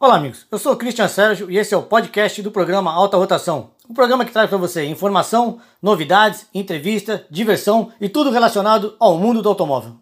Olá, 0.00 0.14
amigos. 0.14 0.46
Eu 0.48 0.60
sou 0.60 0.74
o 0.74 0.76
Christian 0.76 1.08
Sérgio 1.08 1.50
e 1.50 1.58
esse 1.58 1.74
é 1.74 1.76
o 1.76 1.82
podcast 1.82 2.40
do 2.40 2.52
programa 2.52 2.92
Alta 2.92 3.16
Rotação. 3.16 3.70
Um 3.90 3.92
programa 3.92 4.24
que 4.24 4.30
traz 4.30 4.48
para 4.48 4.56
você 4.56 4.84
informação, 4.84 5.58
novidades, 5.82 6.46
entrevista, 6.54 7.26
diversão 7.28 7.90
e 8.00 8.08
tudo 8.08 8.30
relacionado 8.30 8.94
ao 9.00 9.18
mundo 9.18 9.42
do 9.42 9.48
automóvel. 9.48 9.96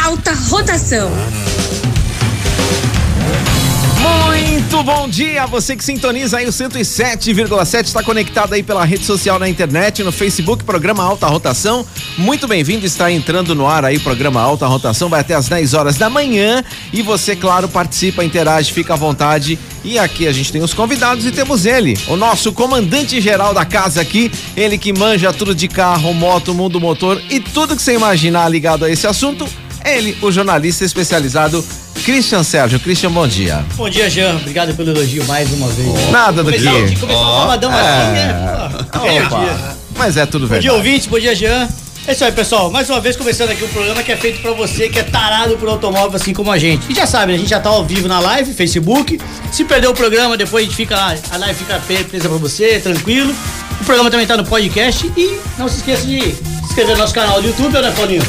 Alta 0.00 0.30
Rotação. 0.48 1.10
Muito 4.56 4.82
bom 4.82 5.06
dia, 5.06 5.44
você 5.44 5.76
que 5.76 5.84
sintoniza 5.84 6.38
aí 6.38 6.46
o 6.46 6.50
107,7, 6.50 7.84
está 7.84 8.02
conectado 8.02 8.54
aí 8.54 8.62
pela 8.62 8.86
rede 8.86 9.04
social 9.04 9.38
na 9.38 9.46
internet, 9.46 10.02
no 10.02 10.10
Facebook, 10.10 10.64
programa 10.64 11.04
Alta 11.04 11.26
Rotação. 11.26 11.84
Muito 12.16 12.48
bem-vindo, 12.48 12.86
está 12.86 13.12
entrando 13.12 13.54
no 13.54 13.68
ar 13.68 13.84
aí 13.84 13.98
o 13.98 14.00
programa 14.00 14.40
Alta 14.40 14.66
Rotação, 14.66 15.10
vai 15.10 15.20
até 15.20 15.34
às 15.34 15.46
10 15.46 15.74
horas 15.74 15.96
da 15.98 16.08
manhã 16.08 16.64
e 16.90 17.02
você, 17.02 17.36
claro, 17.36 17.68
participa, 17.68 18.24
interage, 18.24 18.72
fica 18.72 18.94
à 18.94 18.96
vontade. 18.96 19.58
E 19.84 19.98
aqui 19.98 20.26
a 20.26 20.32
gente 20.32 20.50
tem 20.50 20.62
os 20.62 20.72
convidados 20.72 21.26
e 21.26 21.30
temos 21.30 21.66
ele, 21.66 21.94
o 22.08 22.16
nosso 22.16 22.50
comandante 22.50 23.20
geral 23.20 23.52
da 23.52 23.66
casa 23.66 24.00
aqui, 24.00 24.32
ele 24.56 24.78
que 24.78 24.90
manja 24.90 25.34
tudo 25.34 25.54
de 25.54 25.68
carro, 25.68 26.14
moto, 26.14 26.54
mundo 26.54 26.80
motor 26.80 27.20
e 27.28 27.40
tudo 27.40 27.76
que 27.76 27.82
você 27.82 27.92
imaginar 27.92 28.48
ligado 28.48 28.86
a 28.86 28.90
esse 28.90 29.06
assunto, 29.06 29.46
ele, 29.84 30.16
o 30.22 30.32
jornalista 30.32 30.82
especializado 30.82 31.62
Christian 32.06 32.44
Sérgio. 32.44 32.78
Christian, 32.78 33.10
bom 33.10 33.26
dia. 33.26 33.66
Bom 33.74 33.90
dia, 33.90 34.08
Jean. 34.08 34.36
Obrigado 34.36 34.72
pelo 34.76 34.90
elogio 34.90 35.24
mais 35.24 35.52
uma 35.52 35.66
vez. 35.66 35.88
Oh. 35.88 36.12
Nada 36.12 36.44
do 36.44 36.52
que. 36.52 36.60
Começar 37.00 37.20
oh. 37.20 37.40
sabadão 37.40 37.72
é. 37.72 37.80
assim, 37.80 38.12
né? 38.12 39.26
Opa. 39.26 39.76
Mas 39.96 40.16
é 40.16 40.24
tudo 40.24 40.46
verdade. 40.46 40.68
Bom 40.68 40.74
dia, 40.74 40.90
ouvinte. 40.90 41.08
Bom 41.08 41.18
dia, 41.18 41.34
Jean. 41.34 41.68
É 42.06 42.12
isso 42.12 42.24
aí, 42.24 42.30
pessoal. 42.30 42.70
Mais 42.70 42.88
uma 42.88 43.00
vez 43.00 43.16
começando 43.16 43.50
aqui 43.50 43.64
um 43.64 43.68
programa 43.68 44.04
que 44.04 44.12
é 44.12 44.16
feito 44.16 44.40
para 44.40 44.52
você 44.52 44.88
que 44.88 45.00
é 45.00 45.02
tarado 45.02 45.56
por 45.56 45.68
automóvel 45.68 46.14
assim 46.14 46.32
como 46.32 46.52
a 46.52 46.58
gente. 46.58 46.88
E 46.88 46.94
já 46.94 47.08
sabe, 47.08 47.34
a 47.34 47.36
gente 47.36 47.50
já 47.50 47.58
tá 47.58 47.70
ao 47.70 47.84
vivo 47.84 48.06
na 48.06 48.20
live, 48.20 48.54
Facebook. 48.54 49.20
Se 49.50 49.64
perdeu 49.64 49.90
o 49.90 49.94
programa, 49.94 50.36
depois 50.36 50.62
a 50.62 50.66
gente 50.68 50.76
fica 50.76 50.94
lá, 50.94 51.12
a 51.32 51.36
live 51.38 51.58
fica 51.58 51.80
presa 51.80 52.28
para 52.28 52.38
você, 52.38 52.78
tranquilo. 52.78 53.34
O 53.80 53.84
programa 53.84 54.12
também 54.12 54.28
tá 54.28 54.36
no 54.36 54.44
podcast 54.44 55.10
e 55.16 55.40
não 55.58 55.68
se 55.68 55.78
esqueça 55.78 56.06
de 56.06 56.20
se 56.20 56.36
inscrever 56.66 56.94
no 56.94 56.98
nosso 56.98 57.12
canal 57.12 57.42
do 57.42 57.48
YouTube, 57.48 57.72
né, 57.72 57.92
Paulinho? 57.96 58.22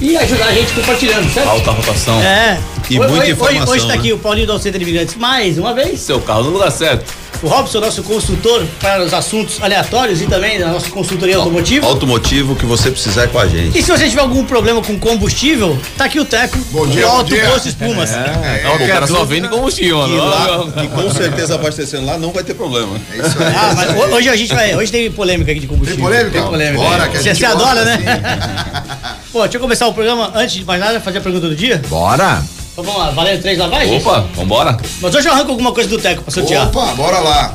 E 0.00 0.16
ajudar 0.16 0.46
a 0.46 0.52
gente 0.52 0.72
compartilhando, 0.74 1.28
certo? 1.32 1.48
Alta 1.48 1.72
rotação. 1.72 2.20
É. 2.22 2.60
E 2.90 2.98
hoje, 2.98 3.10
muita 3.10 3.30
informação. 3.30 3.68
Hoje 3.74 3.82
está 3.82 3.94
né? 3.94 3.98
aqui 3.98 4.12
o 4.12 4.18
Paulinho 4.18 4.46
do 4.46 4.58
Centro 4.58 4.78
de 4.78 4.84
Imigrantes 4.84 5.14
mais 5.16 5.58
uma 5.58 5.72
vez. 5.72 6.00
Seu 6.00 6.20
carro 6.20 6.44
no 6.44 6.50
lugar 6.50 6.70
certo. 6.70 7.04
O 7.42 7.46
Robson, 7.48 7.80
nosso 7.80 8.02
consultor 8.02 8.64
para 8.80 9.02
os 9.04 9.12
assuntos 9.12 9.62
aleatórios 9.62 10.22
e 10.22 10.26
também 10.26 10.58
da 10.58 10.68
nossa 10.68 10.88
consultoria 10.88 11.36
automotiva. 11.36 11.86
Automotivo 11.86 12.56
que 12.56 12.64
você 12.64 12.90
precisar 12.90 13.24
é 13.24 13.26
com 13.26 13.38
a 13.38 13.46
gente. 13.46 13.78
E 13.78 13.82
se 13.82 13.90
você 13.90 14.08
tiver 14.08 14.22
algum 14.22 14.44
problema 14.44 14.80
com 14.80 14.98
combustível, 14.98 15.78
tá 15.98 16.06
aqui 16.06 16.18
o 16.18 16.24
Teco. 16.24 16.56
Bom 16.70 16.86
dia, 16.86 17.06
o 17.06 17.10
bom 17.16 17.22
dia. 17.24 17.44
Posto 17.50 17.68
Espumas. 17.68 18.12
É, 18.12 18.62
não, 18.64 18.76
o 18.76 18.86
cara 18.86 19.06
só 19.06 19.24
vende 19.24 19.48
combustível, 19.48 20.06
E, 20.08 20.16
lá, 20.16 20.66
e 20.84 20.88
com 20.88 21.10
certeza 21.10 21.56
abastecendo 21.56 22.06
lá 22.06 22.16
não 22.16 22.32
vai 22.32 22.44
ter 22.44 22.54
problema. 22.54 22.96
É 23.12 23.16
isso 23.26 23.36
aí. 23.42 23.54
Ah, 23.54 23.72
mas 23.76 23.90
ho- 23.90 24.14
hoje 24.14 24.28
a 24.30 24.36
gente 24.36 24.54
vai. 24.54 24.74
Hoje 24.74 24.90
tem 24.90 25.10
polêmica 25.10 25.50
aqui 25.50 25.60
de 25.60 25.66
combustível. 25.66 25.96
Tem 26.02 26.04
polêmica? 26.04 26.38
Tem 26.40 26.48
polêmica. 26.48 26.82
Bora, 26.82 27.08
que 27.08 27.16
a 27.16 27.20
você, 27.20 27.28
gente 27.30 27.38
você 27.40 27.46
adora, 27.46 27.84
gosta, 27.84 27.96
né? 27.96 29.16
Pô, 29.32 29.42
deixa 29.42 29.56
eu 29.56 29.60
começar 29.60 29.86
o 29.86 29.92
programa 29.92 30.32
antes 30.34 30.54
de 30.54 30.64
mais 30.64 30.80
nada, 30.80 30.98
fazer 31.00 31.18
a 31.18 31.20
pergunta 31.20 31.48
do 31.48 31.54
dia. 31.56 31.82
Bora. 31.90 32.42
Então 32.74 32.82
vamos 32.82 32.98
lá, 33.00 33.10
valendo 33.10 33.40
três 33.40 33.56
lavagens? 33.56 34.04
Opa, 34.04 34.26
vambora. 34.34 34.76
Mas 35.00 35.14
hoje 35.14 35.28
eu 35.28 35.32
arranco 35.32 35.52
alguma 35.52 35.70
coisa 35.72 35.88
do 35.88 35.96
Teco 35.98 36.22
pra 36.22 36.32
sortear. 36.32 36.66
Opa, 36.66 36.86
bora 36.94 37.20
lá. 37.20 37.54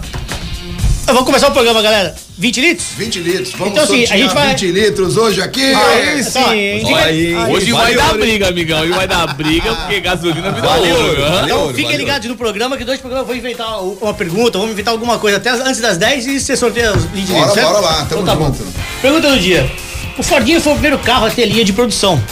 Eu 1.05 1.13
vou 1.13 1.25
começar 1.25 1.49
o 1.49 1.51
programa, 1.51 1.81
galera. 1.81 2.15
20 2.37 2.61
litros? 2.61 2.87
20 2.97 3.19
litros. 3.19 3.51
Vamos 3.53 3.73
Então, 3.73 3.83
assim, 3.83 4.03
a 4.03 4.15
gente 4.15 4.33
vai- 4.33 4.47
20 4.49 4.71
litros 4.71 5.17
hoje 5.17 5.41
aqui. 5.41 5.73
Aí 5.73 6.21
Então, 6.21 6.49
sim. 6.51 6.85
fica- 6.85 6.99
Aí, 6.99 7.35
hoje 7.51 7.71
vai 7.73 7.95
dar 7.95 8.13
briga, 8.13 8.47
amigão. 8.47 8.79
Hoje 8.81 8.91
vai 8.93 9.07
dar 9.07 9.27
briga 9.33 9.75
porque 9.75 9.99
gasolina 9.99 10.51
vira 10.51 10.67
Valeu, 10.67 10.95
ouro. 10.95 11.07
valeu. 11.21 11.25
Então 11.45 11.57
Valeu, 11.57 11.67
fiquem 11.69 11.83
valeu. 11.85 11.99
ligados 11.99 12.29
no 12.29 12.37
programa, 12.37 12.77
que 12.77 12.85
dois 12.85 12.99
programas 13.01 13.23
eu 13.23 13.27
vou 13.27 13.35
inventar 13.35 13.81
uma 13.83 14.13
pergunta, 14.13 14.57
vamos 14.57 14.71
inventar 14.71 14.93
alguma 14.93 15.19
coisa 15.19 15.35
até 15.37 15.49
antes 15.49 15.81
das 15.81 15.97
10 15.97 16.27
e 16.27 16.39
você 16.39 16.55
sorteia 16.55 16.93
os 16.93 17.03
20 17.05 17.27
Bora, 17.27 17.39
litros, 17.39 17.53
certo? 17.55 17.67
bora 17.73 17.79
lá, 17.81 18.05
tamo 18.05 18.21
Então 18.21 18.25
tá 18.25 18.35
bom. 18.35 18.45
junto. 18.45 18.63
Pergunta 19.01 19.29
do 19.31 19.39
dia. 19.39 19.69
O 20.17 20.23
Fordinho 20.23 20.61
foi 20.61 20.71
o 20.71 20.75
primeiro 20.75 20.99
carro 20.99 21.25
a 21.25 21.29
ter 21.31 21.45
linha 21.45 21.65
de 21.65 21.73
produção, 21.73 22.23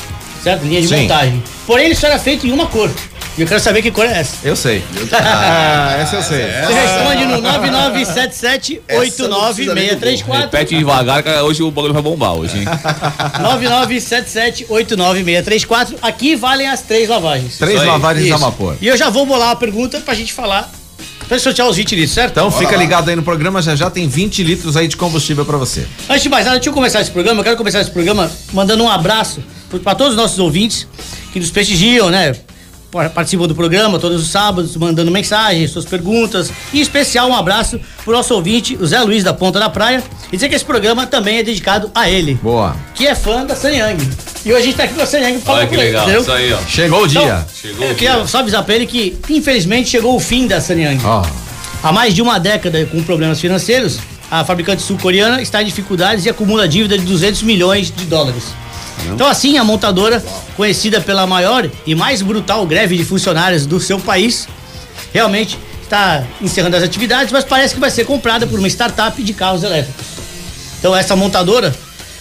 certo? 0.43 0.63
Linha 0.63 0.81
de 0.81 0.87
Sim. 0.87 1.01
montagem. 1.01 1.43
Porém, 1.67 1.85
ele 1.87 1.95
só 1.95 2.07
era 2.07 2.17
feito 2.17 2.47
em 2.47 2.51
uma 2.51 2.65
cor. 2.65 2.89
E 3.37 3.41
eu 3.41 3.47
quero 3.47 3.59
saber 3.59 3.83
que 3.83 3.91
cor 3.91 4.05
é 4.05 4.19
essa. 4.19 4.37
Eu 4.43 4.55
sei. 4.55 4.81
Ah, 5.13 5.97
essa 5.99 6.15
eu 6.15 6.23
sei. 6.23 6.43
Você 6.65 6.73
responde 6.73 7.25
no 7.25 7.41
9977-89634. 8.87 10.39
Repete 10.41 10.77
devagar, 10.77 11.21
que 11.21 11.29
hoje 11.29 11.61
o 11.63 11.69
bagulho 11.69 11.93
vai 11.93 12.01
bombar 12.01 12.33
hoje, 12.33 12.57
hein? 12.59 12.65
9977-89634. 14.67 15.95
Aqui 16.01 16.35
valem 16.35 16.67
as 16.67 16.81
três 16.81 17.09
lavagens. 17.09 17.57
Três 17.57 17.83
lavagens 17.83 18.25
a 18.25 18.29
Isso. 18.35 18.39
vapor. 18.39 18.75
E 18.81 18.87
eu 18.87 18.97
já 18.97 19.09
vou 19.09 19.25
bolar 19.25 19.51
a 19.51 19.55
pergunta 19.55 19.99
pra 19.99 20.13
gente 20.13 20.33
falar, 20.33 20.71
pra 21.27 21.37
sortear 21.37 21.67
os 21.67 21.75
20 21.75 21.95
litros, 21.95 22.13
certo? 22.15 22.31
Então 22.31 22.49
Bora 22.49 22.59
fica 22.63 22.75
lá. 22.75 22.81
ligado 22.81 23.09
aí 23.09 23.15
no 23.15 23.23
programa, 23.23 23.61
já 23.61 23.75
já 23.75 23.89
tem 23.89 24.07
20 24.07 24.41
litros 24.43 24.77
aí 24.77 24.87
de 24.87 24.95
combustível 24.95 25.45
pra 25.45 25.57
você. 25.57 25.85
Antes 26.09 26.23
de 26.23 26.29
mais 26.29 26.45
nada, 26.45 26.57
deixa 26.57 26.69
eu 26.69 26.73
começar 26.73 27.01
esse 27.01 27.11
programa. 27.11 27.41
Eu 27.41 27.43
quero 27.43 27.57
começar 27.57 27.81
esse 27.81 27.91
programa 27.91 28.31
mandando 28.53 28.83
um 28.83 28.89
abraço 28.89 29.41
para 29.83 29.95
todos 29.95 30.13
os 30.13 30.17
nossos 30.17 30.39
ouvintes 30.39 30.87
que 31.33 31.39
nos 31.39 31.49
prestigiam, 31.51 32.09
né? 32.09 32.35
Par- 32.89 33.09
Participam 33.09 33.47
do 33.47 33.53
programa 33.53 33.99
todos 33.99 34.21
os 34.23 34.29
sábados, 34.29 34.75
mandando 34.77 35.11
mensagens, 35.11 35.71
suas 35.71 35.83
perguntas. 35.85 36.49
E 36.71 36.79
em 36.79 36.81
especial 36.81 37.27
um 37.29 37.35
abraço 37.35 37.77
pro 38.05 38.13
nosso 38.13 38.33
ouvinte, 38.33 38.77
o 38.79 38.85
Zé 38.87 39.01
Luiz 39.01 39.23
da 39.25 39.33
Ponta 39.33 39.59
da 39.59 39.69
Praia. 39.69 40.01
E 40.31 40.37
dizer 40.37 40.47
que 40.47 40.55
esse 40.55 40.63
programa 40.63 41.05
também 41.05 41.39
é 41.39 41.43
dedicado 41.43 41.91
a 41.93 42.09
ele, 42.09 42.35
Boa. 42.35 42.75
que 42.95 43.05
é 43.05 43.13
fã 43.13 43.45
da 43.45 43.55
Sanyang. 43.57 43.97
E 44.45 44.51
hoje 44.53 44.61
a 44.61 44.65
gente 44.65 44.75
tá 44.77 44.83
aqui 44.83 44.93
com 44.93 45.01
a 45.01 45.05
Sanyang 45.05 45.33
pra 45.39 45.41
falar 45.41 45.57
Olha 45.59 45.67
que 45.67 45.75
com 45.75 45.81
ele, 45.81 45.89
legal. 45.91 46.03
entendeu? 46.03 46.21
Isso 46.21 46.31
aí, 46.31 46.53
ó. 46.53 46.57
Chegou 46.65 47.03
o 47.03 47.07
dia. 47.07 47.21
Então, 47.21 47.45
Chegou 47.61 47.85
eu 47.85 47.91
o 47.91 47.95
queria 47.95 48.15
dia. 48.15 48.27
só 48.27 48.39
avisar 48.39 48.63
pra 48.63 48.75
ele 48.75 48.85
que, 48.85 49.17
infelizmente, 49.29 49.89
chegou 49.89 50.15
o 50.15 50.19
fim 50.19 50.47
da 50.47 50.61
Sanyang. 50.61 51.01
Ó. 51.05 51.25
Há 51.83 51.91
mais 51.91 52.15
de 52.15 52.21
uma 52.21 52.39
década 52.39 52.85
com 52.85 53.03
problemas 53.03 53.39
financeiros, 53.41 53.99
a 54.31 54.43
fabricante 54.45 54.81
sul-coreana 54.81 55.41
está 55.41 55.61
em 55.61 55.65
dificuldades 55.65 56.25
e 56.25 56.29
acumula 56.29 56.67
dívida 56.67 56.97
de 56.97 57.05
200 57.05 57.43
milhões 57.43 57.91
de 57.91 58.05
dólares. 58.05 58.43
Então, 59.13 59.27
assim, 59.27 59.57
a 59.57 59.63
montadora, 59.63 60.23
conhecida 60.55 60.99
pela 61.01 61.25
maior 61.25 61.69
e 61.85 61.95
mais 61.95 62.21
brutal 62.21 62.65
greve 62.65 62.97
de 62.97 63.05
funcionários 63.05 63.65
do 63.65 63.79
seu 63.79 63.99
país, 63.99 64.47
realmente 65.13 65.57
está 65.83 66.25
encerrando 66.41 66.75
as 66.75 66.83
atividades, 66.83 67.31
mas 67.31 67.43
parece 67.43 67.73
que 67.73 67.79
vai 67.79 67.89
ser 67.89 68.05
comprada 68.05 68.45
por 68.45 68.59
uma 68.59 68.67
startup 68.67 69.21
de 69.21 69.33
carros 69.33 69.63
elétricos. 69.63 70.05
Então, 70.79 70.95
essa 70.95 71.15
montadora 71.15 71.73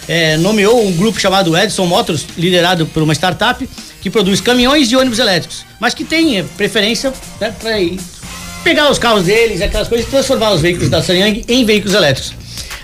eh, 0.08 0.36
nomeou 0.36 0.86
um 0.86 0.92
grupo 0.92 1.20
chamado 1.20 1.56
Edison 1.56 1.86
Motors, 1.86 2.26
liderado 2.38 2.86
por 2.86 3.02
uma 3.02 3.12
startup, 3.14 3.68
que 4.00 4.08
produz 4.08 4.40
caminhões 4.40 4.90
e 4.90 4.96
ônibus 4.96 5.18
elétricos, 5.18 5.64
mas 5.80 5.94
que 5.94 6.04
tem 6.04 6.38
eh, 6.38 6.44
preferência 6.56 7.12
né, 7.40 7.52
para 7.60 7.76
pegar 8.62 8.90
os 8.90 8.98
carros 8.98 9.24
deles, 9.24 9.60
aquelas 9.60 9.88
coisas, 9.88 10.06
e 10.06 10.10
transformar 10.10 10.52
os 10.52 10.60
veículos 10.60 10.88
da 10.88 11.02
Sanyang 11.02 11.44
em 11.48 11.64
veículos 11.64 11.94
elétricos. 11.94 12.32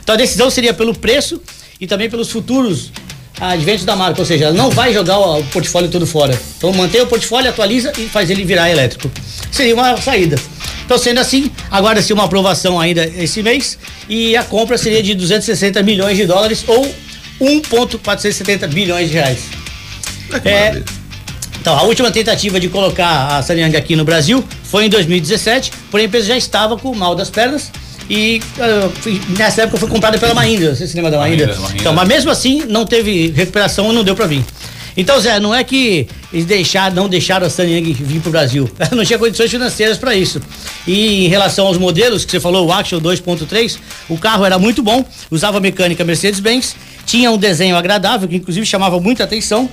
Então, 0.03 0.15
a 0.15 0.19
decisão 0.19 0.51
seria 0.51 0.75
pelo 0.75 0.95
preço 0.95 1.41
e 1.81 1.87
também 1.87 2.11
pelos 2.11 2.31
futuros 2.31 2.91
adventos 3.51 3.85
da 3.85 3.97
marca, 3.97 4.21
ou 4.21 4.27
seja, 4.27 4.47
ela 4.47 4.55
não 4.55 4.71
vai 4.71 4.93
jogar 4.93 5.19
o, 5.19 5.41
o 5.41 5.45
portfólio 5.45 5.91
todo 5.91 6.07
fora. 6.07 6.39
Então, 6.57 6.73
mantém 6.73 7.01
o 7.01 7.07
portfólio, 7.07 7.51
atualiza 7.51 7.93
e 7.99 8.09
faz 8.09 8.31
ele 8.31 8.45
virar 8.45 8.71
elétrico. 8.71 9.11
Seria 9.51 9.75
uma 9.75 9.97
saída. 9.97 10.37
Então, 10.85 10.97
sendo 10.97 11.19
assim, 11.19 11.51
aguarda-se 11.71 12.13
uma 12.13 12.25
aprovação 12.25 12.79
ainda 12.79 13.05
esse 13.05 13.43
mês 13.43 13.79
e 14.09 14.37
a 14.37 14.45
compra 14.45 14.79
seria 14.79 15.03
de 15.03 15.15
260 15.15 15.83
milhões 15.83 16.17
de 16.17 16.27
dólares 16.27 16.65
ou 16.67 16.95
1,470 17.41 18.69
bilhões 18.69 19.09
de 19.09 19.15
reais. 19.15 19.41
É, 20.45 20.81
então, 21.61 21.77
a 21.77 21.83
última 21.83 22.11
tentativa 22.11 22.61
de 22.61 22.69
colocar 22.69 23.37
a 23.37 23.43
Sanyang 23.43 23.77
aqui 23.77 23.97
no 23.97 24.05
Brasil 24.05 24.45
foi 24.63 24.87
em 24.87 24.89
2017, 24.89 25.73
porém 25.91 26.07
a 26.07 26.09
empresa 26.09 26.27
já 26.29 26.37
estava 26.37 26.77
com 26.77 26.91
o 26.91 26.97
mal 26.97 27.15
das 27.15 27.31
pernas 27.31 27.71
e 28.09 28.41
ah, 28.59 28.91
nessa 29.39 29.63
época 29.63 29.79
foi 29.79 29.89
comprada 29.89 30.19
pela 30.19 30.35
Mahindra, 30.35 30.75
você 30.75 30.87
se 30.87 30.95
lembra 30.97 31.11
da 31.11 31.19
Mahindra. 31.19 31.57
Então, 31.75 31.93
mas 31.93 32.09
mesmo 32.09 32.31
assim 32.31 32.65
não 32.69 32.85
teve 32.85 33.31
recuperação 33.31 33.91
e 33.91 33.95
não 33.95 34.05
deu 34.05 34.15
para 34.15 34.27
vir. 34.27 34.45
Então, 34.97 35.19
Zé, 35.19 35.41
não 35.41 35.55
é 35.55 35.65
que 35.65 36.07
eles 36.33 36.45
deixaram, 36.45 36.95
não 36.95 37.09
deixaram 37.09 37.47
a 37.47 37.51
Sanyang 37.51 37.93
vir 37.93 38.21
pro 38.21 38.31
Brasil. 38.31 38.71
Ela 38.79 38.91
não 38.97 39.05
tinha 39.05 39.19
condições 39.19 39.51
financeiras 39.51 39.97
para 39.97 40.15
isso. 40.15 40.41
E 40.87 41.25
em 41.25 41.29
relação 41.29 41.67
aos 41.67 41.79
modelos 41.79 42.25
que 42.25 42.31
você 42.31 42.41
falou, 42.41 42.67
o 42.67 42.73
Action 42.73 43.01
2.3, 43.01 43.79
o 44.09 44.19
carro 44.19 44.45
era 44.45 44.59
muito 44.59 44.83
bom, 44.83 45.05
usava 45.31 45.61
mecânica 45.61 46.05
Mercedes-Benz, 46.05 46.77
tinha 47.07 47.31
um 47.31 47.39
desenho 47.39 47.77
agradável, 47.77 48.29
que 48.29 48.37
inclusive 48.37 48.67
chamava 48.67 49.01
muita 49.01 49.25
atenção, 49.25 49.69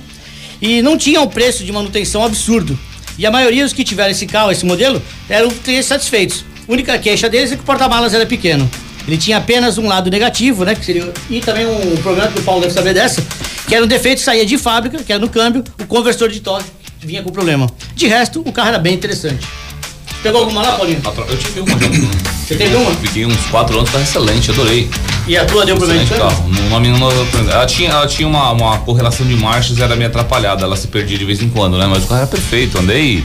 e 0.60 0.80
não 0.80 0.96
tinha 0.96 1.20
um 1.20 1.28
preço 1.28 1.64
de 1.64 1.72
manutenção 1.72 2.24
absurdo. 2.24 2.78
E 3.18 3.26
a 3.26 3.30
maioria 3.30 3.64
dos 3.64 3.74
que 3.74 3.84
tiveram 3.84 4.10
esse 4.10 4.26
carro, 4.26 4.50
esse 4.50 4.64
modelo, 4.64 5.02
eram 5.28 5.50
clientes 5.50 5.86
satisfeitos. 5.86 6.44
A 6.70 6.72
única 6.72 6.96
queixa 7.00 7.28
deles 7.28 7.50
é 7.50 7.56
que 7.56 7.62
o 7.62 7.64
porta-malas 7.64 8.14
era 8.14 8.24
pequeno. 8.24 8.70
Ele 9.04 9.18
tinha 9.18 9.38
apenas 9.38 9.76
um 9.76 9.88
lado 9.88 10.08
negativo, 10.08 10.64
né? 10.64 10.72
Que 10.76 10.84
seria, 10.84 11.12
e 11.28 11.40
também 11.40 11.66
um 11.66 11.96
problema 11.96 12.30
que 12.30 12.38
o 12.38 12.42
Paulo 12.44 12.60
deve 12.60 12.72
saber 12.72 12.94
dessa, 12.94 13.20
que 13.66 13.74
era 13.74 13.84
um 13.84 13.88
defeito 13.88 14.18
que 14.18 14.24
saía 14.24 14.46
de 14.46 14.56
fábrica, 14.56 15.02
que 15.02 15.12
era 15.12 15.20
no 15.20 15.28
câmbio, 15.28 15.64
o 15.80 15.86
conversor 15.86 16.28
de 16.28 16.38
torque 16.38 16.70
que 17.00 17.08
vinha 17.08 17.24
com 17.24 17.30
problema. 17.32 17.68
De 17.96 18.06
resto, 18.06 18.40
o 18.46 18.52
carro 18.52 18.68
era 18.68 18.78
bem 18.78 18.94
interessante. 18.94 19.44
Pegou 20.22 20.42
alguma 20.42 20.62
lá, 20.62 20.76
Paulinho? 20.76 21.02
Eu 21.28 21.38
tive 21.38 21.58
uma 21.58 21.70
já. 21.70 21.88
Você 22.46 22.54
teve 22.54 22.76
uma? 22.76 22.94
Fiquei 22.94 23.26
uns 23.26 23.46
4 23.46 23.76
anos, 23.76 23.90
tá 23.90 24.00
excelente, 24.00 24.52
adorei. 24.52 24.88
E 25.26 25.36
a 25.36 25.44
tua 25.44 25.66
deu 25.66 25.76
problema 25.76 26.04
de 26.04 26.14
carro. 26.14 26.44
Uma 26.68 26.78
menina, 26.78 27.04
ela 27.50 27.66
tinha, 27.66 27.90
ela 27.90 28.06
tinha 28.06 28.28
uma, 28.28 28.52
uma 28.52 28.78
correlação 28.78 29.26
de 29.26 29.34
marchas, 29.34 29.80
era 29.80 29.96
meio 29.96 30.08
atrapalhada, 30.08 30.62
ela 30.62 30.76
se 30.76 30.86
perdia 30.86 31.18
de 31.18 31.24
vez 31.24 31.42
em 31.42 31.48
quando, 31.48 31.76
né? 31.76 31.88
Mas 31.88 32.04
o 32.04 32.06
carro 32.06 32.20
era 32.20 32.28
perfeito, 32.28 32.78
andei 32.78 33.24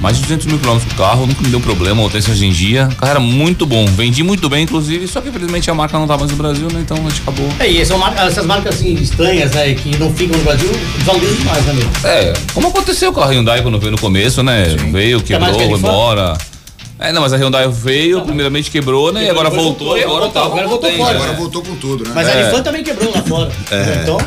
Mais 0.00 0.16
de 0.16 0.22
200 0.24 0.46
mil 0.46 0.58
quilômetros 0.58 0.92
com 0.92 1.02
o 1.02 1.06
carro, 1.06 1.26
nunca 1.26 1.40
me 1.42 1.48
deu 1.48 1.58
problema, 1.60 2.02
potência 2.02 2.30
hoje 2.32 2.44
em 2.46 2.52
dia. 2.52 2.88
O 2.92 2.96
carro 2.96 3.10
era 3.12 3.20
muito 3.20 3.64
bom, 3.64 3.86
vendi 3.86 4.22
muito 4.22 4.48
bem, 4.48 4.64
inclusive, 4.64 5.08
só 5.08 5.20
que 5.22 5.28
infelizmente 5.30 5.70
a 5.70 5.74
marca 5.74 5.98
não 5.98 6.06
tá 6.06 6.18
mais 6.18 6.30
no 6.30 6.36
Brasil, 6.36 6.68
né? 6.72 6.80
Então 6.82 6.96
a 6.98 7.08
gente 7.08 7.22
acabou. 7.22 7.48
É, 7.58 7.66
e 7.66 7.84
são 7.84 7.96
mar- 7.98 8.14
essas 8.16 8.44
marcas 8.44 8.74
assim 8.74 8.94
estranhas, 8.94 9.52
né, 9.52 9.72
que 9.74 9.96
não 9.96 10.12
ficam 10.12 10.36
no 10.36 10.44
Brasil, 10.44 10.70
valorizam 11.04 11.36
demais, 11.36 11.64
né, 11.64 11.72
meu? 11.72 12.10
É, 12.10 12.32
como 12.52 12.68
aconteceu 12.68 13.10
com 13.12 13.20
a 13.22 13.26
Hyundai 13.26 13.62
quando 13.62 13.78
veio 13.78 13.92
no 13.92 13.98
começo, 13.98 14.42
né? 14.42 14.66
Veio, 14.92 15.20
Quer 15.22 15.40
mais 15.40 15.56
quebrou, 15.56 15.74
que 15.76 15.80
foi 15.80 15.90
embora. 15.90 16.36
É, 16.98 17.12
não, 17.12 17.22
mas 17.22 17.32
a 17.32 17.36
Hyundai 17.36 17.66
veio, 17.68 18.20
primeiramente 18.22 18.70
quebrou, 18.70 19.12
né? 19.12 19.24
E 19.24 19.30
agora 19.30 19.48
voltou, 19.50 19.88
voltou, 19.88 19.98
e 19.98 20.02
agora 20.04 20.20
voltou, 20.26 20.42
tá. 20.42 20.46
agora 20.46 20.68
voltou 20.68 20.90
né? 20.90 20.96
Agora 21.10 21.32
voltou 21.32 21.62
com 21.62 21.74
tudo, 21.76 22.04
né? 22.04 22.10
Mas 22.14 22.28
a 22.28 22.32
É. 22.32 22.42
Arifan 22.42 22.62
também 22.62 22.82
quebrou 22.84 23.12
lá 23.14 23.22
fora. 23.22 23.50
Então, 24.02 24.18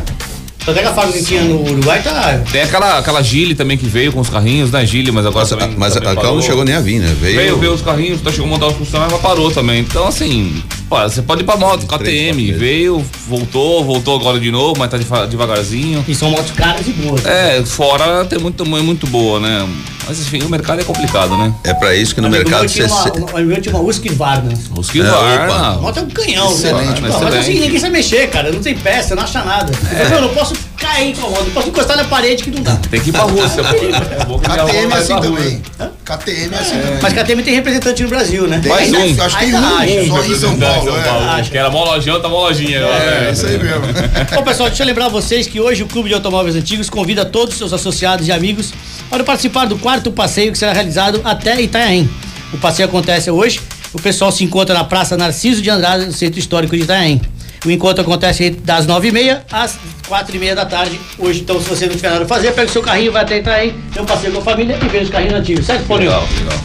tanto 0.74 0.80
é 0.80 0.81
que 0.83 0.88
a 0.88 0.94
fábrica 0.94 1.19
que 1.19 1.25
tinha 1.25 1.44
no 1.44 1.62
Uruguai 1.62 2.01
tá. 2.01 2.42
Tem 2.51 2.62
aquela, 2.62 3.00
aquela 3.00 3.21
Gile 3.21 3.56
também 3.56 3.77
que 3.77 3.86
veio 3.86 4.12
com 4.12 4.19
os 4.19 4.30
carrinhos, 4.30 4.71
né? 4.71 4.86
Gile, 4.86 5.12
mas 5.12 5.25
agora 5.25 5.42
Mas, 5.42 5.50
também. 5.50 5.75
mas 5.77 5.98
a 5.98 6.00
também 6.00 6.16
carro 6.16 6.27
não 6.27 6.33
parou. 6.33 6.42
chegou 6.42 6.63
nem 6.63 6.75
a 6.75 6.80
vir, 6.81 7.00
né? 7.00 7.16
Veio. 7.19 7.36
Veio, 7.36 7.57
veio 7.60 7.74
os 7.74 7.81
carrinhos, 7.81 8.21
tá 8.21 8.31
chegou 8.31 8.45
a 8.48 8.50
montar 8.50 8.68
os 8.68 8.75
funcionários, 8.75 9.13
mas 9.13 9.21
parou 9.21 9.51
também. 9.51 9.81
Então, 9.81 10.07
assim, 10.07 10.62
pô, 10.89 11.00
você 11.01 11.21
pode 11.21 11.41
ir 11.44 11.45
pra 11.45 11.56
moto, 11.56 11.86
Três, 11.86 12.33
KTM, 12.33 12.51
veio, 12.53 13.06
voltou, 13.27 13.86
voltou 13.86 14.19
agora 14.19 14.39
de 14.39 14.51
novo, 14.51 14.75
mas 14.80 14.89
tá 14.89 15.25
devagarzinho. 15.25 16.03
E 16.07 16.15
são 16.15 16.31
motos 16.31 16.51
caras 16.51 16.88
e 16.88 16.91
boas. 16.91 17.24
É, 17.25 17.63
fora 17.63 18.25
tem 18.25 18.39
muito 18.39 18.63
tamanho 18.63 18.83
muito 18.83 19.06
boa, 19.07 19.39
né? 19.39 19.68
Mas 20.07 20.19
enfim, 20.19 20.41
o 20.41 20.50
mercado 20.50 20.81
é 20.81 20.83
complicado, 20.83 21.38
né? 21.38 21.53
É 21.63 21.74
pra 21.74 21.95
isso 21.95 22.15
que 22.15 22.21
no 22.21 22.27
amigo 22.27 22.50
mercado 22.50 22.68
você. 22.68 22.83
uma, 22.83 23.31
um 23.31 23.38
amigo 23.38 23.62
tinha 23.62 23.75
uma 23.75 23.83
Husqvarna. 23.88 24.51
Os 24.75 24.89
que 24.89 25.01
É, 25.01 25.03
Varna. 25.03 25.68
A 25.68 25.74
moto 25.74 26.00
é 26.00 26.01
um 26.01 26.09
canhão, 26.09 26.51
Excelente, 26.51 27.01
né? 27.01 27.09
Não, 27.09 27.19
mas 27.19 27.35
excelente. 27.35 27.38
assim, 27.38 27.59
ninguém 27.59 27.80
sabe 27.80 27.94
mexer, 27.94 28.27
cara. 28.30 28.51
Não 28.51 28.59
tem 28.59 28.75
peça, 28.75 29.15
não 29.15 29.21
acha 29.21 29.44
nada. 29.44 29.71
Eu, 29.92 30.15
eu 30.15 30.21
não 30.21 30.30
posso 30.30 30.56
cair 30.79 31.15
com 31.15 31.27
a 31.27 31.29
moto, 31.29 31.43
não 31.45 31.51
posso 31.51 31.67
encostar 31.67 31.97
na 31.97 32.05
parede 32.05 32.43
que 32.43 32.51
não 32.51 32.61
dá. 32.63 32.75
Tem 32.89 32.99
que 32.99 33.09
ir 33.09 33.11
pra 33.11 33.23
Rússia, 33.23 33.63
pô. 33.63 33.75
É 33.75 34.39
KTM 34.39 34.77
é 34.77 34.83
rola 34.83 34.97
assim 34.97 35.07
pra 35.07 35.15
rua. 35.17 35.37
também. 35.37 35.61
KTM 36.05 36.55
é 36.55 36.57
assim 36.59 36.79
também. 36.79 36.99
Mas 37.01 37.13
KTM 37.13 37.43
tem 37.43 37.53
representante 37.55 38.03
no 38.03 38.09
Brasil, 38.09 38.47
né? 38.47 38.59
Tem, 38.59 38.71
Mais 38.71 38.91
um. 38.91 39.21
Acho 39.21 39.37
que 39.37 39.45
tem 39.45 39.55
um, 39.55 40.07
só 40.07 40.23
em 40.23 40.35
São 40.35 40.57
Paulo. 40.57 40.97
é. 40.97 41.09
Acha. 41.09 41.51
Que 41.51 41.57
era 41.57 41.69
mó 41.69 41.83
lojão, 41.83 42.21
tá 42.21 42.29
mó 42.29 42.41
lojinha. 42.41 42.79
É, 42.79 43.21
né? 43.25 43.31
isso 43.31 43.45
aí 43.45 43.57
mesmo. 43.57 43.81
Bom, 44.35 44.43
pessoal, 44.43 44.69
deixa 44.69 44.83
eu 44.83 44.87
lembrar 44.87 45.09
vocês 45.09 45.47
que 45.47 45.59
hoje 45.59 45.83
o 45.83 45.87
Clube 45.87 46.09
de 46.09 46.15
Automóveis 46.15 46.55
Antigos 46.55 46.89
convida 46.89 47.25
todos 47.25 47.53
os 47.53 47.57
seus 47.57 47.73
associados 47.73 48.27
e 48.27 48.31
amigos 48.31 48.73
para 49.09 49.23
participar 49.23 49.65
do 49.65 49.77
quarto 49.77 50.11
passeio 50.11 50.51
que 50.51 50.57
será 50.57 50.73
realizado 50.73 51.21
até 51.23 51.61
Itanhaém. 51.61 52.09
O 52.53 52.57
passeio 52.57 52.87
acontece 52.87 53.29
hoje. 53.29 53.59
O 53.93 53.99
pessoal 53.99 54.31
se 54.31 54.43
encontra 54.43 54.73
na 54.75 54.83
Praça 54.83 55.17
Narciso 55.17 55.61
de 55.61 55.69
Andrade, 55.69 56.05
no 56.05 56.13
Centro 56.13 56.39
Histórico 56.39 56.75
de 56.75 56.83
Itanhaém. 56.83 57.21
O 57.65 57.71
encontro 57.71 58.01
acontece 58.01 58.51
das 58.51 58.88
9h30 58.88 59.41
às 59.51 59.77
4h30 60.09 60.56
da 60.56 60.65
tarde. 60.65 61.00
Hoje, 61.17 61.41
então, 61.41 61.61
se 61.61 61.67
você 61.67 61.88
não 61.88 61.95
tiver 61.95 62.09
nada 62.09 62.23
a 62.23 62.27
fazer, 62.27 62.53
pega 62.53 62.69
o 62.69 62.71
seu 62.71 62.81
carrinho, 62.81 63.11
vai 63.11 63.23
até 63.23 63.39
Itanhaém, 63.39 63.75
tem 63.94 64.01
um 64.01 64.06
passeio 64.06 64.33
com 64.33 64.39
a 64.39 64.44
família 64.44 64.77
e 64.81 64.88
vê 64.88 65.00
os 65.00 65.09
carrinhos 65.09 65.35
antigos. 65.35 65.65
Certo, 65.65 65.85
Paulinho? 65.85 66.11
Legal, 66.11 66.27
legal. 66.39 66.59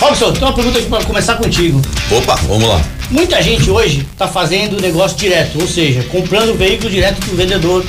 Robson, 0.00 0.32
tem 0.32 0.42
uma 0.42 0.52
pergunta 0.52 0.78
aqui 0.78 0.88
para 0.88 1.04
começar 1.04 1.36
contigo. 1.36 1.80
Opa, 2.10 2.34
vamos 2.48 2.68
lá. 2.68 2.80
Muita 3.10 3.42
gente 3.42 3.70
hoje 3.70 4.06
está 4.12 4.26
fazendo 4.26 4.80
negócio 4.80 5.16
direto, 5.16 5.60
ou 5.60 5.66
seja, 5.68 6.02
comprando 6.04 6.50
o 6.50 6.54
veículo 6.54 6.90
direto 6.90 7.20
do 7.20 7.36
vendedor 7.36 7.84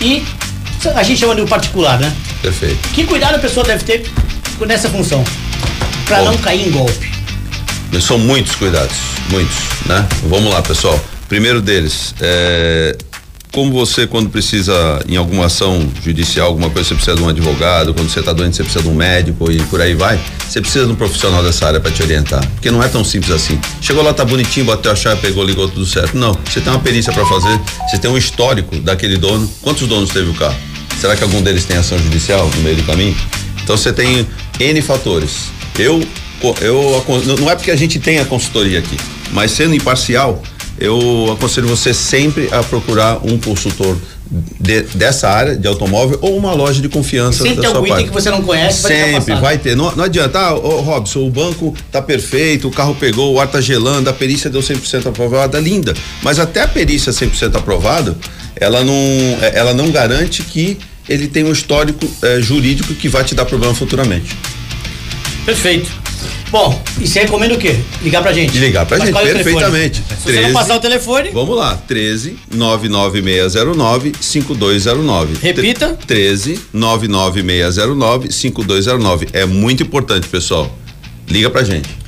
e 0.00 0.24
a 0.94 1.02
gente 1.02 1.20
chama 1.20 1.34
de 1.34 1.42
um 1.42 1.46
particular, 1.46 1.98
né? 1.98 2.10
Perfeito. 2.40 2.78
Que 2.94 3.04
cuidado 3.04 3.34
a 3.34 3.38
pessoa 3.38 3.64
deve 3.66 3.84
ter 3.84 4.10
nessa 4.66 4.88
função 4.88 5.22
para 6.06 6.22
não 6.22 6.36
cair 6.38 6.68
em 6.68 6.70
golpe? 6.70 7.10
São 8.00 8.18
muitos 8.18 8.54
cuidados, 8.54 8.96
muitos, 9.30 9.56
né? 9.86 10.06
Vamos 10.28 10.52
lá, 10.52 10.62
pessoal. 10.62 10.98
Primeiro 11.30 11.62
deles, 11.62 12.12
é, 12.20 12.98
como 13.52 13.70
você, 13.70 14.04
quando 14.04 14.28
precisa, 14.28 15.00
em 15.08 15.16
alguma 15.16 15.46
ação 15.46 15.88
judicial, 16.02 16.48
alguma 16.48 16.68
coisa, 16.70 16.88
você 16.88 16.94
precisa 16.96 17.16
de 17.16 17.22
um 17.22 17.28
advogado, 17.28 17.94
quando 17.94 18.10
você 18.10 18.18
está 18.18 18.32
doente, 18.32 18.56
você 18.56 18.64
precisa 18.64 18.82
de 18.82 18.90
um 18.90 18.94
médico 18.94 19.48
e 19.48 19.62
por 19.66 19.80
aí 19.80 19.94
vai, 19.94 20.20
você 20.48 20.60
precisa 20.60 20.86
de 20.86 20.90
um 20.90 20.96
profissional 20.96 21.40
dessa 21.40 21.68
área 21.68 21.78
para 21.78 21.92
te 21.92 22.02
orientar. 22.02 22.44
Porque 22.54 22.68
não 22.68 22.82
é 22.82 22.88
tão 22.88 23.04
simples 23.04 23.30
assim. 23.30 23.60
Chegou 23.80 24.02
lá, 24.02 24.12
tá 24.12 24.24
bonitinho, 24.24 24.66
bateu 24.66 24.90
a 24.90 24.96
chave, 24.96 25.20
pegou, 25.20 25.44
ligou, 25.44 25.68
tudo 25.68 25.86
certo. 25.86 26.18
Não, 26.18 26.36
você 26.44 26.60
tem 26.60 26.72
uma 26.72 26.80
perícia 26.80 27.12
para 27.12 27.24
fazer, 27.24 27.60
você 27.88 27.96
tem 27.96 28.10
um 28.10 28.18
histórico 28.18 28.76
daquele 28.80 29.16
dono. 29.16 29.48
Quantos 29.62 29.86
donos 29.86 30.10
teve 30.10 30.30
o 30.30 30.34
carro? 30.34 30.56
Será 31.00 31.14
que 31.14 31.22
algum 31.22 31.40
deles 31.40 31.64
tem 31.64 31.76
ação 31.76 31.96
judicial 31.96 32.50
no 32.56 32.62
meio 32.62 32.74
do 32.74 32.82
caminho? 32.82 33.16
Então 33.62 33.76
você 33.76 33.92
tem 33.92 34.26
N 34.58 34.82
fatores. 34.82 35.44
Eu, 35.78 36.04
eu 36.60 37.04
não 37.38 37.48
é 37.48 37.54
porque 37.54 37.70
a 37.70 37.76
gente 37.76 38.00
tem 38.00 38.18
a 38.18 38.24
consultoria 38.24 38.80
aqui, 38.80 38.96
mas 39.30 39.52
sendo 39.52 39.76
imparcial, 39.76 40.42
eu 40.80 41.32
aconselho 41.32 41.68
você 41.68 41.92
sempre 41.94 42.48
a 42.52 42.62
procurar 42.62 43.20
um 43.24 43.38
consultor 43.38 43.96
de- 44.60 44.82
dessa 44.94 45.28
área 45.28 45.56
de 45.56 45.66
automóvel 45.66 46.18
ou 46.22 46.36
uma 46.36 46.52
loja 46.54 46.80
de 46.80 46.88
confiança 46.88 47.42
Sempre 47.42 47.56
da 47.56 47.62
tem 47.62 47.70
algum 47.76 47.86
item 47.86 48.06
que 48.06 48.12
você 48.12 48.30
não 48.30 48.42
conhece, 48.42 48.82
vai 48.82 48.92
Sempre, 48.92 49.34
vai 49.36 49.58
ter. 49.58 49.76
Não, 49.76 49.94
não 49.96 50.04
adianta, 50.04 50.38
ah, 50.38 50.54
ô, 50.54 50.80
Robson, 50.80 51.26
o 51.26 51.30
banco 51.30 51.74
tá 51.90 52.00
perfeito, 52.00 52.68
o 52.68 52.70
carro 52.70 52.94
pegou, 52.94 53.34
o 53.34 53.40
ar 53.40 53.48
tá 53.48 53.60
gelando, 53.60 54.08
a 54.08 54.12
perícia 54.12 54.48
deu 54.48 54.60
100% 54.62 55.06
aprovada, 55.08 55.58
linda. 55.58 55.94
Mas 56.22 56.38
até 56.38 56.62
a 56.62 56.68
perícia 56.68 57.12
100% 57.12 57.56
aprovada, 57.56 58.16
ela 58.56 58.84
não, 58.84 58.94
é, 59.42 59.52
ela 59.54 59.74
não 59.74 59.90
garante 59.90 60.42
que 60.42 60.78
ele 61.08 61.26
tem 61.26 61.42
um 61.44 61.50
histórico 61.50 62.08
eh, 62.22 62.40
jurídico 62.40 62.94
que 62.94 63.08
vai 63.08 63.24
te 63.24 63.34
dar 63.34 63.44
problema 63.44 63.74
futuramente. 63.74 64.36
Perfeito. 65.44 65.90
Bom, 66.50 66.82
e 67.00 67.06
você 67.06 67.20
recomenda 67.20 67.54
o 67.54 67.58
quê? 67.58 67.76
Ligar 68.02 68.22
pra 68.22 68.32
gente. 68.32 68.58
Ligar 68.58 68.84
pra 68.84 68.98
Mas 68.98 69.08
gente, 69.08 69.18
é 69.18 69.34
perfeitamente. 69.34 70.02
Se 70.08 70.24
você 70.24 70.32
não 70.32 70.38
13. 70.42 70.52
passar 70.52 70.76
o 70.76 70.80
telefone, 70.80 71.30
Vamos 71.30 71.56
lá, 71.56 71.76
13 71.86 72.36
99609 72.52 74.12
5209. 74.20 75.36
Repita. 75.40 75.96
13 76.06 76.60
99609 76.72 78.32
5209. 78.32 79.28
É 79.32 79.46
muito 79.46 79.82
importante, 79.84 80.26
pessoal. 80.26 80.76
Liga 81.28 81.48
pra 81.48 81.62
gente. 81.62 81.99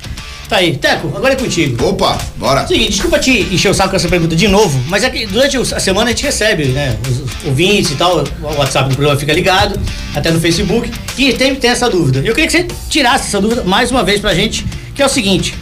Tá 0.53 0.57
aí. 0.57 0.77
Teco, 0.77 1.11
agora 1.15 1.33
é 1.33 1.35
contigo. 1.35 1.87
Opa, 1.87 2.17
bora. 2.37 2.67
Seguinte, 2.67 2.91
desculpa 2.91 3.17
te 3.17 3.31
encher 3.51 3.69
o 3.69 3.73
saco 3.73 3.89
com 3.89 3.95
essa 3.95 4.07
pergunta 4.07 4.35
de 4.35 4.47
novo, 4.47 4.79
mas 4.87 5.03
é 5.03 5.09
que 5.09 5.25
durante 5.25 5.57
a 5.57 5.79
semana 5.79 6.07
a 6.07 6.09
gente 6.09 6.23
recebe, 6.23 6.65
né? 6.65 6.95
Os 7.09 7.45
ouvintes 7.45 7.91
e 7.91 7.95
tal, 7.95 8.23
o 8.41 8.57
WhatsApp 8.57 8.89
do 8.89 8.95
programa 8.95 9.19
fica 9.19 9.33
ligado, 9.33 9.79
até 10.15 10.31
no 10.31 10.39
Facebook, 10.39 10.91
e 11.17 11.33
tem, 11.33 11.55
tem 11.55 11.71
essa 11.71 11.89
dúvida. 11.89 12.19
Eu 12.19 12.35
queria 12.35 12.45
que 12.47 12.51
você 12.51 12.67
tirasse 12.89 13.27
essa 13.27 13.41
dúvida 13.41 13.63
mais 13.63 13.89
uma 13.89 14.03
vez 14.03 14.21
pra 14.21 14.33
gente, 14.33 14.65
que 14.93 15.01
é 15.01 15.05
o 15.05 15.09
seguinte. 15.09 15.55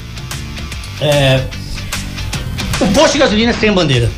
É, 1.00 1.42
o 2.82 2.88
posto 2.88 3.14
de 3.14 3.20
gasolina 3.20 3.54
tem 3.54 3.72
bandeira. 3.72 4.12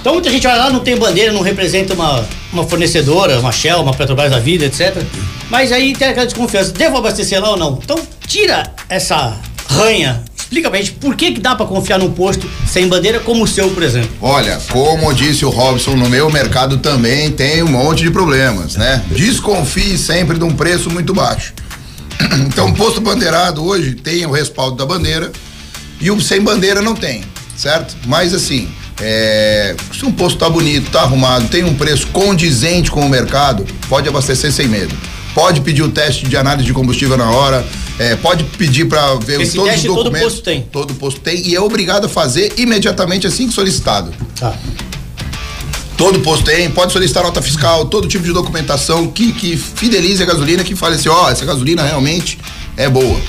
Então 0.00 0.12
muita 0.12 0.30
gente 0.30 0.46
olha 0.46 0.56
lá, 0.56 0.70
não 0.70 0.80
tem 0.80 0.96
bandeira, 0.98 1.32
não 1.32 1.40
representa 1.40 1.94
uma, 1.94 2.26
uma 2.52 2.64
fornecedora, 2.64 3.38
uma 3.40 3.50
Shell, 3.50 3.80
uma 3.80 3.94
Petrobras 3.94 4.30
da 4.30 4.38
vida, 4.38 4.66
etc. 4.66 5.02
Mas 5.48 5.72
aí 5.72 5.94
tem 5.94 6.08
aquela 6.08 6.26
desconfiança, 6.26 6.72
devo 6.72 6.98
abastecer 6.98 7.40
lá 7.40 7.50
ou 7.50 7.56
não? 7.56 7.80
Então 7.82 7.98
tira 8.26 8.70
essa 8.88 9.40
ranha, 9.74 10.22
explica 10.36 10.70
pra 10.70 10.78
gente 10.78 10.92
por 10.92 11.16
que, 11.16 11.32
que 11.32 11.40
dá 11.40 11.54
pra 11.54 11.66
confiar 11.66 11.98
num 11.98 12.12
posto 12.12 12.48
sem 12.66 12.88
bandeira 12.88 13.18
como 13.20 13.44
o 13.44 13.46
seu, 13.46 13.70
por 13.70 13.82
exemplo. 13.82 14.10
Olha, 14.20 14.60
como 14.70 15.12
disse 15.12 15.44
o 15.44 15.50
Robson, 15.50 15.96
no 15.96 16.08
meu 16.08 16.30
mercado 16.30 16.78
também 16.78 17.30
tem 17.30 17.62
um 17.62 17.68
monte 17.68 18.04
de 18.04 18.10
problemas, 18.10 18.76
né? 18.76 19.04
Desconfie 19.10 19.98
sempre 19.98 20.38
de 20.38 20.44
um 20.44 20.52
preço 20.52 20.90
muito 20.90 21.12
baixo. 21.12 21.52
Então, 22.46 22.68
o 22.68 22.74
posto 22.74 23.00
bandeirado 23.00 23.64
hoje 23.64 23.94
tem 23.94 24.24
o 24.24 24.30
respaldo 24.30 24.76
da 24.76 24.86
bandeira 24.86 25.32
e 26.00 26.10
o 26.10 26.20
sem 26.20 26.40
bandeira 26.40 26.80
não 26.80 26.94
tem, 26.94 27.24
certo? 27.56 27.96
Mas 28.06 28.32
assim, 28.32 28.68
é, 29.00 29.74
se 29.92 30.04
um 30.04 30.12
posto 30.12 30.38
tá 30.38 30.48
bonito, 30.48 30.90
tá 30.90 31.02
arrumado, 31.02 31.48
tem 31.48 31.64
um 31.64 31.74
preço 31.74 32.06
condizente 32.08 32.90
com 32.90 33.04
o 33.04 33.08
mercado, 33.08 33.66
pode 33.88 34.08
abastecer 34.08 34.52
sem 34.52 34.68
medo. 34.68 34.94
Pode 35.34 35.60
pedir 35.62 35.82
o 35.82 35.88
teste 35.90 36.26
de 36.26 36.36
análise 36.36 36.64
de 36.64 36.72
combustível 36.72 37.16
na 37.16 37.30
hora, 37.30 37.66
é, 37.98 38.14
pode 38.16 38.44
pedir 38.44 38.84
para 38.86 39.14
ver 39.16 39.40
Esse 39.40 39.56
todos 39.56 39.70
teste 39.72 39.88
os 39.88 39.94
todo 39.94 40.04
documentos. 40.04 40.32
posto 40.34 40.44
tem. 40.44 40.62
Todo 40.62 40.94
posto 40.94 41.20
tem 41.20 41.46
e 41.46 41.54
é 41.54 41.60
obrigado 41.60 42.04
a 42.06 42.08
fazer 42.08 42.52
imediatamente 42.56 43.26
assim 43.26 43.48
que 43.48 43.54
solicitado. 43.54 44.12
Tá. 44.38 44.54
Todo 45.96 46.18
posto 46.20 46.44
tem, 46.44 46.68
pode 46.70 46.92
solicitar 46.92 47.22
nota 47.22 47.40
fiscal, 47.40 47.84
todo 47.86 48.08
tipo 48.08 48.24
de 48.24 48.32
documentação 48.32 49.06
que, 49.08 49.32
que 49.32 49.56
fidelize 49.56 50.22
a 50.22 50.26
gasolina, 50.26 50.64
que 50.64 50.74
fale 50.74 50.96
assim, 50.96 51.08
ó, 51.08 51.30
essa 51.30 51.44
gasolina 51.44 51.82
realmente 51.84 52.38
é 52.76 52.88
boa. 52.88 53.20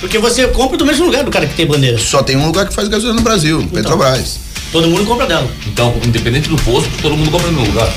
Porque 0.00 0.18
você 0.18 0.46
compra 0.48 0.76
do 0.76 0.84
mesmo 0.86 1.04
lugar 1.06 1.22
do 1.24 1.30
cara 1.30 1.46
que 1.46 1.54
tem 1.54 1.66
bandeira. 1.66 1.98
Só 1.98 2.22
tem 2.22 2.36
um 2.36 2.46
lugar 2.46 2.66
que 2.66 2.74
faz 2.74 2.88
gasolina 2.88 3.16
no 3.16 3.22
Brasil, 3.22 3.58
Então. 3.60 3.74
Petrobras. 3.74 4.38
Todo 4.72 4.88
mundo 4.88 5.04
compra 5.06 5.26
dela. 5.26 5.48
Então, 5.66 5.94
independente 6.04 6.48
do 6.48 6.56
posto, 6.56 6.90
todo 7.00 7.16
mundo 7.16 7.30
compra 7.30 7.46
no 7.50 7.60
meu 7.60 7.66
lugar. 7.70 7.92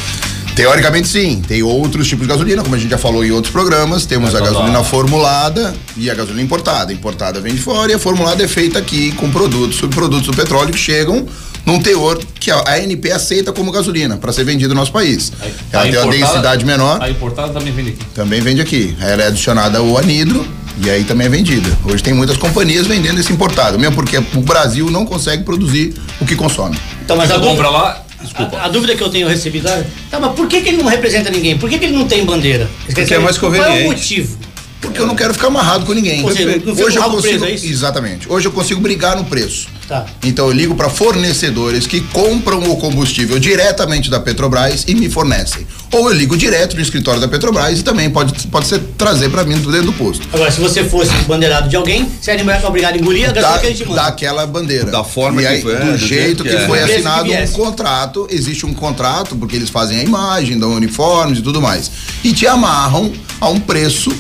Teoricamente 0.58 1.08
sim, 1.08 1.40
tem 1.48 1.62
outros 1.62 2.08
tipos 2.08 2.26
de 2.26 2.34
gasolina, 2.34 2.64
como 2.64 2.74
a 2.74 2.80
gente 2.80 2.90
já 2.90 2.98
falou 2.98 3.24
em 3.24 3.30
outros 3.30 3.52
programas, 3.54 4.08
temos 4.08 4.34
É, 4.34 4.38
a 4.38 4.40
gasolina 4.42 4.80
lá. 4.80 4.84
formulada 4.84 5.76
e 5.96 6.10
a 6.10 6.16
gasolina 6.16 6.42
importada. 6.42 6.92
A 6.92 6.96
importada 6.96 7.40
vem 7.40 7.54
de 7.54 7.62
fora 7.62 7.92
e 7.92 7.94
a 7.94 8.00
formulada 8.00 8.44
é 8.44 8.48
feita 8.48 8.80
aqui 8.80 9.12
com 9.12 9.30
produtos, 9.30 9.78
subprodutos 9.78 10.26
do 10.26 10.34
petróleo 10.34 10.74
que 10.74 10.80
chegam 10.80 11.28
num 11.64 11.80
teor 11.80 12.18
que 12.40 12.50
a 12.50 12.58
ANP 12.76 13.12
aceita 13.12 13.54
como 13.54 13.72
gasolina 13.72 14.18
para 14.18 14.34
ser 14.34 14.46
vendido 14.46 14.74
no 14.74 14.80
nosso 14.80 14.92
país. 14.92 15.32
Aí- 15.40 15.54
Ela 15.72 15.84
a 15.84 15.92
tem 15.92 16.00
uma 16.02 16.12
densidade 16.12 16.66
menor. 16.66 17.04
A 17.04 17.08
importada 17.12 17.54
também 17.54 17.72
vende 17.72 17.90
aqui. 17.92 18.06
Também 18.16 18.42
vende 18.42 18.60
aqui. 18.60 18.98
Ela 19.00 19.24
é 19.24 19.28
adicionada 19.28 19.78
ao 19.78 19.96
anidro 19.96 20.44
e 20.84 20.90
aí 20.90 21.04
também 21.04 21.28
é 21.28 21.30
vendida. 21.30 21.70
Hoje 21.86 22.02
tem 22.02 22.16
muitas 22.16 22.36
companhias 22.36 22.88
vendendo 22.88 23.20
esse 23.20 23.32
importado, 23.32 23.78
mesmo 23.78 23.94
porque 23.96 24.18
o 24.18 24.42
Brasil 24.42 24.90
não 24.90 25.06
consegue 25.06 25.44
produzir 25.44 25.94
o 26.20 26.26
que 26.26 26.36
consome. 26.36 26.80
Então, 27.06 27.16
mas 27.16 27.30
a 27.30 27.38
compra 27.40 27.70
lá, 27.70 28.04
desculpa. 28.22 28.58
a, 28.58 28.66
a 28.66 28.68
dúvida 28.70 28.96
que 28.96 29.02
eu 29.02 29.10
tenho 29.10 29.28
recebido 29.28 29.68
é, 29.68 29.86
tá, 30.10 30.20
mas 30.20 30.34
por 30.34 30.48
que, 30.48 30.62
que 30.62 30.70
ele 30.70 30.78
não 30.78 30.86
representa 30.86 31.30
ninguém? 31.30 31.58
Por 31.58 31.70
que, 31.70 31.78
que 31.78 31.86
ele 31.86 31.96
não 31.96 32.08
tem 32.08 32.26
bandeira? 32.26 32.70
Quer 32.88 32.94
Porque 32.94 33.14
é 33.14 33.20
mais 33.20 33.38
Qual 33.38 33.54
é 33.54 33.60
o 33.60 33.64
conveniente. 33.64 33.88
motivo? 33.88 34.38
Porque 34.80 35.02
eu 35.02 35.08
não 35.08 35.16
quero 35.16 35.34
ficar 35.34 35.48
amarrado 35.48 35.86
com 35.86 35.94
ninguém. 35.94 36.24
Ou 36.24 36.32
seja, 36.32 36.62
não 36.64 36.74
Hoje 36.74 36.98
eu 36.98 37.04
consigo, 37.04 37.40
preso, 37.40 37.46
é 37.46 37.70
exatamente. 37.70 38.32
Hoje 38.32 38.48
eu 38.48 38.52
consigo 38.52 38.80
brigar 38.80 39.18
no 39.18 39.26
preço. 39.26 39.68
Tá. 39.88 40.06
Então 40.24 40.48
eu 40.48 40.52
ligo 40.52 40.76
para 40.76 40.90
fornecedores 40.90 41.88
que 41.88 42.02
compram 42.02 42.62
o 42.64 42.78
combustível 42.78 43.40
diretamente 43.40 44.10
da 44.10 44.20
Petrobras 44.20 44.86
e 44.88 44.94
me 44.94 45.10
fornecem. 45.10 45.66
Ou 45.92 46.10
eu 46.10 46.16
ligo 46.16 46.36
direto 46.36 46.76
no 46.76 46.82
escritório 46.82 47.22
da 47.22 47.28
Petrobras 47.28 47.80
e 47.80 47.84
também 47.84 48.10
pode, 48.10 48.48
pode 48.48 48.68
ser 48.68 48.80
trazer 48.98 49.30
para 49.30 49.44
mim 49.44 49.56
dentro 49.56 49.86
do 49.86 49.94
posto. 49.94 50.28
Agora, 50.34 50.52
se 50.52 50.60
você 50.60 50.84
fosse 50.84 51.12
bandeirado 51.28 51.70
de 51.70 51.76
alguém, 51.76 52.10
você 52.22 52.32
é 52.32 52.68
obrigado 52.68 52.96
a 52.96 52.98
engolir 52.98 53.30
a 53.30 53.32
gasolina 53.32 53.54
Da, 53.54 53.60
que 53.60 53.68
a 53.68 53.70
gente 53.70 53.88
manda. 53.88 54.02
daquela 54.04 54.46
bandeira. 54.46 54.92
Da 54.92 55.04
forma 55.04 55.42
e 55.42 55.46
que 55.46 55.52
aí, 55.52 55.62
foi, 55.62 55.74
é, 55.74 55.80
do, 55.80 55.98
jeito 55.98 56.44
que, 56.44 56.50
que 56.50 56.56
é. 56.56 56.68
foi 56.68 56.80
Do 56.80 56.86
preço 56.86 57.02
que 57.02 57.08
assinado 57.08 57.32
um 57.32 57.48
contrato, 57.48 58.28
existe 58.30 58.66
um 58.66 58.74
contrato, 58.74 59.36
porque 59.36 59.56
eles 59.56 59.70
fazem 59.70 60.00
a 60.00 60.04
imagem, 60.04 60.60
dão 60.60 60.74
uniformes 60.74 61.40
e 61.40 61.42
tudo 61.42 61.62
mais. 61.62 61.90
E 62.24 62.34
te 62.34 62.46
amarram 62.46 63.12
a 63.40 63.50
um 63.50 63.60
preço 63.60 64.12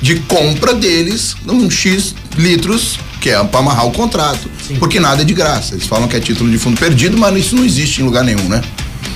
de 0.00 0.16
compra 0.20 0.74
deles, 0.74 1.34
num 1.44 1.68
X 1.70 2.14
litros, 2.36 2.98
que 3.20 3.30
é 3.30 3.42
para 3.42 3.60
amarrar 3.60 3.86
o 3.86 3.90
contrato. 3.90 4.48
Porque 4.78 5.00
nada 5.00 5.22
é 5.22 5.24
de 5.24 5.34
graça. 5.34 5.74
Eles 5.74 5.86
falam 5.86 6.06
que 6.06 6.16
é 6.16 6.20
título 6.20 6.50
de 6.50 6.58
fundo 6.58 6.78
perdido, 6.78 7.16
mas 7.16 7.36
isso 7.36 7.56
não 7.56 7.64
existe 7.64 8.00
em 8.00 8.04
lugar 8.04 8.22
nenhum, 8.22 8.48
né? 8.48 8.60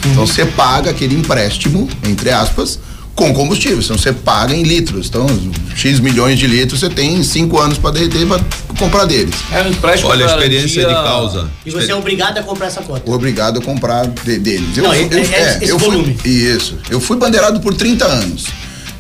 Então 0.06 0.26
você 0.26 0.44
paga 0.46 0.90
aquele 0.90 1.14
empréstimo, 1.14 1.88
entre 2.04 2.30
aspas, 2.30 2.78
com 3.14 3.32
combustível. 3.34 3.80
Então 3.80 3.98
você 3.98 4.12
paga 4.12 4.54
em 4.54 4.62
litros. 4.62 5.08
Então, 5.08 5.26
X 5.76 6.00
milhões 6.00 6.38
de 6.38 6.46
litros 6.46 6.80
você 6.80 6.88
tem 6.88 7.22
cinco 7.22 7.58
anos 7.60 7.76
para 7.78 7.90
derreter 7.90 8.26
para 8.26 8.40
comprar 8.78 9.04
deles. 9.04 9.34
É 9.52 9.62
um 9.62 9.68
empréstimo 9.70 10.10
Olha, 10.10 10.26
a 10.26 10.28
experiência 10.30 10.68
de 10.80 10.86
garantia- 10.86 11.02
causa. 11.10 11.50
E 11.66 11.70
você 11.70 11.90
é 11.92 11.94
obrigado 11.94 12.38
a 12.38 12.42
comprar 12.42 12.68
essa 12.68 12.80
cota. 12.80 13.10
obrigado 13.10 13.58
a 13.58 13.62
comprar 13.62 14.06
de- 14.06 14.38
deles. 14.38 14.76
Eu, 14.76 14.84
Não, 14.84 14.90
fui- 14.94 15.00
é- 15.02 15.14
eu, 15.14 15.18
é 15.18 15.58
esse 15.62 15.68
eu 15.68 15.78
volume. 15.78 16.16
fui, 16.20 16.30
isso. 16.30 16.78
Eu 16.88 17.00
fui 17.00 17.16
bandeirado 17.18 17.60
por 17.60 17.74
30 17.74 18.06
anos. 18.06 18.46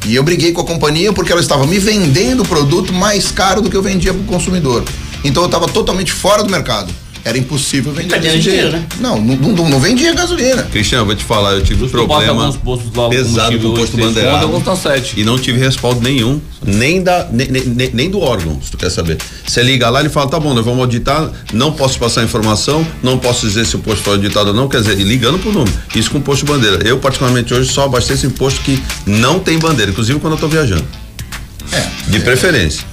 E 0.06 0.14
eu 0.14 0.22
briguei 0.22 0.52
com 0.52 0.60
a 0.62 0.64
companhia 0.64 1.12
porque 1.12 1.30
ela 1.30 1.40
estava 1.42 1.66
me 1.66 1.78
vendendo 1.78 2.42
o 2.42 2.46
produto 2.46 2.92
mais 2.92 3.30
caro 3.30 3.60
do 3.60 3.68
que 3.70 3.76
eu 3.76 3.82
vendia 3.82 4.12
para 4.12 4.22
o 4.22 4.24
consumidor. 4.24 4.82
Então 5.22 5.42
eu 5.42 5.46
estava 5.46 5.68
totalmente 5.68 6.10
fora 6.12 6.42
do 6.42 6.50
mercado. 6.50 6.90
Era 7.24 7.36
impossível 7.36 7.92
vender 7.92 8.18
desse 8.18 8.38
dinheiro, 8.38 8.70
né? 8.70 8.86
Não, 8.98 9.20
não, 9.20 9.36
não, 9.36 9.68
não 9.68 9.80
vendia 9.80 10.14
gasolina. 10.14 10.62
Cristiano, 10.64 11.04
vou 11.04 11.14
te 11.14 11.24
falar, 11.24 11.52
eu 11.52 11.62
tive 11.62 11.84
um 11.84 11.88
problema 11.88 12.44
alguns 12.44 12.56
postos 12.56 12.94
lá, 12.94 13.08
pesado 13.08 13.58
com 13.58 13.68
o 13.68 13.74
posto 13.74 13.96
bandeirado. 13.96 14.36
E 15.20 15.24
não 15.24 15.38
tive 15.38 15.58
respaldo 15.58 16.00
nenhum, 16.00 16.40
nem, 16.64 17.02
da, 17.02 17.28
nem, 17.30 17.48
nem, 17.48 17.90
nem 17.92 18.10
do 18.10 18.20
órgão, 18.20 18.58
se 18.62 18.70
tu 18.70 18.76
quer 18.76 18.90
saber. 18.90 19.18
Você 19.46 19.62
liga 19.62 19.88
lá, 19.90 20.00
ele 20.00 20.08
fala, 20.08 20.28
tá 20.28 20.40
bom, 20.40 20.54
nós 20.54 20.64
vamos 20.64 20.80
auditar, 20.80 21.30
não 21.52 21.72
posso 21.72 21.98
passar 21.98 22.24
informação, 22.24 22.86
não 23.02 23.18
posso 23.18 23.46
dizer 23.46 23.66
se 23.66 23.76
o 23.76 23.80
posto 23.80 24.02
foi 24.02 24.14
auditado 24.14 24.48
ou 24.48 24.54
não, 24.54 24.68
quer 24.68 24.80
dizer, 24.80 24.98
e 24.98 25.04
ligando 25.04 25.38
pro 25.38 25.52
número. 25.52 25.72
Isso 25.94 26.10
com 26.10 26.20
posto 26.20 26.46
bandeira. 26.46 26.86
Eu, 26.86 26.98
particularmente, 26.98 27.52
hoje 27.52 27.70
só 27.70 27.84
abasteço 27.84 28.26
em 28.26 28.30
posto 28.30 28.60
que 28.62 28.82
não 29.06 29.38
tem 29.38 29.58
bandeira, 29.58 29.90
inclusive 29.90 30.18
quando 30.18 30.34
eu 30.34 30.38
tô 30.38 30.48
viajando. 30.48 30.84
É. 31.72 32.10
De 32.10 32.20
preferência. 32.20 32.89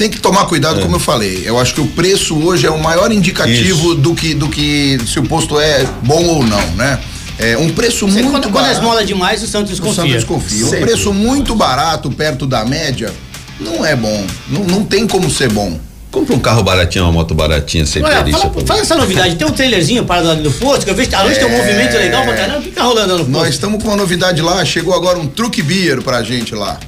Tem 0.00 0.08
que 0.08 0.18
tomar 0.18 0.46
cuidado, 0.46 0.80
como 0.80 0.96
eu 0.96 1.00
falei. 1.00 1.42
Eu 1.44 1.58
acho 1.60 1.74
que 1.74 1.80
o 1.82 1.86
preço 1.88 2.34
hoje 2.42 2.66
é 2.66 2.70
o 2.70 2.82
maior 2.82 3.12
indicativo 3.12 3.88
Isso. 3.90 3.94
do 3.96 4.14
que, 4.14 4.32
do 4.32 4.48
que 4.48 4.98
se 5.06 5.18
o 5.18 5.24
posto 5.24 5.60
é 5.60 5.84
bom 6.02 6.24
ou 6.24 6.42
não, 6.42 6.66
né? 6.68 6.98
É 7.38 7.54
um 7.58 7.68
preço 7.68 8.06
Você- 8.06 8.14
muito 8.14 8.30
quando, 8.30 8.44
quando 8.44 8.54
barato. 8.54 8.72
esmola 8.76 9.04
demais, 9.04 9.42
o 9.42 9.46
Santos 9.46 9.72
O 9.72 9.76
Santos 9.76 10.10
desconfia. 10.10 10.14
desconfia. 10.16 10.64
Um 10.78 10.80
preço 10.86 11.12
muito 11.12 11.54
barato, 11.54 12.10
perto 12.10 12.46
da 12.46 12.64
média, 12.64 13.12
não 13.60 13.84
é 13.84 13.94
bom. 13.94 14.24
Não, 14.48 14.64
não 14.64 14.84
tem 14.86 15.06
como 15.06 15.30
ser 15.30 15.50
bom. 15.52 15.78
Compra 16.10 16.34
um 16.34 16.38
carro 16.40 16.62
baratinho, 16.62 17.04
uma 17.04 17.12
moto 17.12 17.34
baratinha, 17.34 17.84
sem 17.84 18.02
Olha, 18.02 18.24
perícia. 18.24 18.50
fala, 18.66 18.80
essa 18.80 18.94
novidade. 18.96 19.36
Tem 19.36 19.46
um 19.46 19.50
trailerzinho 19.52 20.06
parado 20.06 20.30
ali 20.30 20.42
no 20.42 20.50
posto, 20.50 20.86
que 20.86 20.90
eu 20.90 20.94
vejo 20.94 21.10
que 21.10 21.14
à 21.14 21.22
noite 21.24 21.38
tem 21.38 21.46
um 21.46 21.54
movimento 21.58 21.92
legal 21.92 22.24
pra 22.24 22.34
caramba. 22.36 22.62
Fica 22.62 22.82
rolando 22.82 23.18
no 23.18 23.24
Nós 23.28 23.32
posto. 23.42 23.50
estamos 23.52 23.82
com 23.82 23.90
uma 23.90 23.98
novidade 23.98 24.40
lá, 24.40 24.64
chegou 24.64 24.94
agora 24.94 25.18
um 25.18 25.26
truque 25.26 25.60
beer 25.62 26.00
pra 26.00 26.22
gente 26.22 26.54
lá. 26.54 26.80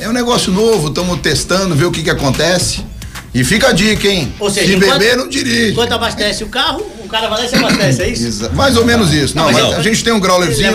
É 0.00 0.08
um 0.08 0.12
negócio 0.12 0.50
novo, 0.52 0.88
estamos 0.88 1.20
testando, 1.20 1.74
ver 1.74 1.84
o 1.84 1.90
que 1.90 2.02
que 2.02 2.10
acontece. 2.10 2.84
E 3.32 3.44
fica 3.44 3.68
a 3.68 3.72
dica, 3.72 4.08
hein? 4.08 4.32
Ou 4.40 4.50
seja, 4.50 4.66
Se 4.66 4.74
enquanto- 4.74 4.98
beber, 4.98 5.16
não 5.16 5.28
dirige. 5.28 5.70
Enquanto 5.70 5.92
abastece 5.92 6.42
o 6.42 6.48
carro, 6.48 6.80
o 7.04 7.08
cara 7.08 7.28
vai 7.28 7.38
lá 7.40 7.44
e 7.44 7.48
se 7.48 7.54
abastece, 7.54 8.02
é 8.02 8.08
isso? 8.08 8.50
Mais 8.54 8.76
ou 8.76 8.84
menos 8.84 9.12
isso. 9.12 9.36
Não, 9.36 9.44
Não, 9.44 9.52
mas 9.52 9.62
mas 9.62 9.78
a 9.78 9.82
gente 9.82 10.02
tem 10.02 10.12
um 10.12 10.18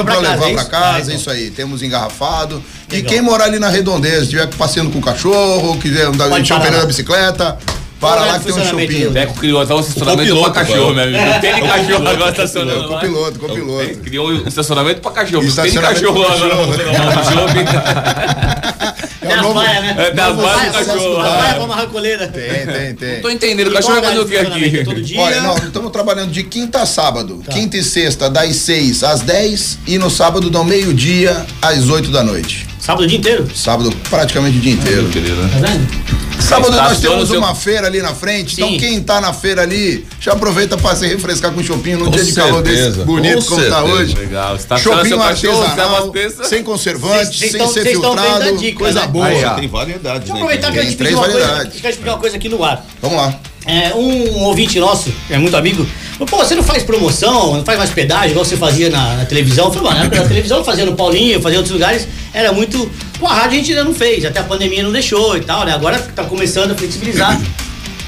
pra 0.06 0.14
pra 0.14 0.16
casa, 0.16 0.22
levar 0.36 0.50
é 0.50 0.54
pra 0.54 0.62
isso? 0.62 0.70
casa, 0.72 0.98
Ah, 0.98 1.02
então. 1.02 1.16
isso 1.16 1.30
aí. 1.30 1.52
Temos 1.52 1.82
engarrafado. 1.84 2.64
E 2.90 2.96
Legal. 2.96 3.10
quem 3.12 3.22
morar 3.22 3.46
ali 3.46 3.60
na 3.60 3.68
redondeza, 3.68 4.24
estiver 4.24 4.48
passeando 4.56 4.90
com 4.90 5.00
o 5.00 5.02
cachorro, 5.02 5.78
quiser 5.80 6.06
andar 6.06 6.30
Pode 6.30 6.44
encher 6.44 6.54
o 6.54 6.58
parar 6.58 6.66
pneu 6.68 6.78
lá. 6.78 6.82
da 6.84 6.88
bicicleta, 6.88 7.58
para 8.00 8.22
é 8.22 8.26
lá 8.26 8.38
o 8.38 8.40
que 8.40 8.46
tem 8.52 8.62
um 8.62 8.66
shopping. 8.66 9.10
Deco 9.12 9.34
criou 9.36 9.62
até 9.62 9.74
um 9.74 9.80
estacionamento 9.80 10.30
copiloto, 10.30 10.52
pra 10.54 10.66
cachorro, 10.66 10.94
meu 10.94 11.04
amigo. 11.04 11.26
Não 11.26 11.40
tem 11.40 11.54
nem 11.54 11.64
cachorro 11.68 12.08
agora 12.08 12.26
É 12.26 12.32
estacionando. 12.32 12.86
o 12.86 12.88
copiloto, 12.88 13.40
copiloto. 13.40 13.82
Ele 13.84 13.96
Criou 13.96 14.30
um 14.30 14.48
estacionamento 14.48 15.02
pra 15.02 15.12
cachorro. 15.12 15.44
Não 15.44 15.56
tem 15.56 15.74
cachorro 15.74 16.24
agora. 16.24 17.14
cachorro. 17.14 17.46
Tem 19.26 19.34
as 19.34 19.42
novo- 19.42 19.60
né? 19.60 19.96
É, 19.98 20.12
baias 20.14 20.36
baia, 20.36 20.70
do 20.72 20.74
cachorro. 20.86 21.20
As 21.20 21.32
baias 21.34 21.54
pra 21.56 21.64
amarrar 21.64 21.84
a 21.86 21.88
coleira. 21.88 22.28
Tem, 22.28 22.66
tem, 22.66 22.96
tem. 22.96 23.22
Tô 23.22 23.30
entendendo, 23.30 23.70
o 23.70 23.74
cachorro 23.74 23.96
qual 24.00 24.14
quando 24.14 24.18
eu 24.18 24.26
horário 24.26 24.26
vi 24.26 24.36
de 24.36 24.46
funcionamento? 24.46 24.76
aqui. 24.76 24.86
Todo 24.86 25.02
dia? 25.02 25.22
Olha, 25.22 25.42
nós 25.42 25.64
estamos 25.64 25.92
trabalhando 25.92 26.32
de 26.32 26.44
quinta 26.44 26.82
a 26.82 26.86
sábado. 26.86 27.42
Tá. 27.46 27.52
Quinta 27.52 27.78
e 27.78 27.84
sexta, 27.84 28.30
das 28.30 28.56
6 28.58 29.04
às 29.04 29.22
10 29.22 29.80
e 29.88 29.98
no 29.98 30.10
sábado, 30.10 30.50
do 30.50 30.64
meio-dia 30.64 31.46
às 31.62 31.90
8 31.90 32.12
da 32.12 32.24
noite. 32.24 32.68
Sábado 32.80 33.04
o 33.04 33.08
dia 33.08 33.18
inteiro. 33.18 33.48
Sábado, 33.56 33.92
praticamente 34.10 34.58
o 34.58 34.62
dia 34.62 34.74
inteiro. 34.74 35.10
Tá 35.10 35.68
vendo? 35.68 36.25
Sábado 36.40 36.72
nós 36.76 37.00
temos 37.00 37.30
seu- 37.30 37.40
uma 37.40 37.56
feira 37.56 37.88
ali 37.88 38.02
na 38.02 38.14
frente, 38.14 38.56
Sim. 38.56 38.64
então 38.66 38.78
quem 38.78 39.02
tá 39.02 39.20
na 39.20 39.34
feira 39.34 39.64
ali, 39.64 40.06
já 40.20 40.34
aproveita 40.34 40.78
para 40.78 40.96
se 40.96 41.08
refrescar 41.08 41.52
com 41.52 41.64
shopping 41.64 41.96
num 41.96 42.06
Com 42.06 42.12
dia 42.12 42.24
de 42.24 42.34
calor 42.34 42.62
desse 42.62 43.00
bonito 43.00 43.44
com 43.46 43.56
como 43.56 43.62
tá 43.70 43.78
certeza. 43.82 43.94
hoje. 43.94 44.16
Legal. 44.16 44.58
Cachorro, 44.70 45.06
se 45.06 45.14
artesanal, 45.14 46.14
sem 46.44 46.64
conservantes, 46.64 47.40
Vocês- 47.40 47.52
vocês 47.52 47.72
sem 47.74 47.84
ser 47.84 47.92
estão 47.94 48.12
vendo 48.16 48.20
a 48.20 48.24
filtrado, 48.34 48.58
dica, 48.58 48.78
coisa 48.80 49.00
né? 49.02 49.08
boa. 49.08 49.26
Aí. 49.26 49.56
Tem 49.60 49.68
variedades, 49.68 50.20
Deixa 50.20 50.32
eu 50.32 50.36
né? 50.36 50.42
aproveitar 50.42 50.72
que 50.72 50.78
eu 50.78 50.82
Tem 50.84 50.92
te 50.92 50.98
três 50.98 51.10
pedir 51.16 51.20
uma 51.26 51.32
coisa. 51.32 51.48
variedades. 51.48 51.98
Uma 52.06 52.18
coisa 52.18 52.36
aqui 52.38 52.50
no 52.50 52.64
ar. 52.64 52.86
Vamos 53.02 53.18
lá. 53.18 53.40
É, 53.66 53.94
um 53.96 54.44
ouvinte 54.44 54.80
nosso, 54.80 55.12
é 55.28 55.40
muito 55.40 55.58
amigo, 55.58 55.86
falou, 56.14 56.28
pô, 56.28 56.38
você 56.38 56.54
não 56.54 56.62
faz 56.62 56.84
promoção, 56.84 57.56
não 57.56 57.66
faz 57.66 57.78
mais 57.78 57.90
pedágio, 57.90 58.32
igual 58.32 58.46
você 58.46 58.56
fazia 58.56 58.92
na, 58.92 59.16
na 59.16 59.26
televisão? 59.26 59.66
Eu 59.66 59.72
falei, 59.72 59.92
mano, 59.92 60.16
na 60.16 60.28
televisão, 60.28 60.64
fazia 60.64 60.86
no 60.86 60.96
Paulinho, 60.96 61.42
fazia 61.42 61.56
em 61.56 61.58
outros 61.58 61.74
lugares, 61.74 62.08
era 62.32 62.52
muito. 62.52 62.90
Com 63.20 63.28
a 63.28 63.34
rádio 63.34 63.52
a 63.52 63.56
gente 63.56 63.72
ainda 63.72 63.84
não 63.86 63.94
fez, 63.94 64.24
até 64.24 64.40
a 64.40 64.44
pandemia 64.44 64.84
não 64.84 64.92
deixou 64.92 65.36
e 65.36 65.42
tal, 65.42 65.66
né? 65.66 65.74
Agora 65.74 65.98
tá 65.98 66.26
começando 66.26 66.72
a 66.72 66.76
flexibilizar. 66.76 67.40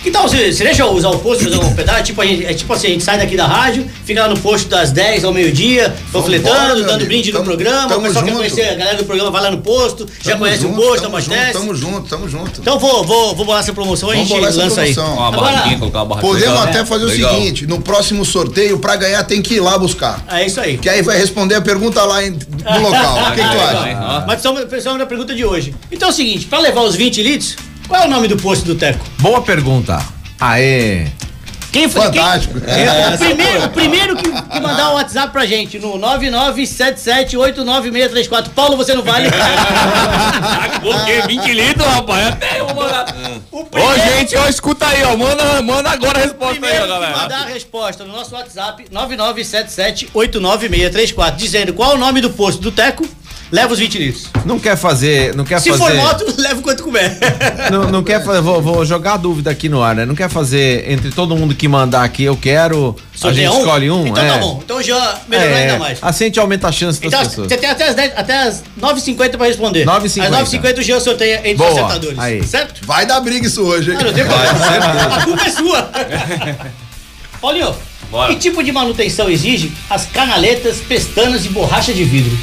Que 0.08 0.12
tal 0.14 0.26
você, 0.26 0.54
você 0.54 0.64
deixa 0.64 0.84
eu 0.84 0.92
usar 0.94 1.10
o 1.10 1.20
posto, 1.20 1.44
fazer 1.44 1.58
uma 1.58 1.70
pedágio? 1.72 2.04
Tipo, 2.06 2.22
a 2.22 2.26
gente, 2.26 2.46
é 2.46 2.54
tipo 2.54 2.72
assim, 2.72 2.88
a 2.88 2.90
gente 2.92 3.04
sai 3.04 3.18
daqui 3.18 3.36
da 3.36 3.46
rádio, 3.46 3.86
fica 4.06 4.22
lá 4.22 4.30
no 4.30 4.40
posto 4.40 4.70
das 4.70 4.90
10 4.90 5.26
ao 5.26 5.34
meio-dia, 5.34 5.94
panfletando, 6.14 6.76
dando 6.80 6.92
amigo. 6.92 7.06
brinde 7.08 7.28
no 7.34 7.40
Tamo- 7.40 7.46
programa, 7.46 7.88
tamo 7.90 8.00
o 8.00 8.04
pessoal 8.04 8.24
quer 8.24 8.34
conhecer, 8.34 8.70
a 8.70 8.76
galera 8.76 8.96
do 8.98 9.04
programa 9.04 9.30
vai 9.32 9.42
lá 9.42 9.52
no 9.52 9.58
posto, 9.58 10.08
já 10.24 10.32
Tamo 10.32 10.46
conhece 10.46 10.62
junto, 10.62 10.80
o 10.80 10.82
posto, 10.82 11.02
tamo 11.04 11.18
abastece. 11.18 11.46
junto, 11.46 11.60
Tamo 11.60 11.76
junto, 11.76 12.08
tamo 12.10 12.30
junto. 12.30 12.62
Então 12.62 12.80
vou, 12.80 13.04
vou, 13.04 13.36
vou 13.36 13.46
bolar 13.46 13.60
essa 13.62 13.74
promoção 13.74 14.08
e 14.10 14.14
a 14.14 14.24
Vamos 14.24 14.30
gente 14.30 14.56
lança 14.56 14.80
aí. 14.82 14.94
promoção. 14.94 15.18
Uma 15.18 15.28
Agora- 15.28 15.42
barraquinha, 15.52 15.78
colocar 15.80 15.98
uma 16.00 16.06
barraquinha. 16.06 16.34
Podemos 16.34 16.56
legal. 16.60 16.70
até 16.70 16.86
fazer 16.86 17.06
Legal. 17.06 17.32
o 17.34 17.36
seguinte, 17.36 17.68
no 17.68 17.82
próximo 17.82 18.24
sorteio, 18.24 18.80
pra 18.80 18.96
ganhar 18.96 19.22
tem 19.26 19.42
que 19.42 19.56
ir 19.56 19.60
lá 19.60 19.78
buscar. 19.78 20.24
É 20.32 20.46
isso 20.46 20.62
aí. 20.62 20.78
Que 20.78 20.88
aí 20.88 21.02
vai 21.02 21.18
responder 21.18 21.56
a 21.56 21.62
pergunta 21.62 22.02
lá 22.04 22.24
em- 22.24 22.32
no 22.32 22.80
local. 22.82 23.18
O 23.28 23.32
que, 23.32 23.42
que 23.42 23.50
tu 23.50 23.60
acha? 23.60 24.24
Mas 24.26 24.42
só 24.42 24.52
uma 24.54 25.00
da 25.00 25.06
pergunta 25.06 25.36
de 25.36 25.44
hoje. 25.44 25.76
Então 25.92 26.08
é 26.08 26.12
o 26.12 26.16
seguinte, 26.16 26.46
pra 26.46 26.60
levar 26.60 26.82
os 26.84 26.96
20 26.96 27.22
litros, 27.22 27.58
qual 27.88 28.02
é 28.02 28.06
o 28.06 28.10
nome 28.10 28.28
do 28.28 28.36
posto 28.38 28.66
do 28.66 28.76
Teco? 28.76 29.04
Boa 29.20 29.42
pergunta. 29.42 30.00
Aê. 30.40 31.08
Quem 31.72 31.90
foi? 31.90 32.02
Fantástico. 32.04 32.60
Quem, 32.62 32.74
é, 32.74 33.10
o 33.14 33.18
primeiro, 33.18 33.66
o 33.66 33.70
primeiro 33.70 34.16
que, 34.16 34.32
que 34.32 34.60
mandar 34.60 34.92
o 34.92 34.96
WhatsApp 34.96 35.32
pra 35.32 35.46
gente 35.46 35.78
no 35.78 35.94
997789634. 36.00 38.50
Paulo, 38.50 38.76
você 38.78 38.96
não 38.96 39.04
vale. 39.04 39.30
Por 40.82 41.06
quê? 41.06 41.22
20 41.28 41.54
litros, 41.54 41.86
rapaz? 41.86 42.28
Até 42.30 42.60
eu 42.60 42.66
vou 42.68 42.76
mandar. 42.76 43.06
O 43.52 43.60
Ô, 43.60 43.96
gente, 43.96 44.36
ó, 44.38 44.48
escuta 44.48 44.88
aí, 44.88 45.04
ó. 45.04 45.16
Manda, 45.18 45.62
manda 45.62 45.90
agora 45.92 46.20
a 46.20 46.22
resposta 46.24 46.66
aí, 46.66 46.80
ó, 46.80 46.88
galera. 46.88 47.18
mandar 47.18 47.42
a 47.42 47.46
resposta 47.48 48.06
no 48.06 48.14
nosso 48.14 48.34
WhatsApp 48.34 48.86
997789634, 48.92 51.36
dizendo 51.36 51.74
qual 51.74 51.92
é 51.92 51.96
o 51.96 51.98
nome 51.98 52.22
do 52.22 52.30
posto 52.32 52.62
do 52.62 52.72
Teco, 52.72 53.06
leva 53.52 53.74
os 53.74 53.80
20 53.80 53.98
litros. 53.98 54.28
Não 54.46 54.60
quer 54.60 54.76
fazer. 54.78 55.36
Não 55.36 55.44
quer 55.46 55.60
Se 55.60 55.70
fazer. 55.70 55.84
for 55.84 55.94
moto, 55.96 56.26
leva 56.38 56.60
o 56.60 56.62
quanto 56.64 56.84
couber. 56.84 57.18
Não, 57.72 57.90
não 57.92 58.04
quer 58.04 58.24
fazer. 58.24 58.42
Vou, 58.42 58.62
vou 58.62 58.86
jogar 58.86 59.14
a 59.14 59.18
dúvida 59.18 59.50
aqui 59.52 59.70
no 59.70 59.82
ar, 59.82 59.96
né? 59.96 60.06
Não 60.06 60.16
quer 60.16 60.30
fazer 60.30 60.90
entre 60.92 61.12
todo 61.12 61.36
mundo 61.36 61.56
que 61.56 61.68
mandar 61.68 62.04
aqui, 62.04 62.24
eu 62.24 62.36
quero. 62.38 62.96
a 63.14 63.18
Sorteia 63.18 63.50
gente 63.50 63.60
escolhe 63.60 63.90
um? 63.92 64.08
Então 64.08 64.24
é. 64.24 64.30
tá 64.32 64.38
bom. 64.38 64.60
Então 64.64 64.82
já 64.84 65.20
melhorou 65.28 65.52
É, 65.56 65.62
ainda 65.64 65.80
mais. 65.80 66.00
Assim 66.02 66.24
a 66.26 66.28
gente 66.28 66.40
aumenta 66.40 66.68
a 66.68 66.72
chance 66.72 67.00
das 67.02 67.08
Então, 67.08 67.20
pessoas. 67.26 67.48
você 67.48 67.58
tem 67.58 67.70
até 67.70 67.88
as, 67.90 67.96
10, 67.96 68.12
até 68.16 68.38
as 68.44 68.64
9h50 68.80 69.38
pra 69.38 69.48
responder. 69.48 69.86
9h50. 69.86 70.24
Às 70.24 70.50
9h50 70.50 70.78
o 70.80 70.82
Jean 70.82 71.00
sorteia 71.00 71.38
entre 71.40 71.56
Boa, 71.56 71.70
os 71.72 71.78
acertadores. 71.78 72.20
aí. 72.20 72.44
Certo? 72.44 72.82
Vai 72.86 73.06
dar 73.06 73.20
briga 73.22 73.48
isso 73.48 73.62
hoje, 73.64 73.92
hein? 73.92 73.98
Ah, 74.00 74.04
não 74.04 74.14
tem 74.14 74.26
problema. 74.26 75.16
A 75.16 75.24
culpa 75.24 75.44
é 75.46 75.52
sua. 75.52 75.92
Paulinho, 77.42 77.74
Bora. 78.10 78.34
que 78.34 78.40
tipo 78.40 78.64
de 78.64 78.72
manutenção 78.72 79.30
exige 79.30 79.72
as 79.90 80.06
canaletas, 80.08 80.78
pestanas 80.78 81.46
e 81.46 81.50
borracha 81.50 81.94
de 81.94 82.04
vidro? 82.04 82.36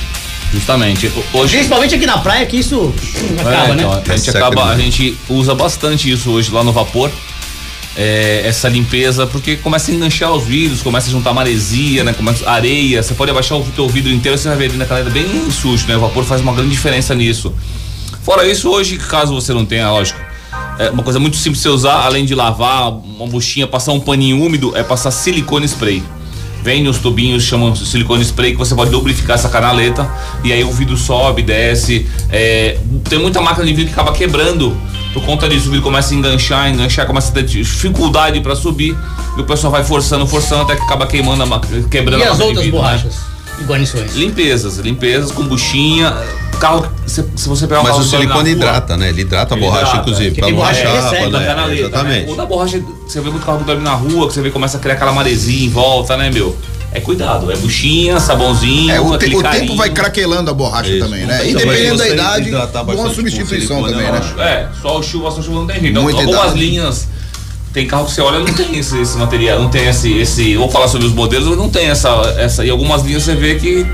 Justamente. 0.54 1.10
Hoje. 1.32 1.56
Principalmente 1.56 1.94
aqui 1.94 2.06
na 2.06 2.18
praia, 2.18 2.46
que 2.46 2.56
isso 2.56 2.94
acaba, 3.38 3.50
É, 3.56 3.74
então, 3.74 3.94
né? 3.94 4.02
a 4.08 4.16
gente 4.16 4.30
acaba, 4.30 4.64
a 4.70 4.78
gente 4.78 5.18
usa 5.28 5.54
bastante 5.54 6.10
isso 6.10 6.30
hoje 6.30 6.50
lá 6.50 6.62
no 6.62 6.72
vapor. 6.72 7.10
é, 7.96 8.42
essa 8.44 8.68
limpeza, 8.68 9.24
porque 9.24 9.54
começa 9.56 9.90
a 9.92 9.94
enganchar 9.94 10.32
os 10.32 10.44
vidros, 10.44 10.82
começa 10.82 11.06
a 11.08 11.12
juntar 11.12 11.32
maresia, 11.32 12.02
né? 12.02 12.12
Começa 12.12 12.48
areia. 12.50 13.00
Você 13.02 13.14
pode 13.14 13.30
abaixar 13.30 13.56
o 13.56 13.62
teu 13.76 13.88
vidro 13.88 14.10
inteiro, 14.12 14.36
você 14.36 14.48
vai 14.48 14.56
ver 14.56 14.64
ali 14.64 14.76
na 14.76 14.84
caneta 14.84 15.10
bem 15.10 15.48
sujo, 15.50 15.86
né? 15.86 15.96
O 15.96 16.00
vapor 16.00 16.24
faz 16.24 16.40
uma 16.40 16.52
grande 16.52 16.70
diferença 16.70 17.14
nisso. 17.14 17.54
Fora 18.24 18.44
isso, 18.48 18.68
hoje, 18.68 18.96
caso 18.96 19.32
você 19.34 19.52
não 19.54 19.64
tenha, 19.64 19.88
lógico, 19.90 20.18
é 20.78 20.90
uma 20.90 21.04
coisa 21.04 21.20
muito 21.20 21.36
simples 21.36 21.58
de 21.62 21.68
você 21.68 21.68
usar, 21.68 22.04
além 22.04 22.24
de 22.24 22.34
lavar 22.34 22.90
uma 22.90 23.28
buchinha, 23.28 23.66
passar 23.66 23.92
um 23.92 24.00
paninho 24.00 24.42
úmido, 24.44 24.72
é 24.76 24.82
passar 24.82 25.10
silicone 25.12 25.66
spray. 25.66 26.02
Vem 26.64 26.88
os 26.88 26.96
tubinhos, 26.96 27.42
chamam 27.42 27.76
silicone 27.76 28.24
spray, 28.24 28.52
que 28.52 28.58
você 28.58 28.74
pode 28.74 28.90
lubrificar 28.90 29.34
essa 29.34 29.50
canaleta 29.50 30.10
e 30.42 30.50
aí 30.50 30.64
o 30.64 30.72
vidro 30.72 30.96
sobe, 30.96 31.42
desce. 31.42 32.06
É, 32.32 32.78
tem 33.06 33.18
muita 33.18 33.38
máquina 33.42 33.66
de 33.66 33.74
vidro 33.74 33.92
que 33.92 34.00
acaba 34.00 34.16
quebrando 34.16 34.74
por 35.12 35.22
conta 35.24 35.46
disso. 35.46 35.68
O 35.68 35.70
vidro 35.70 35.82
começa 35.82 36.14
a 36.14 36.16
enganchar, 36.16 36.70
enganchar, 36.72 37.06
começa 37.06 37.30
a 37.30 37.34
ter 37.34 37.42
dificuldade 37.42 38.40
para 38.40 38.56
subir 38.56 38.96
e 39.36 39.40
o 39.42 39.44
pessoal 39.44 39.70
vai 39.70 39.84
forçando, 39.84 40.26
forçando 40.26 40.62
até 40.62 40.74
que 40.74 40.82
acaba 40.82 41.06
queimando 41.06 41.42
a 41.42 41.46
máquina, 41.46 41.86
quebrando 41.86 42.22
E 42.22 42.24
a 42.24 42.32
as 42.32 42.40
outras 42.40 42.64
vidro, 42.64 42.80
né? 42.80 42.82
borrachas 42.82 43.14
e 43.60 43.64
guarnições? 43.64 44.14
Limpezas, 44.14 44.78
limpezas 44.78 45.30
com 45.30 45.44
buchinha. 45.44 46.16
Carro, 46.58 46.86
se, 47.06 47.24
se 47.36 47.48
você 47.48 47.66
pegar 47.66 47.80
um 47.80 47.84
Mas 47.84 47.96
o 47.98 48.02
silicone 48.04 48.40
rua, 48.40 48.48
hidrata, 48.50 48.96
né? 48.96 49.08
Ele 49.08 49.22
hidrata 49.22 49.54
a 49.54 49.56
Ele 49.56 49.66
borracha, 49.66 49.82
hidrata, 49.90 50.00
inclusive, 50.10 50.34
pra 50.36 50.48
borracha 50.50 50.80
pra, 50.82 50.90
da 50.92 51.38
né? 51.40 51.78
Exatamente. 51.78 52.30
Né? 52.30 52.36
Da 52.36 52.46
borracha, 52.46 52.82
você 53.06 53.20
vê 53.20 53.30
muito 53.30 53.44
carro 53.46 53.58
que 53.58 53.64
dorme 53.64 53.82
na 53.82 53.94
rua, 53.94 54.26
que 54.28 54.34
você 54.34 54.40
vê 54.42 54.50
começa 54.50 54.76
a 54.76 54.80
criar 54.80 54.94
aquela 54.94 55.12
maresia 55.12 55.64
em 55.64 55.68
volta, 55.68 56.16
né, 56.16 56.30
meu? 56.30 56.56
É 56.92 57.00
cuidado, 57.00 57.50
é 57.50 57.56
buchinha, 57.56 58.20
sabãozinho, 58.20 58.92
É, 58.92 59.00
o, 59.00 59.18
te- 59.18 59.34
o 59.34 59.42
tempo 59.42 59.74
vai 59.74 59.90
craquelando 59.90 60.48
a 60.48 60.54
borracha 60.54 60.90
Isso. 60.90 61.04
também, 61.04 61.26
né? 61.26 61.40
Então, 61.48 61.62
E 61.62 61.64
dependendo 61.66 61.98
mas 61.98 61.98
da 61.98 62.08
idade, 62.08 62.50
com 62.84 63.10
substituição 63.12 63.82
também, 63.82 64.12
né? 64.12 64.20
É, 64.38 64.68
só 64.80 64.98
o 64.98 65.02
chuva, 65.02 65.30
só 65.32 65.42
chuva 65.42 65.58
não 65.58 65.66
tem 65.66 65.80
jeito. 65.80 66.00
Muita 66.00 66.20
Algumas 66.20 66.44
idade. 66.52 66.58
linhas. 66.60 67.08
Tem 67.74 67.88
carro 67.88 68.06
que 68.06 68.12
você 68.12 68.20
olha, 68.20 68.38
não 68.38 68.46
tem 68.54 68.78
esse, 68.78 68.96
esse 69.00 69.18
material, 69.18 69.60
não 69.60 69.68
tem 69.68 69.86
esse, 69.88 70.10
esse. 70.16 70.54
Vou 70.56 70.70
falar 70.70 70.86
sobre 70.86 71.08
os 71.08 71.12
modelos, 71.12 71.56
não 71.58 71.68
tem 71.68 71.88
essa. 71.88 72.08
essa 72.38 72.64
e 72.64 72.70
algumas 72.70 73.02
linhas 73.02 73.24
você 73.24 73.34
vê 73.34 73.56
que 73.56 73.84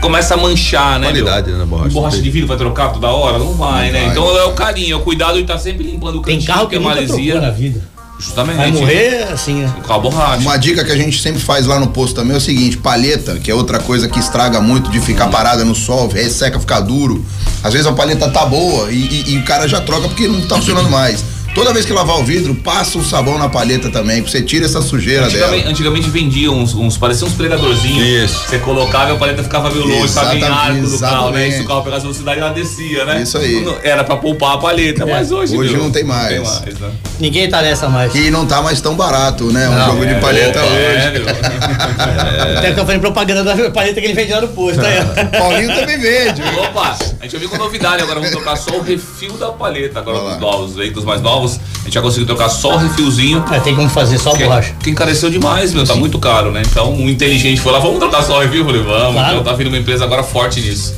começa 0.00 0.34
a 0.34 0.36
manchar, 0.36 0.98
né? 0.98 1.06
Qualidade, 1.06 1.46
meu? 1.46 1.54
né, 1.54 1.60
na 1.60 1.66
borracha. 1.66 1.90
Borracha 1.94 2.20
de 2.20 2.30
vidro 2.30 2.48
vai 2.48 2.56
trocar 2.56 2.88
toda 2.92 3.06
hora? 3.06 3.38
Não 3.38 3.54
vai, 3.54 3.86
Não 3.86 3.92
né? 3.92 4.00
vai. 4.02 4.10
Então 4.10 4.36
é 4.36 4.44
o 4.44 4.52
carinho, 4.54 4.92
é 4.94 4.96
o 4.96 5.00
cuidado 5.00 5.34
de 5.36 5.42
estar 5.42 5.56
sempre 5.58 5.84
limpando 5.86 6.18
o 6.18 6.22
Tem 6.22 6.34
cantinho, 6.34 6.52
carro 6.52 6.68
que 6.68 6.74
é 6.74 6.78
nunca 6.80 6.96
trocou 7.06 7.40
na 7.40 7.50
vida. 7.50 7.80
Justamente. 8.18 8.56
Vai 8.56 8.72
morrer 8.72 9.28
assim, 9.32 9.54
né? 9.62 9.72
Com 9.86 9.92
a 9.92 9.98
borracha. 10.00 10.40
Uma 10.42 10.56
dica 10.56 10.84
que 10.84 10.90
a 10.90 10.96
gente 10.96 11.22
sempre 11.22 11.40
faz 11.40 11.64
lá 11.66 11.78
no 11.78 11.86
posto 11.86 12.16
também 12.16 12.34
é 12.34 12.38
o 12.38 12.40
seguinte: 12.40 12.76
palheta, 12.76 13.36
que 13.38 13.48
é 13.48 13.54
outra 13.54 13.78
coisa 13.78 14.08
que 14.08 14.18
estraga 14.18 14.60
muito 14.60 14.90
de 14.90 14.98
ficar 15.00 15.28
parada 15.28 15.64
no 15.64 15.76
sol, 15.76 16.08
resseca, 16.08 16.58
ficar 16.58 16.80
duro. 16.80 17.24
Às 17.62 17.72
vezes 17.72 17.86
a 17.86 17.92
palheta 17.92 18.28
tá 18.28 18.44
boa 18.44 18.90
e, 18.90 18.96
e- 18.96 19.34
e 19.34 19.38
o 19.38 19.44
cara 19.44 19.68
já 19.68 19.80
troca 19.80 20.08
porque 20.08 20.26
não 20.26 20.40
tá 20.40 20.56
funcionando 20.56 20.90
mais. 20.90 21.24
Toda 21.54 21.72
vez 21.72 21.84
que 21.84 21.92
lavar 21.92 22.16
o 22.20 22.24
vidro, 22.24 22.54
passa 22.54 22.98
o 22.98 23.04
sabão 23.04 23.36
na 23.36 23.48
palheta 23.48 23.90
também, 23.90 24.22
pra 24.22 24.30
você 24.30 24.40
tira 24.40 24.64
essa 24.66 24.80
sujeira 24.80 25.26
Antigamente, 25.26 25.58
dela. 25.62 25.70
antigamente 25.72 26.08
vendiam 26.10 26.54
uns, 26.54 26.72
uns 26.72 26.96
pareciam 26.96 27.26
uns 27.26 27.34
pregadorzinhos. 27.34 28.06
Isso. 28.30 28.48
Você 28.48 28.58
colocava 28.60 29.10
e 29.10 29.14
a 29.14 29.18
paleta 29.18 29.42
ficava 29.42 29.68
meio 29.68 29.84
longe, 29.84 30.06
ficava 30.08 30.34
em 30.34 30.38
Exatamente, 30.38 30.76
arco 30.78 30.88
do 30.90 30.98
carro, 31.00 31.30
né? 31.30 31.48
E 31.48 31.52
se 31.52 31.60
o 31.62 31.64
carro 31.66 31.82
pegasse 31.82 32.02
velocidade, 32.02 32.40
ela 32.40 32.50
descia, 32.50 33.04
né? 33.04 33.22
Isso 33.22 33.38
aí. 33.38 33.66
Era 33.82 34.04
pra 34.04 34.16
poupar 34.16 34.54
a 34.54 34.58
paleta, 34.58 35.04
mas 35.04 35.32
hoje. 35.32 35.56
Hoje 35.56 35.72
meu, 35.72 35.82
não 35.84 35.90
tem 35.90 36.04
mais. 36.04 36.36
Não 36.40 36.60
tem 36.60 36.74
mais, 36.74 36.78
né? 36.80 36.90
Ninguém 37.18 37.48
tá 37.48 37.60
nessa 37.60 37.88
mais. 37.88 38.14
E 38.14 38.30
não 38.30 38.46
tá 38.46 38.62
mais 38.62 38.80
tão 38.80 38.94
barato, 38.94 39.44
né? 39.50 39.68
Um 39.68 39.74
Não, 39.74 39.86
jogo 39.86 40.06
de 40.06 40.14
palheta 40.20 40.60
Opa, 40.60 40.68
hoje. 40.70 40.76
é, 40.78 41.10
meu. 41.10 41.26
Até 42.58 42.72
que 42.72 42.78
eu 42.80 42.84
falei 42.84 43.00
propaganda 43.00 43.42
da 43.42 43.70
paleta 43.70 44.00
que 44.00 44.06
ele 44.06 44.14
vende 44.14 44.32
lá 44.32 44.40
no 44.42 44.48
posto. 44.48 44.80
Aí, 44.80 44.98
ó. 45.00 45.24
Paulinho 45.38 45.74
também 45.74 45.98
vende. 45.98 46.40
viu? 46.40 46.62
Opa, 46.62 46.96
a 47.20 47.24
gente 47.24 47.36
veio 47.36 47.50
com 47.50 47.56
novidade, 47.56 48.02
agora 48.02 48.20
vamos 48.20 48.30
trocar 48.30 48.56
só 48.56 48.76
o 48.76 48.82
refil 48.82 49.32
da 49.32 49.48
paleta. 49.48 49.98
Agora 49.98 50.18
Vai 50.18 50.26
lá. 50.28 50.34
os 50.36 50.40
novos, 50.40 50.70
os 50.70 50.76
veículos 50.76 51.04
mais 51.04 51.20
novos, 51.20 51.37
a 51.46 51.84
gente 51.84 51.94
já 51.94 52.02
conseguiu 52.02 52.26
trocar 52.26 52.48
só 52.48 52.74
o 52.74 52.78
refilzinho. 52.78 53.44
É, 53.52 53.60
tem 53.60 53.74
como 53.74 53.88
fazer 53.88 54.18
só 54.18 54.32
a 54.32 54.36
borracha. 54.36 54.74
que 54.82 54.90
encareceu 54.90 55.30
demais, 55.30 55.72
meu, 55.72 55.84
tá 55.84 55.94
muito 55.94 56.18
caro, 56.18 56.50
né? 56.50 56.62
Então, 56.66 56.92
um 56.92 57.08
inteligente 57.08 57.60
foi 57.60 57.72
lá, 57.72 57.78
vamos 57.78 57.98
trocar 57.98 58.22
só 58.22 58.38
o 58.38 58.40
refil? 58.40 58.64
Falei, 58.64 58.82
vamos. 58.82 59.14
Claro. 59.14 59.32
Então 59.32 59.44
tá 59.44 59.52
vindo 59.52 59.68
uma 59.68 59.78
empresa 59.78 60.04
agora 60.04 60.22
forte 60.22 60.60
nisso. 60.60 60.94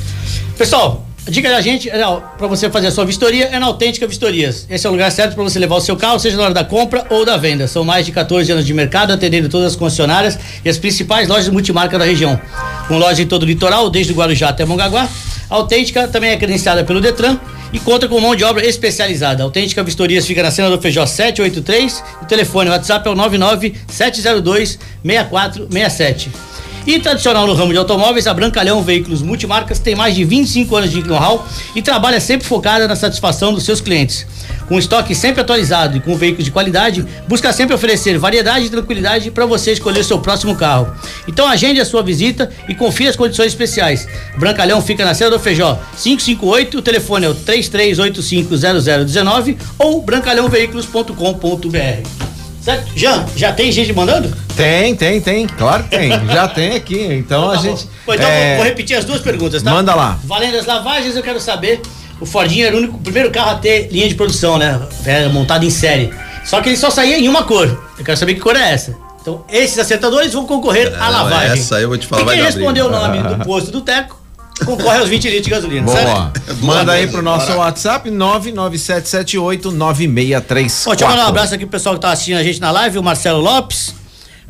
Pessoal, 0.57 1.05
a 1.25 1.29
dica 1.29 1.49
da 1.49 1.61
gente 1.61 1.87
é 1.87 2.03
para 2.35 2.47
você 2.47 2.67
fazer 2.67 2.87
a 2.87 2.91
sua 2.91 3.05
vistoria 3.05 3.45
é 3.45 3.59
na 3.59 3.67
Autêntica 3.67 4.07
Vistorias. 4.07 4.65
Esse 4.67 4.87
é 4.87 4.89
o 4.89 4.91
lugar 4.91 5.11
certo 5.11 5.35
para 5.35 5.43
você 5.43 5.59
levar 5.59 5.75
o 5.75 5.81
seu 5.81 5.95
carro, 5.95 6.17
seja 6.19 6.35
na 6.35 6.43
hora 6.43 6.53
da 6.53 6.63
compra 6.63 7.05
ou 7.11 7.23
da 7.23 7.37
venda. 7.37 7.67
São 7.67 7.83
mais 7.83 8.07
de 8.07 8.11
14 8.11 8.51
anos 8.51 8.65
de 8.65 8.73
mercado, 8.73 9.13
atendendo 9.13 9.47
todas 9.47 9.67
as 9.67 9.75
concessionárias 9.75 10.39
e 10.65 10.69
as 10.69 10.79
principais 10.79 11.27
lojas 11.27 11.47
multimarca 11.49 11.99
da 11.99 12.05
região. 12.05 12.41
Com 12.87 12.97
loja 12.97 13.21
em 13.21 13.27
todo 13.27 13.43
o 13.43 13.45
litoral, 13.45 13.87
desde 13.91 14.11
o 14.11 14.15
Guarujá 14.15 14.49
até 14.49 14.65
Mongaguá. 14.65 15.07
A 15.47 15.55
Autêntica 15.55 16.07
também 16.07 16.31
é 16.31 16.37
credenciada 16.37 16.83
pelo 16.83 16.99
Detran 16.99 17.37
e 17.73 17.79
conta 17.79 18.07
com 18.07 18.19
mão 18.19 18.35
de 18.35 18.43
obra 18.43 18.65
especializada. 18.65 19.43
A 19.43 19.45
Autêntica 19.45 19.83
Vistorias 19.83 20.25
fica 20.25 20.43
na 20.43 20.51
cena 20.51 20.69
do 20.69 20.81
Feijó 20.81 21.05
783. 21.05 22.03
O 22.21 22.25
telefone, 22.25 22.69
o 22.69 22.73
WhatsApp 22.73 23.07
é 23.07 23.11
o 23.11 23.15
99 23.15 23.75
702 23.87 24.79
6467. 25.03 26.50
E 26.85 26.99
tradicional 26.99 27.45
no 27.45 27.53
ramo 27.53 27.71
de 27.71 27.77
automóveis, 27.77 28.25
a 28.25 28.33
Brancalhão 28.33 28.81
Veículos 28.81 29.21
Multimarcas 29.21 29.77
tem 29.77 29.93
mais 29.93 30.15
de 30.15 30.23
25 30.23 30.75
anos 30.75 30.89
de 30.89 31.03
know-how 31.03 31.47
e 31.75 31.81
trabalha 31.81 32.19
sempre 32.19 32.47
focada 32.47 32.87
na 32.87 32.95
satisfação 32.95 33.53
dos 33.53 33.63
seus 33.63 33.79
clientes. 33.79 34.25
Com 34.67 34.79
estoque 34.79 35.13
sempre 35.13 35.41
atualizado 35.41 35.97
e 35.97 35.99
com 35.99 36.15
veículos 36.15 36.45
de 36.45 36.51
qualidade, 36.51 37.05
busca 37.27 37.53
sempre 37.53 37.75
oferecer 37.75 38.17
variedade 38.17 38.65
e 38.65 38.69
tranquilidade 38.69 39.29
para 39.29 39.45
você 39.45 39.73
escolher 39.73 40.03
seu 40.03 40.17
próximo 40.19 40.55
carro. 40.55 40.91
Então 41.27 41.47
agende 41.47 41.79
a 41.79 41.85
sua 41.85 42.01
visita 42.01 42.49
e 42.67 42.73
confira 42.73 43.11
as 43.11 43.15
condições 43.15 43.45
especiais. 43.47 44.07
Brancalhão 44.37 44.81
fica 44.81 45.05
na 45.05 45.13
Serra 45.13 45.31
do 45.31 45.39
Feijó 45.39 45.77
558, 46.01 46.79
o 46.79 46.81
telefone 46.81 47.25
é 47.27 47.29
o 47.29 47.35
33850019 47.35 49.57
ou 49.77 50.01
brancalhãoveículos.com.br. 50.01 52.30
Certo? 52.61 52.91
Jean, 52.95 53.25
já 53.35 53.51
tem 53.51 53.71
gente 53.71 53.91
mandando? 53.93 54.31
Tem, 54.55 54.95
tem, 54.95 55.19
tem. 55.19 55.47
Claro 55.47 55.83
que 55.83 55.89
tem. 55.97 56.09
Já 56.27 56.47
tem 56.47 56.75
aqui. 56.75 56.99
Então 57.11 57.49
a 57.49 57.55
Tá 57.55 57.61
bom. 57.61 57.63
gente. 57.63 57.87
Pô, 58.05 58.13
então 58.13 58.27
é, 58.29 58.47
vou, 58.49 58.55
vou 58.57 58.65
repetir 58.65 58.95
as 58.97 59.05
duas 59.05 59.21
perguntas, 59.21 59.63
tá? 59.63 59.71
Manda 59.71 59.95
lá. 59.95 60.19
Valendo 60.23 60.57
as 60.57 60.65
lavagens, 60.65 61.15
eu 61.15 61.23
quero 61.23 61.39
saber. 61.39 61.81
O 62.19 62.25
Fordinho 62.25 62.67
era 62.67 62.75
o 62.75 62.77
único, 62.79 62.97
o 62.97 62.99
primeiro 63.01 63.31
carro 63.31 63.49
a 63.51 63.55
ter 63.55 63.87
linha 63.91 64.07
de 64.07 64.13
produção, 64.13 64.57
né? 64.59 64.79
Era 65.03 65.27
montado 65.29 65.65
em 65.65 65.71
série. 65.71 66.13
Só 66.45 66.61
que 66.61 66.69
ele 66.69 66.77
só 66.77 66.91
saía 66.91 67.17
em 67.17 67.27
uma 67.27 67.43
cor. 67.43 67.67
Eu 67.97 68.05
quero 68.05 68.17
saber 68.17 68.35
que 68.35 68.39
cor 68.39 68.55
é 68.55 68.71
essa. 68.73 68.95
Então, 69.19 69.43
esses 69.49 69.77
acertadores 69.79 70.31
vão 70.33 70.45
concorrer 70.45 70.87
à 70.95 71.05
Não, 71.05 71.11
lavagem. 71.11 71.51
essa 71.59 71.77
aí 71.77 71.83
eu 71.83 71.89
vou 71.89 71.97
te 71.97 72.05
falar, 72.07 72.21
E 72.21 72.25
quem 72.41 72.51
briga. 72.51 72.85
o 72.85 72.89
nome 72.89 73.21
do 73.23 73.37
posto 73.45 73.71
do 73.71 73.81
Teco 73.81 74.17
concorre 74.65 74.99
aos 74.99 75.09
20 75.09 75.23
litros 75.25 75.43
de 75.43 75.49
gasolina. 75.49 75.87
Sabe? 75.87 76.05
lá. 76.05 76.33
Manda 76.61 76.91
aí 76.93 77.07
pro 77.07 77.21
nosso 77.21 77.51
WhatsApp 77.53 78.09
99778 78.09 79.71
9634. 79.71 80.85
Bom, 80.85 80.91
deixa 80.91 81.05
eu 81.05 81.09
mandar 81.09 81.25
um 81.25 81.29
abraço 81.29 81.55
aqui 81.55 81.65
pro 81.65 81.71
pessoal 81.71 81.95
que 81.95 82.01
tá 82.01 82.11
assistindo 82.11 82.37
a 82.37 82.43
gente 82.43 82.59
na 82.59 82.71
live, 82.71 82.97
o 82.97 83.03
Marcelo 83.03 83.39
Lopes, 83.39 83.93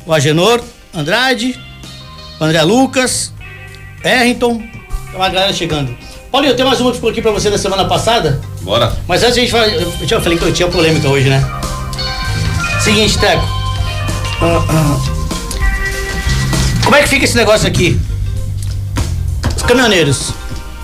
o 0.06 0.12
Agenor 0.12 0.60
Andrade, 0.94 1.58
o 2.40 2.44
André 2.44 2.62
Lucas, 2.62 3.32
Errington, 4.04 4.58
tem 4.58 5.20
uma 5.20 5.28
galera 5.28 5.52
chegando. 5.52 5.94
Paulinho, 6.30 6.56
tem 6.56 6.64
mais 6.64 6.80
uma 6.80 6.90
que 6.90 6.96
ficou 6.96 7.10
aqui 7.10 7.20
pra 7.20 7.30
você 7.30 7.50
da 7.50 7.58
semana 7.58 7.84
passada, 7.84 8.40
Bora. 8.62 8.96
mas 9.06 9.22
antes 9.22 9.36
a 9.36 9.40
gente 9.40 9.52
vai. 9.52 9.74
Eu 9.74 10.08
já 10.08 10.18
falei 10.18 10.38
que 10.38 10.44
eu 10.44 10.52
tinha 10.52 10.66
polêmica 10.68 11.06
hoje, 11.06 11.28
né? 11.28 11.44
Seguinte, 12.80 13.18
Teco. 13.18 13.44
Ah, 14.40 14.64
ah. 14.70 15.12
Como 16.82 16.96
é 16.96 17.02
que 17.02 17.08
fica 17.08 17.26
esse 17.26 17.36
negócio 17.36 17.68
aqui? 17.68 18.00
Os 19.62 19.66
caminhoneiros 19.68 20.32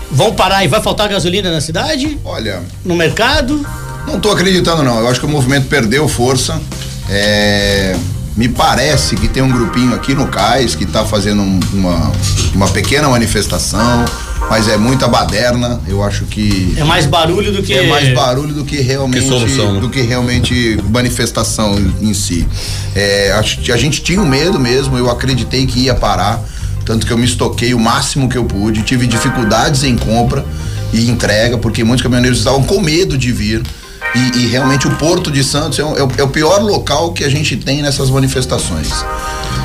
vão 0.09 0.33
parar 0.33 0.63
e 0.63 0.67
vai 0.67 0.81
faltar 0.81 1.09
gasolina 1.09 1.51
na 1.51 1.59
cidade? 1.61 2.17
Olha, 2.23 2.61
No 2.85 2.95
mercado? 2.95 3.65
Não 4.07 4.19
tô 4.19 4.31
acreditando 4.31 4.81
não. 4.81 4.99
Eu 4.99 5.07
acho 5.09 5.19
que 5.19 5.25
o 5.25 5.29
movimento 5.29 5.67
perdeu 5.67 6.07
força. 6.07 6.59
É, 7.09 7.95
me 8.37 8.47
parece 8.47 9.15
que 9.17 9.27
tem 9.27 9.43
um 9.43 9.51
grupinho 9.51 9.93
aqui 9.93 10.15
no 10.15 10.27
Cais 10.27 10.73
que 10.75 10.85
tá 10.85 11.03
fazendo 11.05 11.41
um- 11.41 11.59
uma, 11.73 12.11
uma 12.55 12.67
pequena 12.69 13.09
manifestação, 13.09 14.05
mas 14.49 14.67
é 14.69 14.77
muita 14.77 15.07
baderna. 15.07 15.79
Eu 15.85 16.01
acho 16.01 16.23
que 16.25 16.73
É 16.77 16.83
mais 16.85 17.05
barulho 17.05 17.51
do 17.51 17.61
que. 17.61 17.73
é 17.73 17.83
mais 17.87 18.11
barulho 18.13 18.53
do 18.53 18.63
que 18.63 18.77
realmente 18.81 19.21
Que 19.23 19.27
solução, 19.27 19.73
né? 19.73 19.79
do 19.81 19.89
que 19.89 20.01
realmente 20.01 20.79
manifestação 20.89 21.77
em, 21.77 22.09
em 22.09 22.13
si. 22.13 22.47
É, 22.95 23.33
acho 23.33 23.59
que 23.59 23.71
a 23.71 23.77
gente 23.77 24.01
tinha 24.01 24.21
um 24.21 24.25
medo 24.27 24.57
mesmo, 24.59 24.97
eu 24.97 25.09
acreditei 25.11 25.67
que 25.67 25.81
ia 25.81 25.93
parar, 25.93 26.39
tanto 26.89 27.05
que 27.05 27.13
eu 27.13 27.17
me 27.19 27.25
estoquei 27.25 27.71
o 27.75 27.79
máximo 27.79 28.27
que 28.27 28.35
eu 28.35 28.43
pude, 28.43 28.81
tive 28.81 29.05
dificuldades 29.05 29.83
em 29.83 29.95
compra 29.95 30.43
e 30.91 31.07
entrega, 31.07 31.55
porque 31.55 31.83
muitos 31.83 32.01
caminhoneiros 32.01 32.39
estavam 32.39 32.63
com 32.63 32.81
medo 32.81 33.15
de 33.15 33.31
vir. 33.31 33.61
E, 34.15 34.39
e 34.39 34.47
realmente 34.47 34.87
o 34.87 34.95
Porto 34.95 35.29
de 35.29 35.43
Santos 35.43 35.77
é, 35.77 35.83
o- 35.83 35.95
é 35.95 36.03
o- 36.03 36.11
é 36.17 36.23
o 36.23 36.29
pior 36.29 36.63
local 36.63 37.13
que 37.13 37.23
a 37.23 37.29
gente 37.29 37.55
tem 37.57 37.83
nessas 37.83 38.09
manifestações. 38.09 38.87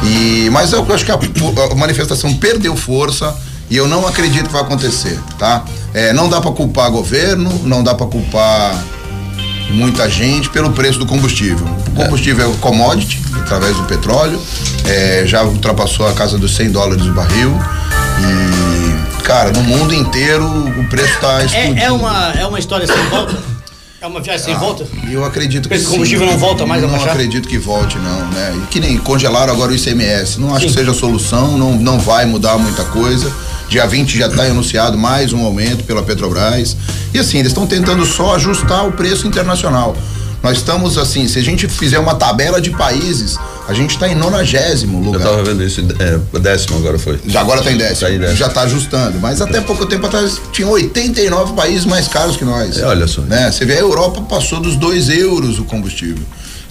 E, 0.03 0.51
mas 0.53 0.71
eu 0.73 0.85
acho 0.93 1.03
que 1.03 1.11
a, 1.11 1.19
a 1.73 1.75
manifestação 1.75 2.35
perdeu 2.35 2.77
força 2.77 3.35
e 3.71 3.77
eu 3.79 3.89
não 3.89 4.07
acredito 4.07 4.49
que 4.49 4.53
vai 4.53 4.61
acontecer, 4.61 5.19
tá? 5.39 5.65
É, 5.95 6.13
não 6.13 6.29
dá 6.29 6.43
para 6.43 6.51
culpar 6.53 6.91
governo, 6.91 7.51
não 7.65 7.83
dá 7.83 7.95
para 7.95 8.07
culpar 8.07 8.85
muita 9.75 10.09
gente 10.09 10.49
pelo 10.51 10.71
preço 10.71 10.99
do 10.99 11.07
combustível. 11.07 11.67
O 11.89 11.91
combustível 11.91 12.47
é 12.47 12.49
o 12.49 12.57
commodity, 12.59 13.21
através 13.41 13.77
do 13.77 13.85
petróleo, 13.85 14.41
é, 14.87 15.25
já 15.27 15.43
ultrapassou 15.43 16.07
a 16.09 16.13
casa 16.13 16.39
dos 16.39 16.55
100 16.55 16.71
dólares 16.71 17.05
o 17.07 17.13
barril 17.13 17.53
e, 18.21 19.23
cara, 19.23 19.51
no 19.53 19.63
mundo 19.63 19.93
inteiro 19.93 20.47
o 20.47 20.89
preço 20.89 21.19
tá 21.21 21.45
explodindo. 21.45 21.79
É, 21.79 21.85
é, 21.85 21.93
uma, 21.93 22.33
é 22.33 22.47
uma 22.47 22.59
história 22.59 22.87
sem 22.87 23.03
volta? 23.09 23.55
É 24.01 24.07
uma 24.07 24.21
viagem 24.21 24.45
sem 24.45 24.55
volta? 24.55 24.87
Eu 25.11 25.25
acredito 25.25 25.63
que 25.63 25.69
Preço 25.71 25.85
do 25.85 25.89
sim. 25.89 25.93
combustível 25.95 26.27
não 26.27 26.37
volta 26.37 26.67
mais 26.67 26.85
a 26.85 26.87
Não 26.87 27.03
acredito 27.03 27.49
que 27.49 27.57
volte, 27.57 27.97
não, 27.97 28.27
né? 28.29 28.55
E 28.63 28.67
que 28.67 28.79
nem 28.79 28.99
congelaram 28.99 29.51
agora 29.51 29.73
o 29.73 29.75
ICMS. 29.75 30.39
Não 30.39 30.51
acho 30.51 30.61
Sim. 30.61 30.67
que 30.67 30.73
seja 30.75 30.91
a 30.91 30.95
solução, 30.95 31.57
não, 31.57 31.73
não 31.73 31.99
vai 31.99 32.27
mudar 32.27 32.59
muita 32.59 32.85
coisa. 32.85 33.33
Dia 33.75 33.89
20 33.89 34.17
já 34.17 34.29
está 34.29 34.45
anunciado 34.45 34.97
mais 34.97 35.33
um 35.33 35.45
aumento 35.45 35.83
pela 35.83 36.01
Petrobras. 36.01 36.77
E 37.13 37.19
assim, 37.19 37.39
eles 37.39 37.51
estão 37.51 37.67
tentando 37.67 38.07
só 38.07 38.37
ajustar 38.37 38.87
o 38.87 38.93
preço 38.93 39.27
internacional. 39.27 39.97
Nós 40.41 40.59
estamos 40.59 40.97
assim, 40.97 41.27
se 41.27 41.41
a 41.41 41.43
gente 41.43 41.67
fizer 41.67 41.99
uma 41.99 42.15
tabela 42.15 42.61
de 42.61 42.71
países, 42.71 43.37
a 43.67 43.75
gente 43.75 43.91
está 43.91 44.09
em 44.09 44.15
nonagésimo 44.15 45.01
Eu 45.01 45.07
lugar. 45.07 45.23
tava 45.25 45.43
vendo 45.43 45.65
isso, 45.65 45.81
é, 45.99 46.39
décimo 46.39 46.77
agora 46.77 47.01
foi. 47.01 47.19
Já 47.27 47.41
agora 47.41 47.59
está 47.59 47.73
em 47.73 47.77
décimo. 47.77 48.09
Tá 48.09 48.15
em 48.15 48.19
décimo. 48.21 48.37
Já 48.37 48.47
está 48.47 48.61
ajustando. 48.61 49.19
Mas 49.19 49.41
até 49.41 49.61
pouco 49.61 49.85
tempo 49.87 50.07
atrás 50.07 50.41
tinha 50.53 50.69
89 50.69 51.55
países 51.55 51.85
mais 51.85 52.07
caros 52.07 52.37
que 52.37 52.45
nós. 52.45 52.79
É, 52.79 52.87
olha 52.87 53.09
só. 53.09 53.23
Né? 53.23 53.51
Você 53.51 53.65
vê, 53.65 53.73
a 53.75 53.81
Europa 53.81 54.21
passou 54.21 54.61
dos 54.61 54.77
2 54.77 55.09
euros 55.09 55.59
o 55.59 55.65
combustível. 55.65 56.23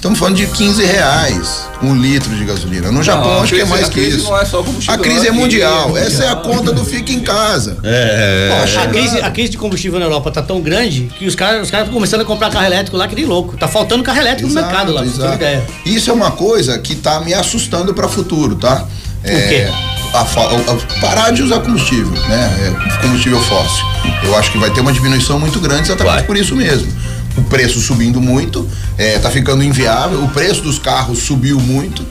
Estamos 0.04 0.20
falando 0.20 0.36
de 0.36 0.46
15 0.48 0.84
reais 0.84 1.63
um 1.82 1.96
litro 1.96 2.36
de 2.36 2.44
gasolina. 2.44 2.92
No 2.92 3.02
Japão, 3.02 3.38
a 3.39 3.42
acho 3.44 3.56
que 3.56 3.62
é 3.62 3.66
mais 3.66 3.86
a 3.86 3.88
que 3.88 4.02
crise 4.02 4.18
isso. 4.18 4.26
não 4.26 4.38
é 4.38 4.44
só 4.44 4.60
o 4.60 4.63
combustível, 4.66 4.94
a 4.94 4.98
crise 4.98 5.16
não, 5.16 5.24
é 5.24 5.28
crise 5.30 5.39
mundial. 5.39 5.98
é 5.98 6.06
Essa 6.06 6.24
é 6.26 6.30
a 6.30 6.36
conta 6.36 6.74
do 6.74 6.84
fica 6.84 7.13
em 7.13 7.22
casa. 7.22 7.78
É, 7.82 8.60
Poxa, 8.60 8.82
A 8.82 8.88
crise, 8.88 9.22
a 9.22 9.32
crise 9.32 9.50
de 9.52 9.58
combustível 9.58 10.00
na 10.00 10.06
Europa 10.06 10.30
tá 10.30 10.42
tão 10.42 10.60
grande 10.60 11.10
que 11.18 11.26
os 11.26 11.36
caras 11.36 11.62
os 11.62 11.68
estão 11.72 11.86
começando 11.88 12.20
a 12.20 12.26
comprar 12.26 12.52
carro 12.52 12.66
elétrico 12.66 12.98
lá 12.98 13.08
que 13.08 13.16
nem 13.16 13.24
louco. 13.24 13.56
Tá 13.56 13.70
faltando 13.70 14.04
carro 14.04 14.20
elétrico 14.20 14.50
no 14.50 14.54
mercado 14.56 14.92
lá, 14.92 15.04
pra 15.04 15.30
ter 15.30 15.36
ideia. 15.36 15.63
Isso 15.86 16.10
é 16.10 16.13
uma 16.13 16.32
coisa 16.32 16.78
que 16.80 16.96
tá 16.96 17.22
me 17.22 17.34
assustando 17.34 17.94
para 17.94 18.10
futuro, 18.10 18.56
tá? 18.58 18.86
É, 19.24 19.48
quê? 19.48 19.68
a 20.13 20.26
fa- 20.26 20.42
a- 20.42 20.72
a- 20.74 21.00
parar 21.00 21.32
de 21.32 21.44
usar 21.44 21.62
combustível, 21.62 22.12
né? 22.28 22.76
É, 23.00 23.02
combustível 23.02 23.39
fóssil. 23.39 23.86
Eu 24.26 24.38
acho 24.38 24.52
que 24.52 24.58
vai 24.58 24.70
ter 24.70 24.82
uma 24.82 24.92
diminuição 24.92 25.39
muito 25.39 25.62
grande 25.62 25.84
exatamente 25.84 26.13
Vai. 26.16 26.24
por 26.24 26.36
isso 26.36 26.58
mesmo. 26.58 26.92
O 27.38 27.41
preço 27.43 27.80
subindo 27.80 28.22
muito, 28.22 28.67
é, 28.98 29.17
tá 29.17 29.30
ficando 29.32 29.63
inviável, 29.63 30.24
o 30.24 30.28
preço 30.30 30.62
dos 30.62 30.78
carros 30.78 31.19
subiu 31.19 31.60
muito. 31.60 32.06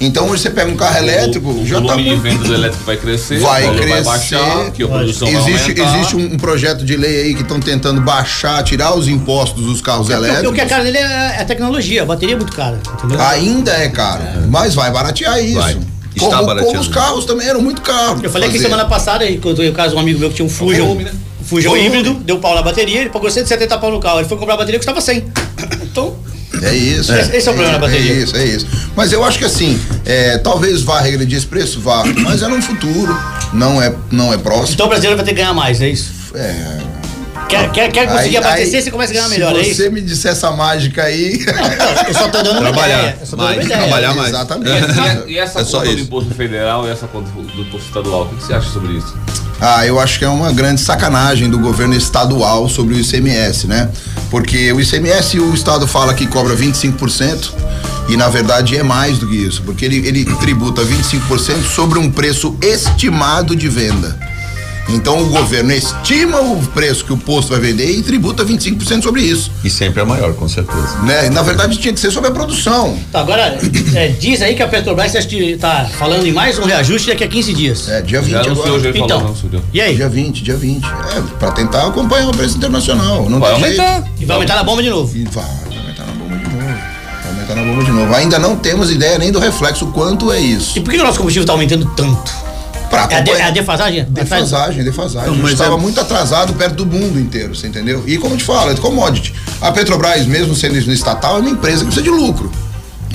Então 0.00 0.28
hoje 0.28 0.42
você 0.42 0.50
pega 0.50 0.70
um 0.70 0.76
carro 0.76 0.96
elétrico, 0.98 1.48
o, 1.50 1.62
o 1.62 1.66
já 1.66 1.74
tá 1.74 1.80
volume 1.80 2.04
de 2.04 2.08
muito- 2.10 2.22
venda 2.22 2.44
do 2.44 2.54
elétrico 2.54 2.84
vai 2.84 2.96
crescer, 2.96 3.40
vai 3.40 3.68
crescer. 3.68 3.88
vai 3.88 4.02
baixar, 4.04 4.70
que 4.70 4.84
a 4.84 4.86
produção 4.86 5.26
vai 5.32 5.40
Existe, 5.42 5.70
aumentar. 5.80 5.98
existe 5.98 6.16
um, 6.16 6.36
projeto 6.36 6.84
de 6.84 6.96
lei 6.96 7.22
aí 7.22 7.34
que 7.34 7.42
estão 7.42 7.58
tentando 7.58 8.00
baixar, 8.00 8.62
tirar 8.62 8.94
os 8.94 9.08
impostos 9.08 9.64
dos 9.64 9.80
carros 9.80 10.06
Porque 10.06 10.24
elétricos. 10.24 10.50
o 10.52 10.54
que 10.54 10.60
é 10.60 10.66
caro 10.66 10.84
dele 10.84 10.98
é 10.98 11.40
a 11.40 11.44
tecnologia, 11.44 12.02
a 12.02 12.06
bateria 12.06 12.36
é 12.36 12.38
muito 12.38 12.52
cara, 12.54 12.78
entendeu? 12.96 13.20
Ainda 13.20 13.72
é 13.72 13.88
caro, 13.88 14.22
mas 14.48 14.72
vai 14.76 14.88
baratear 14.92 15.42
isso. 15.42 15.54
Vai. 15.58 15.76
Está 16.14 16.30
Como, 16.30 16.46
barateando. 16.46 16.66
como 16.68 16.80
os 16.80 16.88
carros 16.88 17.24
também 17.24 17.48
eram 17.48 17.60
muito 17.60 17.82
caros. 17.82 18.22
Eu 18.22 18.30
falei 18.30 18.48
aqui 18.48 18.58
fazer. 18.58 18.68
semana 18.70 18.88
passada, 18.88 19.24
quando 19.42 19.62
eu 19.64 19.72
caso 19.72 19.96
um 19.96 19.98
amigo 19.98 20.20
meu 20.20 20.28
que 20.30 20.36
tinha 20.36 20.46
um 20.46 20.48
Fusion, 20.48 20.86
volume, 20.86 21.04
né? 21.04 21.12
Fusion 21.48 21.70
Volume. 21.70 21.86
híbrido, 21.86 22.14
deu 22.14 22.38
pau 22.38 22.54
na 22.54 22.62
bateria, 22.62 23.00
ele 23.00 23.10
pagou 23.10 23.30
170 23.30 23.78
pau 23.78 23.90
no 23.90 24.00
carro. 24.00 24.20
Ele 24.20 24.28
foi 24.28 24.36
comprar 24.38 24.54
a 24.54 24.58
bateria 24.58 24.78
que 24.78 24.84
custava 24.86 25.00
100. 25.00 25.24
Então, 25.82 26.16
É 26.62 26.74
isso. 26.74 27.12
Esse- 27.14 27.36
esse 27.36 27.46
é 27.48 27.50
o 27.50 27.54
problema 27.54 27.78
da 27.78 27.86
bateria. 27.86 28.12
É 28.12 28.16
isso, 28.16 28.36
é 28.36 28.44
isso. 28.44 28.66
Mas 28.96 29.12
eu 29.12 29.22
acho 29.22 29.38
que 29.38 29.44
assim, 29.44 29.78
é, 30.04 30.38
talvez 30.38 30.82
vá 30.82 31.00
regredir 31.00 31.36
esse 31.38 31.46
preço, 31.46 31.78
vá, 31.80 32.02
mas 32.22 32.42
é 32.42 32.48
no 32.48 32.60
futuro, 32.62 33.16
não 33.52 33.80
é, 33.80 33.94
não 34.10 34.32
é 34.32 34.38
próximo. 34.38 34.74
então 34.74 34.86
o 34.86 34.88
brasileiro 34.88 35.16
vai 35.16 35.24
ter 35.24 35.32
que 35.32 35.36
ganhar 35.40 35.52
mais, 35.54 35.80
é 35.80 35.88
isso? 35.90 36.10
É, 36.34 36.78
Quer, 37.48 37.70
quer, 37.72 37.90
quer 37.90 38.06
conseguir 38.06 38.36
aí- 38.36 38.44
abastecer, 38.44 38.74
aí, 38.76 38.82
você 38.82 38.90
começa 38.90 39.12
a 39.12 39.14
ganhar 39.16 39.28
melhor, 39.28 39.54
se 39.54 39.70
é 39.70 39.74
você 39.74 39.90
me 39.90 40.00
disser 40.02 40.32
essa 40.32 40.50
mágica 40.50 41.04
aí. 41.04 41.38
Eu 42.06 42.14
só 42.14 42.28
tô 42.28 42.42
dando 42.42 42.50
uma 42.52 42.60
Trabalhar 42.60 42.98
ideia. 42.98 43.16
Eu 43.20 43.26
só 43.26 43.36
tô 43.36 43.42
dando 43.42 43.48
uma 43.48 43.54
mais, 43.54 43.64
ideia. 43.66 43.80
trabalhar 43.80 44.14
mais. 44.14 44.28
Exatamente. 44.28 44.70
E, 45.28 45.32
e 45.32 45.38
essa 45.38 45.60
É 45.60 45.64
só 45.64 45.78
conta 45.80 45.94
do 45.94 46.00
imposto 46.00 46.34
federal 46.34 46.86
e 46.86 46.90
essa 46.90 47.06
conta 47.06 47.30
do 47.30 47.60
imposto 47.62 47.86
estadual, 47.86 48.22
o 48.24 48.28
que 48.28 48.36
que 48.36 48.42
você 48.44 48.52
acha 48.54 48.68
sobre 48.70 48.92
isso? 48.92 49.16
Ah, 49.60 49.84
eu 49.86 49.98
acho 49.98 50.18
que 50.18 50.24
é 50.24 50.28
uma 50.28 50.52
grande 50.52 50.80
sacanagem 50.80 51.48
do 51.50 51.58
governo 51.58 51.94
estadual 51.94 52.68
sobre 52.68 52.94
o 52.94 52.98
ICMS, 53.00 53.66
né? 53.66 53.88
Porque 54.30 54.70
o 54.72 54.80
ICMS 54.80 55.40
o 55.40 55.52
estado 55.54 55.86
fala 55.88 56.14
que 56.14 56.26
cobra 56.26 56.54
25% 56.54 57.52
e 58.08 58.16
na 58.16 58.28
verdade 58.28 58.76
é 58.76 58.82
mais 58.82 59.18
do 59.18 59.26
que 59.26 59.34
isso, 59.36 59.62
porque 59.62 59.84
ele, 59.84 60.06
ele 60.06 60.24
tributa 60.36 60.82
25% 60.82 61.64
sobre 61.64 61.98
um 61.98 62.10
preço 62.10 62.56
estimado 62.62 63.56
de 63.56 63.68
venda. 63.68 64.16
Então 64.88 65.20
o 65.22 65.28
governo 65.28 65.70
estima 65.72 66.40
o 66.40 66.56
preço 66.68 67.04
que 67.04 67.12
o 67.12 67.16
posto 67.16 67.50
vai 67.50 67.60
vender 67.60 67.90
e 67.90 68.02
tributa 68.02 68.44
25% 68.44 69.02
sobre 69.02 69.20
isso. 69.22 69.50
E 69.62 69.68
sempre 69.68 70.00
é 70.00 70.04
maior, 70.04 70.32
com 70.34 70.48
certeza. 70.48 70.98
Né? 71.02 71.28
Na 71.30 71.42
verdade 71.42 71.76
tinha 71.78 71.92
que 71.92 72.00
ser 72.00 72.10
sobre 72.10 72.30
a 72.30 72.32
produção. 72.32 72.98
Tá, 73.12 73.20
agora, 73.20 73.58
é, 73.94 74.08
diz 74.08 74.40
aí 74.40 74.54
que 74.54 74.62
a 74.62 74.68
Petrobras 74.68 75.12
que 75.26 75.56
tá 75.58 75.86
falando 75.98 76.26
em 76.26 76.32
mais 76.32 76.58
um 76.58 76.64
reajuste 76.64 77.08
daqui 77.08 77.24
a 77.24 77.28
15 77.28 77.52
dias. 77.54 77.88
É, 77.88 78.00
dia 78.00 78.20
20 78.22 78.30
Já 78.32 78.40
agora. 78.40 78.56
falou, 78.56 78.78
Então, 78.78 79.08
já 79.20 79.24
anunciou. 79.26 79.62
e 79.74 79.80
aí? 79.80 79.94
Dia 79.96 80.08
20, 80.08 80.42
dia 80.42 80.56
20. 80.56 80.84
É, 80.86 80.88
pra 81.38 81.50
tentar 81.50 81.86
acompanhar 81.86 82.28
o 82.28 82.32
preço 82.32 82.56
internacional. 82.56 83.28
Não 83.28 83.38
Vai 83.40 83.54
tem 83.54 83.64
jeito. 83.64 83.80
aumentar. 83.82 84.08
E 84.18 84.24
vai 84.24 84.34
aumentar 84.36 84.54
na 84.56 84.62
bomba 84.64 84.82
de 84.82 84.90
novo. 84.90 85.16
E 85.16 85.24
vai, 85.24 85.44
vai 85.44 85.78
aumentar 85.78 86.06
na 86.06 86.12
bomba 86.12 86.36
de 86.36 86.44
novo. 86.44 86.66
Vai 86.66 87.32
aumentar 87.32 87.54
na 87.54 87.62
bomba 87.62 87.84
de 87.84 87.90
novo. 87.90 88.14
Ainda 88.14 88.38
não 88.38 88.56
temos 88.56 88.90
ideia 88.90 89.18
nem 89.18 89.30
do 89.30 89.38
reflexo 89.38 89.86
quanto 89.88 90.32
é 90.32 90.40
isso. 90.40 90.78
E 90.78 90.80
por 90.80 90.90
que 90.92 90.98
o 90.98 91.04
nosso 91.04 91.18
combustível 91.18 91.46
tá 91.46 91.52
aumentando 91.52 91.84
tanto? 91.96 92.47
Pra 92.90 93.06
É 93.10 93.16
a, 93.16 93.20
de- 93.20 93.30
é 93.32 93.42
a 93.44 93.50
defasagem? 93.50 94.04
Defasagem, 94.08 94.84
defasagem. 94.84 95.26
Não, 95.28 95.32
a 95.32 95.36
gente 95.36 95.42
mas 95.42 95.52
estava 95.52 95.74
é- 95.74 95.78
muito 95.78 96.00
atrasado 96.00 96.52
perto 96.54 96.84
do 96.84 96.86
mundo 96.86 97.18
inteiro, 97.20 97.54
você 97.54 97.66
entendeu? 97.66 98.02
E 98.06 98.16
como 98.18 98.36
te 98.36 98.44
falo, 98.44 98.70
é 98.70 98.74
commodity. 98.76 99.34
A 99.60 99.70
Petrobras, 99.72 100.26
mesmo 100.26 100.54
sendo 100.54 100.76
estatal, 100.76 101.36
é 101.36 101.40
uma 101.40 101.50
empresa 101.50 101.78
que 101.78 101.84
precisa 101.86 102.02
de 102.02 102.10
lucro. 102.10 102.50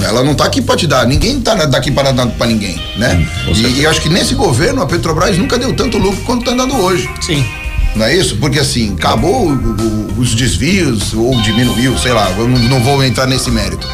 Ela 0.03 0.23
não 0.23 0.33
tá 0.33 0.45
aqui 0.45 0.61
para 0.61 0.75
te 0.75 0.87
dar, 0.87 1.05
ninguém 1.05 1.39
tá 1.39 1.55
na- 1.55 1.65
daqui 1.65 1.91
para 1.91 2.11
dar 2.11 2.25
para 2.27 2.47
ninguém, 2.47 2.81
né? 2.97 3.27
e, 3.55 3.81
e 3.81 3.85
acho 3.87 4.01
que 4.01 4.09
nesse 4.09 4.33
governo 4.35 4.81
a 4.81 4.85
Petrobras 4.87 5.37
nunca 5.37 5.57
deu 5.57 5.73
tanto 5.73 5.97
lucro 5.97 6.19
quanto 6.25 6.43
tá 6.45 6.51
dando 6.51 6.75
hoje. 6.77 7.09
Sim. 7.21 7.45
Não 7.95 8.05
é 8.05 8.15
isso? 8.15 8.37
Porque 8.37 8.57
assim, 8.59 8.93
acabou 8.97 9.47
o- 9.49 9.51
o- 9.53 10.19
os 10.19 10.33
desvios 10.33 11.13
ou 11.13 11.39
diminuiu, 11.41 11.95
sei 11.99 12.11
lá, 12.11 12.31
eu 12.37 12.47
não, 12.47 12.57
não 12.57 12.79
vou 12.83 13.03
entrar 13.03 13.27
nesse 13.27 13.51
mérito. 13.51 13.87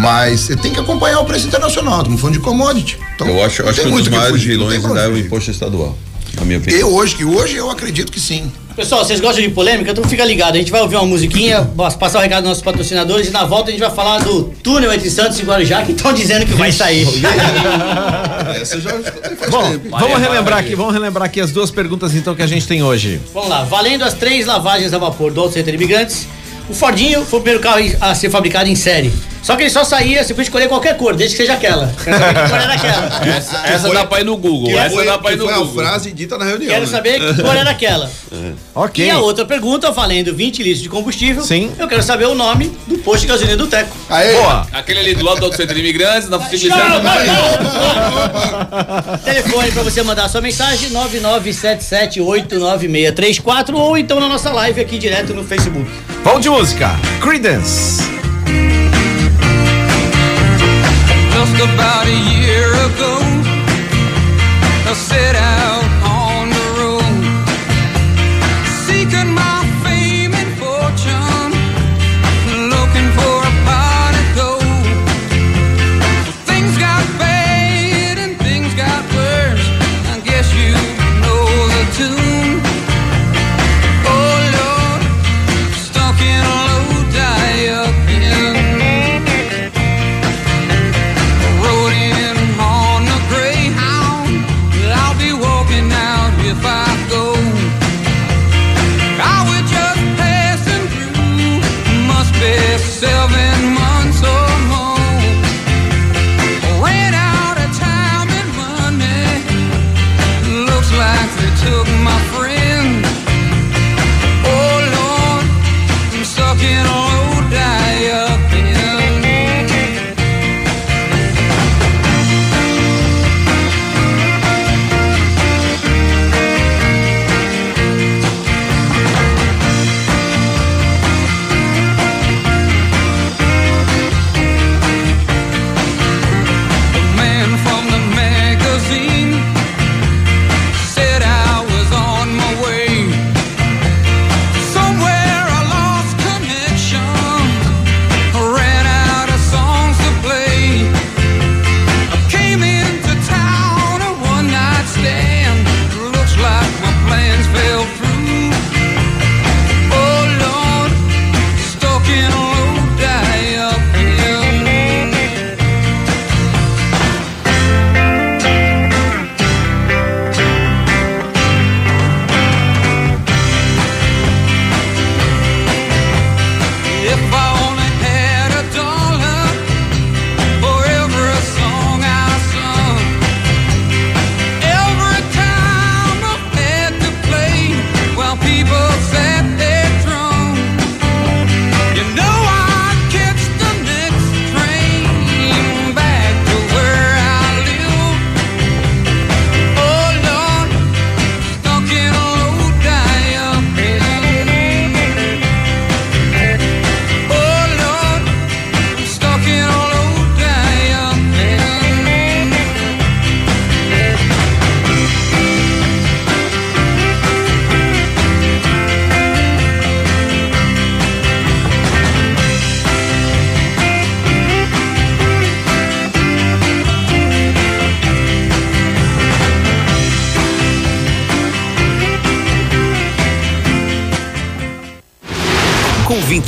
Mas 0.00 0.40
você 0.40 0.56
tem 0.56 0.72
que 0.72 0.80
acompanhar 0.80 1.20
o 1.20 1.26
preço 1.26 1.46
internacional, 1.46 1.98
estamos 1.98 2.18
falando 2.18 2.36
de 2.36 2.40
commodity. 2.40 2.98
Então, 3.14 3.28
Eu 3.28 3.44
acho, 3.44 3.62
acho 3.62 3.74
tem 3.74 3.84
que 3.84 3.88
um 3.88 3.92
muito 3.92 4.08
dos 4.08 4.18
maiores 4.18 4.42
vilões 4.42 4.82
ainda 4.82 5.00
é 5.00 5.08
o 5.08 5.18
imposto 5.18 5.50
estadual. 5.50 5.96
Na 6.34 6.44
minha 6.44 6.58
opinião. 6.58 6.80
Eu 6.80 6.94
hoje, 6.94 7.16
que 7.16 7.24
hoje 7.24 7.56
eu 7.56 7.70
acredito 7.70 8.10
que 8.10 8.20
sim. 8.20 8.50
Pessoal, 8.74 9.04
vocês 9.04 9.20
gostam 9.20 9.42
de 9.44 9.50
polêmica? 9.50 9.90
Então 9.90 10.02
fica 10.04 10.24
ligado. 10.24 10.54
A 10.54 10.58
gente 10.58 10.70
vai 10.70 10.80
ouvir 10.80 10.96
uma 10.96 11.04
musiquinha, 11.04 11.68
passar 11.98 12.18
o 12.18 12.22
recado 12.22 12.42
dos 12.42 12.50
nossos 12.50 12.62
patrocinadores 12.62 13.28
e 13.28 13.30
na 13.30 13.44
volta 13.44 13.68
a 13.68 13.72
gente 13.72 13.80
vai 13.80 13.90
falar 13.90 14.20
do 14.20 14.44
túnel 14.62 14.90
entre 14.92 15.10
Santos 15.10 15.38
e 15.38 15.42
Guarujá 15.42 15.82
que 15.82 15.92
estão 15.92 16.14
dizendo 16.14 16.46
que 16.46 16.54
vai 16.54 16.72
sair. 16.72 17.06
Essa 18.58 18.80
já 18.80 18.90
faz 19.36 19.50
Bom, 19.50 19.70
tempo. 19.70 19.90
vamos 19.90 20.18
relembrar 20.18 20.60
aqui, 20.60 20.74
vamos 20.74 20.94
relembrar 20.94 21.26
aqui 21.26 21.40
as 21.40 21.50
duas 21.50 21.70
perguntas 21.70 22.14
então 22.14 22.34
que 22.34 22.42
a 22.42 22.46
gente 22.46 22.66
tem 22.66 22.82
hoje. 22.82 23.20
Vamos 23.34 23.50
lá, 23.50 23.64
valendo 23.64 24.02
as 24.04 24.14
três 24.14 24.46
lavagens 24.46 24.94
a 24.94 24.98
vapor 24.98 25.32
do 25.32 25.40
Auto 25.40 25.52
Center 25.52 25.74
Imigrantes, 25.74 26.26
o 26.70 26.74
Fordinho 26.74 27.24
foi 27.24 27.40
o 27.40 27.42
primeiro 27.42 27.60
carro 27.60 27.80
a 28.00 28.14
ser 28.14 28.30
fabricado 28.30 28.68
em 28.68 28.76
série. 28.76 29.12
Só 29.42 29.56
que 29.56 29.62
ele 29.62 29.70
só 29.70 29.82
saía, 29.84 30.22
você 30.22 30.34
podia 30.34 30.48
escolher 30.48 30.68
qualquer 30.68 30.96
cor, 30.96 31.16
desde 31.16 31.34
que 31.34 31.42
seja 31.42 31.54
aquela. 31.54 31.92
Quero 32.04 32.18
saber 32.18 32.42
que 32.42 32.48
cor 32.50 32.60
era 32.60 32.74
aquela. 32.74 33.26
Essa, 33.36 33.56
essa 33.66 33.88
dá 33.88 34.04
pra 34.04 34.20
ir 34.20 34.24
no 34.24 34.36
Google. 34.36 34.78
Essa 34.78 35.02
dá 35.04 35.18
pra 35.18 35.32
ir 35.32 35.36
no 35.36 35.44
foi 35.44 35.54
a 35.54 35.58
Google. 35.58 35.82
frase 35.82 36.12
dita 36.12 36.36
na 36.36 36.44
reunião. 36.44 36.70
Quero 36.70 36.84
né? 36.84 36.90
saber 36.90 37.18
que 37.18 37.42
cor 37.42 37.56
era 37.56 37.70
aquela. 37.70 38.10
Ok. 38.72 39.04
E 39.04 39.10
a 39.10 39.18
outra 39.18 39.44
pergunta, 39.44 39.90
valendo 39.90 40.32
20 40.34 40.62
litros 40.62 40.82
de 40.82 40.88
combustível, 40.88 41.42
Sim. 41.42 41.72
eu 41.78 41.88
quero 41.88 42.02
saber 42.02 42.26
o 42.26 42.34
nome 42.34 42.70
do 42.86 42.98
posto 42.98 43.22
de 43.22 43.26
gasolina 43.26 43.56
do 43.56 43.66
Teco. 43.66 43.96
Aê! 44.08 44.32
Boa. 44.34 44.66
Aquele 44.72 45.00
ali 45.00 45.14
do 45.14 45.24
lado 45.24 45.40
do 45.40 45.46
Auto 45.46 45.56
Centro 45.56 45.74
de 45.74 45.80
Imigrantes, 45.80 46.28
na 46.28 46.38
frente 46.38 46.68
Telefone 49.24 49.72
pra 49.72 49.82
você 49.82 50.02
mandar 50.02 50.26
a 50.26 50.28
sua 50.28 50.40
mensagem: 50.40 50.90
997789634 50.90 53.74
ou 53.74 53.98
então 53.98 54.20
na 54.20 54.28
nossa 54.28 54.52
live 54.52 54.80
aqui 54.80 54.98
direto 54.98 55.34
no 55.34 55.42
Facebook. 55.44 55.90
Vamos 56.24 56.42
de 56.42 56.50
música. 56.50 56.96
Credence. 57.20 58.19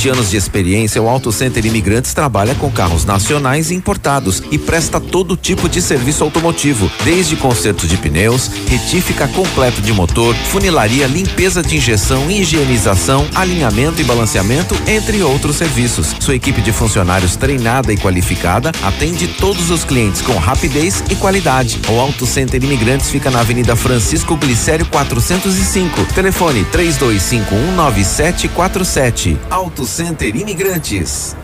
27 0.03 0.09
anos 0.09 0.31
de 0.31 0.37
experiência, 0.37 1.01
o 1.01 1.07
Auto 1.07 1.31
Center 1.31 1.65
Imigrantes 1.65 2.13
trabalha 2.13 2.53
com 2.55 2.69
carros 2.69 3.05
nacionais 3.05 3.71
e 3.71 3.75
importados 3.75 4.43
e 4.51 4.57
presta 4.57 4.99
todo 4.99 5.37
tipo 5.37 5.69
de 5.69 5.81
serviço 5.81 6.25
automotivo, 6.25 6.91
desde 7.05 7.37
conserto 7.37 7.87
de 7.87 7.95
pneus, 7.97 8.49
retífica 8.67 9.29
completo 9.29 9.81
de 9.81 9.93
motor, 9.93 10.35
funilaria, 10.35 11.07
limpeza 11.07 11.63
de 11.63 11.77
injeção, 11.77 12.29
higienização, 12.29 13.25
alinhamento 13.33 14.01
e 14.01 14.03
balanceamento, 14.03 14.75
entre 14.87 15.23
outros 15.23 15.55
serviços. 15.55 16.13
Sua 16.19 16.35
equipe 16.35 16.61
de 16.61 16.73
funcionários 16.73 17.37
treinada 17.37 17.93
e 17.93 17.97
qualificada 17.97 18.73
atende 18.83 19.27
todos 19.27 19.69
os 19.69 19.85
clientes 19.85 20.21
com 20.21 20.33
rapidez 20.33 21.01
e 21.09 21.15
qualidade. 21.15 21.79
O 21.89 21.97
Auto 21.99 22.25
Center 22.25 22.61
Imigrantes 22.61 23.09
fica 23.09 23.31
na 23.31 23.39
Avenida 23.39 23.73
Francisco 23.75 24.35
Glicério 24.35 24.85
405. 24.87 26.13
Telefone 26.13 26.65
32519747. 26.65 29.37
Auto 29.49 29.85
Center 29.85 29.93
Imigrantes. 30.35 31.35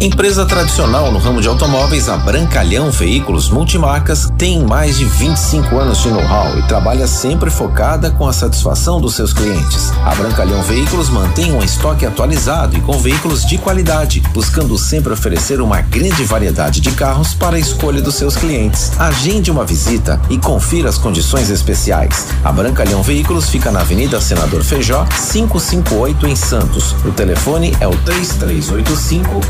Empresa 0.00 0.44
tradicional 0.44 1.10
no 1.10 1.18
ramo 1.18 1.40
de 1.40 1.48
automóveis, 1.48 2.10
a 2.10 2.18
Brancalhão 2.18 2.90
Veículos 2.90 3.48
Multimarcas 3.48 4.30
tem 4.36 4.62
mais 4.62 4.98
de 4.98 5.06
25 5.06 5.74
anos 5.78 6.02
de 6.02 6.10
know-how 6.10 6.58
e 6.58 6.62
trabalha 6.64 7.06
sempre 7.06 7.48
focada 7.48 8.10
com 8.10 8.28
a 8.28 8.32
satisfação 8.32 9.00
dos 9.00 9.14
seus 9.14 9.32
clientes. 9.32 9.90
A 10.04 10.14
Brancalhão 10.14 10.62
Veículos 10.62 11.08
mantém 11.08 11.50
um 11.50 11.62
estoque 11.62 12.04
atualizado 12.04 12.76
e 12.76 12.80
com 12.82 12.98
veículos 12.98 13.46
de 13.46 13.56
qualidade, 13.56 14.22
buscando 14.34 14.76
sempre 14.76 15.14
oferecer 15.14 15.62
uma 15.62 15.80
grande 15.80 16.24
variedade 16.24 16.82
de 16.82 16.90
carros 16.90 17.32
para 17.32 17.56
a 17.56 17.60
escolha 17.60 18.02
dos 18.02 18.16
seus 18.16 18.36
clientes. 18.36 18.92
Agende 18.98 19.50
uma 19.50 19.64
visita 19.64 20.20
e 20.28 20.36
confira 20.36 20.90
as 20.90 20.98
condições 20.98 21.48
especiais. 21.48 22.28
A 22.44 22.52
Brancalhão 22.52 23.02
Veículos 23.02 23.48
fica 23.48 23.72
na 23.72 23.80
Avenida 23.80 24.20
Senador 24.20 24.62
Feijó, 24.62 25.06
558 25.32 26.26
em 26.26 26.36
Santos. 26.36 26.94
O 27.02 27.12
telefone 27.12 27.74
é 27.80 27.88
o 27.88 27.96
3385 27.96 29.40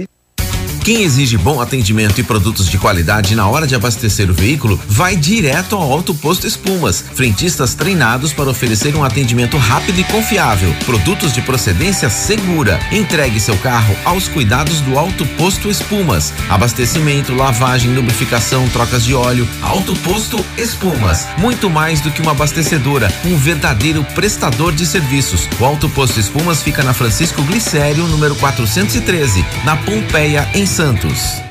Quem 0.83 1.03
exige 1.03 1.37
bom 1.37 1.61
atendimento 1.61 2.19
e 2.19 2.23
produtos 2.23 2.67
de 2.67 2.79
qualidade 2.79 3.35
na 3.35 3.47
hora 3.47 3.67
de 3.67 3.75
abastecer 3.75 4.31
o 4.31 4.33
veículo 4.33 4.81
vai 4.87 5.15
direto 5.15 5.75
ao 5.75 5.91
Alto 5.91 6.11
Posto 6.11 6.47
Espumas. 6.47 7.05
Frentistas 7.13 7.75
treinados 7.75 8.33
para 8.33 8.49
oferecer 8.49 8.95
um 8.95 9.03
atendimento 9.03 9.57
rápido 9.57 9.99
e 9.99 10.03
confiável. 10.03 10.73
Produtos 10.83 11.33
de 11.33 11.41
procedência 11.43 12.09
segura. 12.09 12.79
Entregue 12.91 13.39
seu 13.39 13.55
carro 13.57 13.95
aos 14.03 14.27
cuidados 14.27 14.81
do 14.81 14.97
Alto 14.97 15.23
Posto 15.37 15.69
Espumas. 15.69 16.33
Abastecimento, 16.49 17.35
lavagem, 17.35 17.93
lubrificação, 17.93 18.67
trocas 18.69 19.05
de 19.05 19.13
óleo. 19.13 19.47
Alto 19.61 19.95
Posto 19.97 20.43
Espumas. 20.57 21.27
Muito 21.37 21.69
mais 21.69 22.01
do 22.01 22.09
que 22.09 22.23
uma 22.23 22.31
abastecedora, 22.31 23.13
um 23.23 23.37
verdadeiro 23.37 24.03
prestador 24.15 24.73
de 24.73 24.87
serviços. 24.87 25.47
O 25.59 25.65
Alto 25.65 25.87
Posto 25.89 26.19
Espumas 26.19 26.63
fica 26.63 26.81
na 26.81 26.93
Francisco 26.93 27.43
Glicério, 27.43 28.07
número 28.07 28.33
413, 28.37 29.45
na 29.63 29.77
Pompeia, 29.77 30.49
em 30.55 30.65
Santos. 30.71 31.50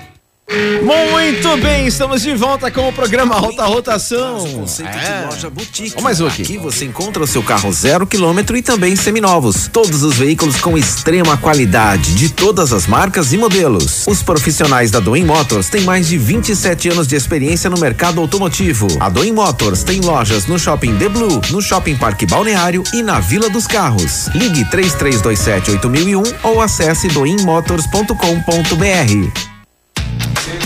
Muito 0.83 1.57
bem, 1.63 1.87
estamos 1.87 2.23
de 2.23 2.35
volta 2.35 2.73
com 2.73 2.89
o 2.89 2.93
programa 2.93 3.37
Alta 3.37 3.65
Rotação. 3.67 4.45
Conceito 4.47 4.91
É. 4.91 5.21
de 5.21 5.27
loja 5.27 5.49
boutique. 5.49 5.95
Ó, 5.97 6.01
mais 6.03 6.21
um 6.21 6.27
aqui. 6.27 6.43
Aqui 6.43 6.59
você 6.59 6.87
encontra 6.87 7.23
o 7.23 7.27
seu 7.27 7.41
carro 7.43 7.73
zero 7.73 8.05
quilômetro 8.05 8.57
e 8.57 8.63
também 8.63 8.97
seminovos. 8.97 9.69
Todos 9.73 10.03
os 10.03 10.17
veículos 10.17 10.61
com 10.61 10.77
extrema 10.77 11.37
qualidade, 11.37 12.15
de 12.15 12.31
todas 12.31 12.73
as 12.73 12.89
marcas 12.89 13.33
e 13.33 13.39
modelos. 13.39 14.05
Os 14.09 14.25
profissionais 14.25 14.91
da 14.91 14.99
Doim 14.99 15.25
Motors 15.25 15.69
têm 15.69 15.83
mais 15.83 16.09
de 16.09 16.19
27 16.19 16.89
anos 16.89 17.07
de 17.07 17.15
experiência 17.15 17.71
no 17.71 17.79
mercado 17.79 18.21
automotivo. 18.21 18.89
A 18.99 19.09
Doim 19.09 19.31
Motors 19.33 19.85
tem 19.85 20.01
lojas 20.01 20.47
no 20.47 20.59
Shopping 20.59 20.97
The 20.97 21.09
Blue, 21.09 21.41
no 21.51 21.63
Shopping 21.63 21.95
Parque 21.97 22.27
Balneário 22.27 22.83
e 22.93 23.03
na 23.05 23.21
Vila 23.21 23.49
dos 23.49 23.69
Carros. 23.69 24.27
Ligue 24.35 24.69
3327 24.69 25.71
8001 25.71 26.23
ou 26.43 26.61
acesse 26.61 27.07
doimmotors.com.br. 27.09 29.50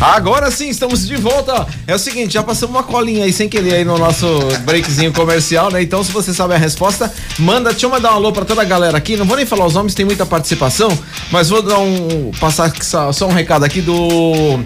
Agora 0.00 0.50
sim, 0.50 0.68
estamos 0.68 1.06
de 1.06 1.16
volta. 1.16 1.66
É 1.86 1.94
o 1.94 1.98
seguinte, 1.98 2.34
já 2.34 2.42
passamos 2.42 2.74
uma 2.74 2.82
colinha 2.82 3.24
aí 3.24 3.32
sem 3.32 3.48
querer 3.48 3.74
aí 3.74 3.84
no 3.84 3.96
nosso 3.98 4.26
breakzinho 4.64 5.12
comercial, 5.12 5.70
né? 5.70 5.82
Então, 5.82 6.02
se 6.02 6.12
você 6.12 6.32
sabe 6.34 6.54
a 6.54 6.58
resposta, 6.58 7.12
manda, 7.38 7.70
deixa 7.70 7.86
eu 7.86 7.90
mandar 7.90 8.12
um 8.12 8.16
alô 8.16 8.32
pra 8.32 8.44
toda 8.44 8.62
a 8.62 8.64
galera 8.64 8.98
aqui. 8.98 9.16
Não 9.16 9.26
vou 9.26 9.36
nem 9.36 9.46
falar 9.46 9.66
os 9.66 9.74
nomes, 9.74 9.94
tem 9.94 10.04
muita 10.04 10.26
participação, 10.26 10.96
mas 11.30 11.48
vou 11.48 11.62
dar 11.62 11.78
um 11.78 12.30
passar 12.40 12.72
só 13.12 13.26
um 13.26 13.32
recado 13.32 13.64
aqui 13.64 13.80
do 13.80 14.60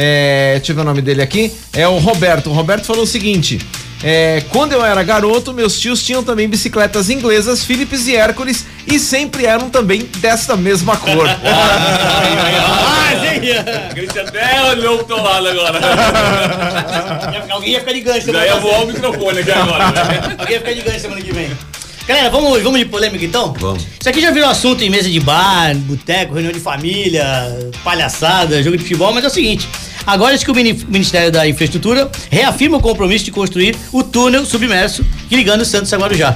é, 0.00 0.54
deixa 0.58 0.70
eu 0.70 0.76
ver 0.76 0.82
o 0.82 0.84
nome 0.84 1.02
dele 1.02 1.22
aqui. 1.22 1.52
É 1.72 1.88
o 1.88 1.98
Roberto. 1.98 2.50
O 2.50 2.52
Roberto 2.52 2.84
falou 2.84 3.02
o 3.02 3.06
seguinte: 3.06 3.58
é, 4.02 4.42
quando 4.50 4.72
eu 4.72 4.84
era 4.84 5.02
garoto, 5.02 5.52
meus 5.52 5.78
tios 5.78 6.02
tinham 6.04 6.22
também 6.22 6.48
bicicletas 6.48 7.10
inglesas, 7.10 7.64
Philips 7.64 8.06
e 8.06 8.14
Hércules, 8.14 8.64
e 8.86 8.98
sempre 8.98 9.44
eram 9.44 9.68
também 9.70 10.08
desta 10.18 10.56
mesma 10.56 10.96
cor. 10.96 11.26
Cristian 13.94 14.22
até 14.22 14.62
olhou 14.70 14.98
pro 14.98 15.06
teu 15.06 15.22
lado 15.22 15.48
agora. 15.48 15.80
Alguém 17.50 17.72
ia 17.72 17.80
ficar 17.80 17.92
de 17.92 18.00
gancho 18.00 18.26
semana 18.26 18.44
Já 18.46 18.46
ia 18.46 18.60
passada. 18.60 18.72
voar 18.72 18.84
o 18.84 18.86
microfone 18.86 19.38
aqui 19.40 19.50
agora. 19.50 19.84
né? 19.90 20.36
Alguém 20.38 20.54
ia 20.54 20.60
ficar 20.60 20.72
de 20.74 20.80
gancho 20.82 21.00
semana 21.00 21.20
que 21.20 21.32
vem. 21.32 21.50
Galera, 22.06 22.30
vamos, 22.30 22.62
vamos 22.62 22.78
de 22.78 22.86
polêmica 22.86 23.24
então? 23.24 23.52
Vamos. 23.58 23.86
Isso 24.00 24.08
aqui 24.08 24.20
já 24.20 24.30
virou 24.30 24.48
assunto 24.48 24.82
em 24.82 24.88
mesa 24.88 25.10
de 25.10 25.20
bar, 25.20 25.74
boteco, 25.76 26.32
reunião 26.32 26.52
de 26.52 26.60
família, 26.60 27.24
palhaçada, 27.84 28.62
jogo 28.62 28.76
de 28.76 28.82
futebol, 28.82 29.12
mas 29.12 29.24
é 29.24 29.26
o 29.26 29.30
seguinte. 29.30 29.68
Agora 30.08 30.34
acho 30.34 30.42
que 30.42 30.50
o 30.50 30.54
Mini- 30.54 30.72
Ministério 30.88 31.30
da 31.30 31.46
Infraestrutura 31.46 32.10
reafirma 32.30 32.78
o 32.78 32.80
compromisso 32.80 33.26
de 33.26 33.30
construir 33.30 33.76
o 33.92 34.02
túnel 34.02 34.46
submerso 34.46 35.04
que 35.28 35.36
ligando 35.36 35.66
Santos 35.66 35.92
a 35.92 35.98
Guarujá. 35.98 36.34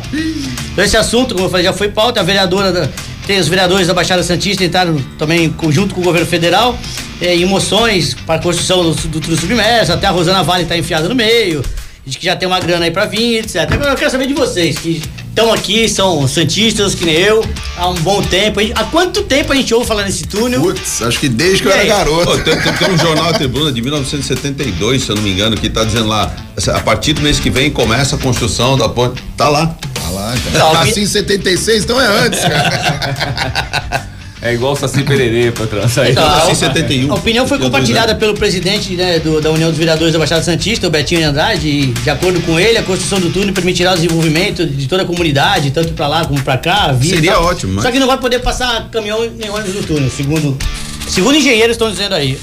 Então 0.72 0.84
esse 0.84 0.94
assunto, 0.96 1.34
como 1.34 1.46
eu 1.46 1.50
falei, 1.50 1.64
já 1.64 1.72
foi 1.72 1.88
pauta, 1.88 2.20
a 2.20 2.22
vereadora 2.22 2.70
da- 2.70 2.88
tem 3.26 3.38
os 3.38 3.48
vereadores 3.48 3.86
da 3.86 3.94
Baixada 3.94 4.22
Santista 4.22 4.62
entraram 4.62 5.00
também 5.18 5.44
em 5.44 5.50
conjunto 5.50 5.94
com 5.94 6.02
o 6.02 6.04
governo 6.04 6.26
federal 6.26 6.78
eh, 7.20 7.34
em 7.36 7.46
moções 7.46 8.12
para 8.26 8.34
a 8.34 8.42
construção 8.42 8.82
do, 8.82 8.94
do 9.08 9.20
túnel 9.20 9.38
submerso, 9.40 9.90
até 9.92 10.06
a 10.06 10.10
Rosana 10.10 10.42
Vale 10.42 10.64
está 10.64 10.76
enfiada 10.76 11.08
no 11.08 11.14
meio, 11.14 11.64
diz 12.04 12.16
que 12.16 12.26
já 12.26 12.36
tem 12.36 12.46
uma 12.46 12.60
grana 12.60 12.84
aí 12.84 12.90
para 12.90 13.06
vir, 13.06 13.38
etc. 13.38 13.56
Agora 13.72 13.92
eu 13.92 13.96
quero 13.96 14.10
saber 14.10 14.26
de 14.26 14.34
vocês, 14.34 14.76
que 14.78 15.00
estão 15.32 15.50
aqui, 15.52 15.88
são 15.88 16.28
santistas, 16.28 16.94
que 16.94 17.04
nem 17.06 17.14
eu, 17.16 17.42
há 17.76 17.88
um 17.88 17.94
bom 17.94 18.22
tempo. 18.22 18.60
A 18.60 18.62
gente- 18.62 18.72
Há 18.78 18.84
quanto 18.84 19.22
tempo 19.22 19.50
a 19.52 19.56
gente 19.56 19.72
ouve 19.74 19.86
falar 19.86 20.04
nesse 20.04 20.24
túnel? 20.26 20.60
Putz, 20.60 21.00
acho 21.02 21.18
que 21.18 21.28
desde 21.28 21.62
que 21.62 21.68
eu 21.68 21.72
era 21.72 21.84
garoto. 21.84 22.26
Pô, 22.26 22.38
tem, 22.38 22.60
tem- 22.60 22.72
tem 22.74 22.90
um 22.90 22.98
jornal 22.98 23.32
Tribuna 23.32 23.72
de 23.72 23.80
1972, 23.80 25.02
se 25.02 25.08
eu 25.10 25.16
não 25.16 25.22
me 25.22 25.32
engano, 25.32 25.56
que 25.56 25.68
tá 25.70 25.84
dizendo 25.84 26.06
lá, 26.08 26.30
a 26.74 26.80
partir 26.80 27.14
do 27.14 27.22
mês 27.22 27.40
que 27.40 27.48
vem 27.50 27.70
começa 27.70 28.16
a 28.16 28.18
construção 28.18 28.76
da 28.76 28.88
ponte. 28.88 29.22
Tá 29.36 29.48
lá. 29.48 29.66
Tá 29.94 30.10
lá, 30.10 30.34
então. 30.36 30.68
Eu 30.68 30.74
nasci 30.74 31.00
em 31.00 31.06
76, 31.06 31.84
então 31.84 32.00
é 32.00 32.06
antes, 32.06 32.40
cara. 32.40 34.08
É 34.44 34.52
igual 34.54 34.72
o 34.72 34.76
Saci 34.76 35.04
Pererê, 35.04 35.52
patrão. 35.52 35.84
Isso 35.86 36.00
aí. 36.00 36.10
Então, 36.10 36.28
nasci 36.28 36.48
em 36.48 36.52
a- 36.52 36.54
71. 36.56 37.12
A 37.12 37.14
opinião 37.14 37.46
foi 37.46 37.58
compartilhada 37.60 38.08
dois 38.08 38.18
pelo 38.18 38.34
presidente 38.34 38.94
né, 38.96 39.20
do- 39.20 39.40
da 39.40 39.50
União 39.52 39.68
dos 39.70 39.78
Vereadores 39.78 40.12
da 40.12 40.18
Baixada 40.18 40.42
Santista, 40.42 40.88
o 40.88 40.90
Betinho 40.90 41.28
Andrade, 41.28 41.68
e 41.68 41.86
de 41.86 42.10
acordo 42.10 42.40
com 42.40 42.58
ele, 42.58 42.76
a 42.76 42.82
construção 42.82 43.20
do 43.20 43.30
túnel 43.30 43.54
permitirá 43.54 43.92
o 43.92 43.94
desenvolvimento 43.94 44.66
de 44.66 44.88
toda 44.88 45.04
a 45.04 45.06
comunidade, 45.06 45.70
tanto 45.70 45.92
pra 45.92 46.08
lá 46.08 46.24
como 46.24 46.42
pra 46.42 46.58
cá. 46.58 46.90
via 46.92 47.14
Seria 47.14 47.38
ótimo, 47.40 47.74
mas- 47.74 47.84
Só 47.84 47.92
que 47.92 48.00
não 48.00 48.06
vai 48.08 48.18
poder 48.18 48.40
passar 48.40 48.88
caminhão 48.90 49.20
nem 49.38 49.48
ônibus 49.48 49.76
no 49.76 49.82
túnel, 49.84 50.10
segundo, 50.10 50.58
segundo 51.08 51.36
engenheiros 51.36 51.74
estão 51.76 51.88
dizendo 51.88 52.16
aí. 52.16 52.36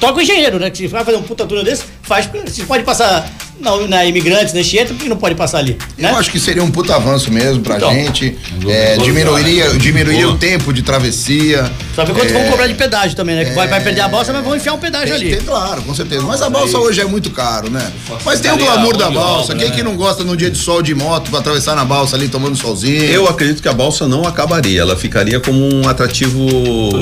Toca 0.00 0.18
o 0.18 0.20
engenheiro, 0.22 0.58
né? 0.58 0.70
Que 0.70 0.78
se 0.78 0.86
vai 0.88 1.04
fazer 1.04 1.16
um 1.18 1.22
puta 1.22 1.46
túnel 1.46 1.62
desse, 1.62 1.84
faz. 2.02 2.28
Se 2.48 2.62
pode 2.64 2.82
passar 2.82 3.30
na, 3.60 3.76
na 3.88 4.04
Imigrantes, 4.04 4.52
na 4.52 4.60
Anchieta, 4.60 4.92
por 4.94 5.02
que 5.02 5.08
não 5.08 5.16
pode 5.16 5.34
passar 5.34 5.58
ali? 5.58 5.76
Né? 5.96 6.10
Eu 6.10 6.16
acho 6.16 6.30
que 6.30 6.38
seria 6.38 6.62
um 6.62 6.70
puta 6.70 6.94
avanço 6.94 7.30
mesmo 7.32 7.62
pra 7.62 7.76
Então. 7.76 7.92
gente. 7.92 8.36
É, 8.68 8.96
diminuiria 8.98 9.70
diminuiria 9.70 10.24
Boa. 10.24 10.34
o 10.34 10.38
tempo 10.38 10.72
de 10.72 10.82
travessia. 10.82 11.70
Só 11.94 12.04
ver 12.04 12.12
quanto 12.14 12.30
É, 12.30 12.32
vão 12.32 12.50
cobrar 12.50 12.66
de 12.66 12.74
pedágio 12.74 13.16
também, 13.16 13.34
né? 13.36 13.44
Que 13.44 13.52
vai, 13.52 13.66
vai 13.68 13.80
perder 13.82 14.00
a 14.02 14.08
balsa, 14.08 14.32
mas 14.32 14.44
vão 14.44 14.54
enfiar 14.56 14.74
um 14.74 14.78
pedágio 14.78 15.14
Tem, 15.16 15.26
ali. 15.28 15.36
tem, 15.36 15.44
claro, 15.44 15.82
com 15.82 15.94
certeza. 15.94 16.22
Mas 16.22 16.42
a 16.42 16.50
balsa 16.50 16.78
hoje 16.78 17.00
é 17.00 17.04
muito 17.04 17.30
caro, 17.30 17.70
né? 17.70 17.92
Mas 18.24 18.40
tem 18.40 18.50
o 18.52 18.56
glamour 18.56 18.96
da 18.96 19.10
balsa. 19.10 19.54
Quem 19.54 19.68
né? 19.70 19.74
que 19.74 19.82
não 19.82 19.96
gosta 19.96 20.22
num 20.24 20.36
dia 20.36 20.50
de 20.50 20.58
sol 20.58 20.82
de 20.82 20.94
moto 20.94 21.30
pra 21.30 21.38
atravessar 21.40 21.74
na 21.74 21.84
balsa 21.84 22.16
ali 22.16 22.28
tomando 22.28 22.56
solzinho? 22.56 23.04
Eu 23.04 23.26
acredito 23.28 23.62
que 23.62 23.68
a 23.68 23.72
balsa 23.72 24.06
não 24.06 24.24
acabaria, 24.26 24.80
ela 24.80 24.96
ficaria 24.96 25.40
como 25.40 25.58
um 25.74 25.88
atrativo 25.88 26.46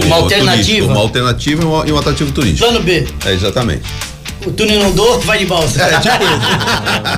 Uma 0.05 0.17
alternativa. 0.17 0.55
turístico, 0.57 0.87
uma 0.89 1.01
alternativa 1.01 1.63
e 1.63 1.67
um, 1.67 1.87
e 1.87 1.93
um 1.93 1.99
atrativo 1.99 2.31
turístico. 2.33 2.65
Plano 2.69 2.81
B. 2.85 3.07
É, 3.25 3.33
exatamente. 3.33 3.83
O 4.47 4.53
túnel 4.53 4.81
inundou, 4.81 5.21
vai 5.21 5.39
de 5.39 5.47
balsa. 5.47 5.83
É, 5.83 5.99
tipo 6.01 6.25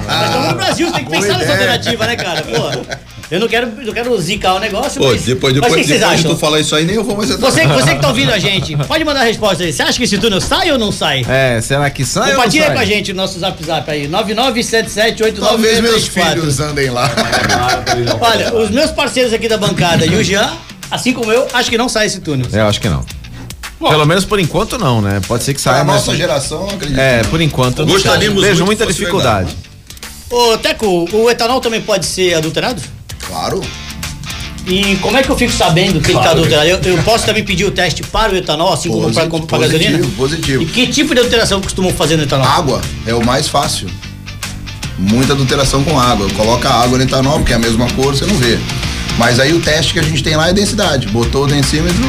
Mas 0.07 0.27
estamos 0.27 0.49
no 0.49 0.55
Brasil, 0.55 0.89
você 0.89 0.95
tem 0.95 1.05
que 1.05 1.11
pensar 1.11 1.39
nessa 1.39 1.43
ideia. 1.45 1.53
alternativa, 1.73 2.07
né, 2.07 2.17
cara? 2.17 2.43
Pô, 2.43 2.97
eu 3.29 3.41
não 3.41 3.49
quero, 3.49 3.67
não 3.83 3.93
quero 3.93 4.21
zicar 4.21 4.55
o 4.55 4.61
negócio, 4.61 5.01
Pô, 5.01 5.09
mas, 5.09 5.23
depois, 5.25 5.53
mas 5.53 5.63
depois, 5.63 5.73
o 5.73 5.77
que 5.77 5.85
vocês 5.89 6.01
depois 6.01 6.21
de 6.23 6.29
tu 6.29 6.37
falar 6.37 6.61
isso 6.61 6.77
aí, 6.77 6.85
nem 6.85 6.95
eu 6.95 7.03
vou 7.03 7.17
mais 7.17 7.29
entrar. 7.31 7.51
Você, 7.51 7.67
você 7.67 7.95
que 7.97 8.01
tá 8.01 8.09
ouvindo 8.09 8.31
a 8.33 8.39
gente, 8.39 8.77
pode 8.77 9.05
mandar 9.05 9.21
a 9.21 9.25
resposta 9.25 9.65
aí. 9.65 9.73
Você 9.73 9.83
acha 9.83 9.99
que 9.99 10.05
esse 10.05 10.17
túnel 10.19 10.41
sai 10.41 10.71
ou 10.71 10.79
não 10.79 10.93
sai? 10.93 11.25
É, 11.29 11.61
será 11.61 11.91
que 11.91 12.05
sai 12.05 12.23
ou 12.23 12.29
não 12.29 12.35
Compartilha 12.37 12.65
aí 12.65 12.69
sai? 12.69 12.77
com 12.77 12.83
a 12.83 12.85
gente 12.87 13.11
o 13.11 13.15
nosso 13.15 13.39
zap 13.41 13.65
zap 13.65 13.91
aí, 13.91 14.09
99778934. 14.09 15.41
Talvez 15.41 15.81
meus 15.81 16.07
filhos 16.07 16.61
andem 16.61 16.89
lá. 16.91 17.11
Olha, 18.21 18.55
os 18.55 18.71
meus 18.71 18.91
parceiros 18.93 19.33
aqui 19.33 19.49
da 19.49 19.57
bancada 19.59 20.07
e 20.07 20.15
o 20.15 20.23
Jean, 20.23 20.53
assim 20.91 21.13
como 21.13 21.33
eu, 21.33 21.49
acho 21.53 21.69
que 21.69 21.77
não 21.77 21.89
sai 21.89 22.07
esse 22.07 22.21
túnel. 22.21 22.47
Eu 22.53 22.67
acho 22.69 22.81
que 22.81 22.89
não. 22.89 23.05
Pelo 23.79 24.07
menos 24.07 24.25
por 24.25 24.41
enquanto 24.41 24.79
não, 24.79 25.03
né? 25.03 25.21
Pode 25.29 25.45
ser 25.45 25.53
que 25.55 25.61
saia, 25.61 25.77
Pra 25.77 25.85
mas... 25.85 25.97
nossa 26.07 26.17
geração, 26.17 26.67
acredito. 26.69 26.99
É, 26.99 27.23
por 27.25 27.41
enquanto 27.41 27.85
Gostaríamos 27.85 28.43
vejo 28.43 28.65
muita 28.65 28.85
que 28.87 28.93
fosse 28.93 29.01
dificuldade. 29.01 29.55
Ô, 30.31 30.57
Teco, 30.59 31.09
o 31.13 31.31
etanol 31.31 31.61
também 31.61 31.81
pode 31.83 32.07
ser 32.07 32.35
adulterado? 32.35 32.81
Claro. 33.27 33.61
E 34.67 34.97
como 34.97 35.17
é 35.17 35.23
que 35.23 35.31
eu 35.31 35.37
fico 35.37 35.53
sabendo 35.53 36.01
que 36.01 36.09
ele 36.11 36.15
tá 36.15 36.23
Claro. 36.25 36.39
adulterado? 36.39 36.69
Eu, 36.69 36.81
eu 36.97 37.03
posso 37.05 37.25
também 37.25 37.45
pedir 37.45 37.65
o 37.65 37.71
teste 37.71 38.03
para 38.03 38.33
o 38.33 38.37
etanol, 38.37 38.73
assim 38.73 38.89
como 38.89 39.13
para 39.47 39.59
a 39.59 39.61
gasolina? 39.61 39.99
positivo, 39.99 40.17
positivo. 40.17 40.63
E 40.63 40.67
que 40.67 40.87
tipo 40.89 41.15
de 41.15 41.21
adulteração 41.21 41.61
costumam 41.61 41.93
fazer 41.93 42.17
no 42.17 42.25
etanol? 42.25 42.47
Água 42.49 42.81
é 43.07 43.15
o 43.15 43.25
mais 43.25 43.47
fácil. 43.49 43.89
Muita 44.99 45.35
adulteração 45.35 45.85
com 45.85 46.01
água. 46.01 46.27
Coloca 46.37 46.69
água 46.69 46.99
no 46.99 47.05
etanol, 47.05 47.39
porque 47.39 47.53
é 47.53 47.57
a 47.57 47.59
mesma 47.59 47.87
cor, 47.93 48.17
você 48.17 48.25
não 48.27 48.35
vê. 48.37 48.59
Mas 49.19 49.41
aí 49.41 49.55
o 49.55 49.61
teste 49.61 49.95
que 49.95 49.99
a 49.99 50.03
gente 50.03 50.23
tem 50.23 50.37
lá 50.37 50.49
é 50.49 50.53
densidade. 50.53 51.09
Botou 51.09 51.45
o 51.45 51.47
densímetro, 51.47 52.05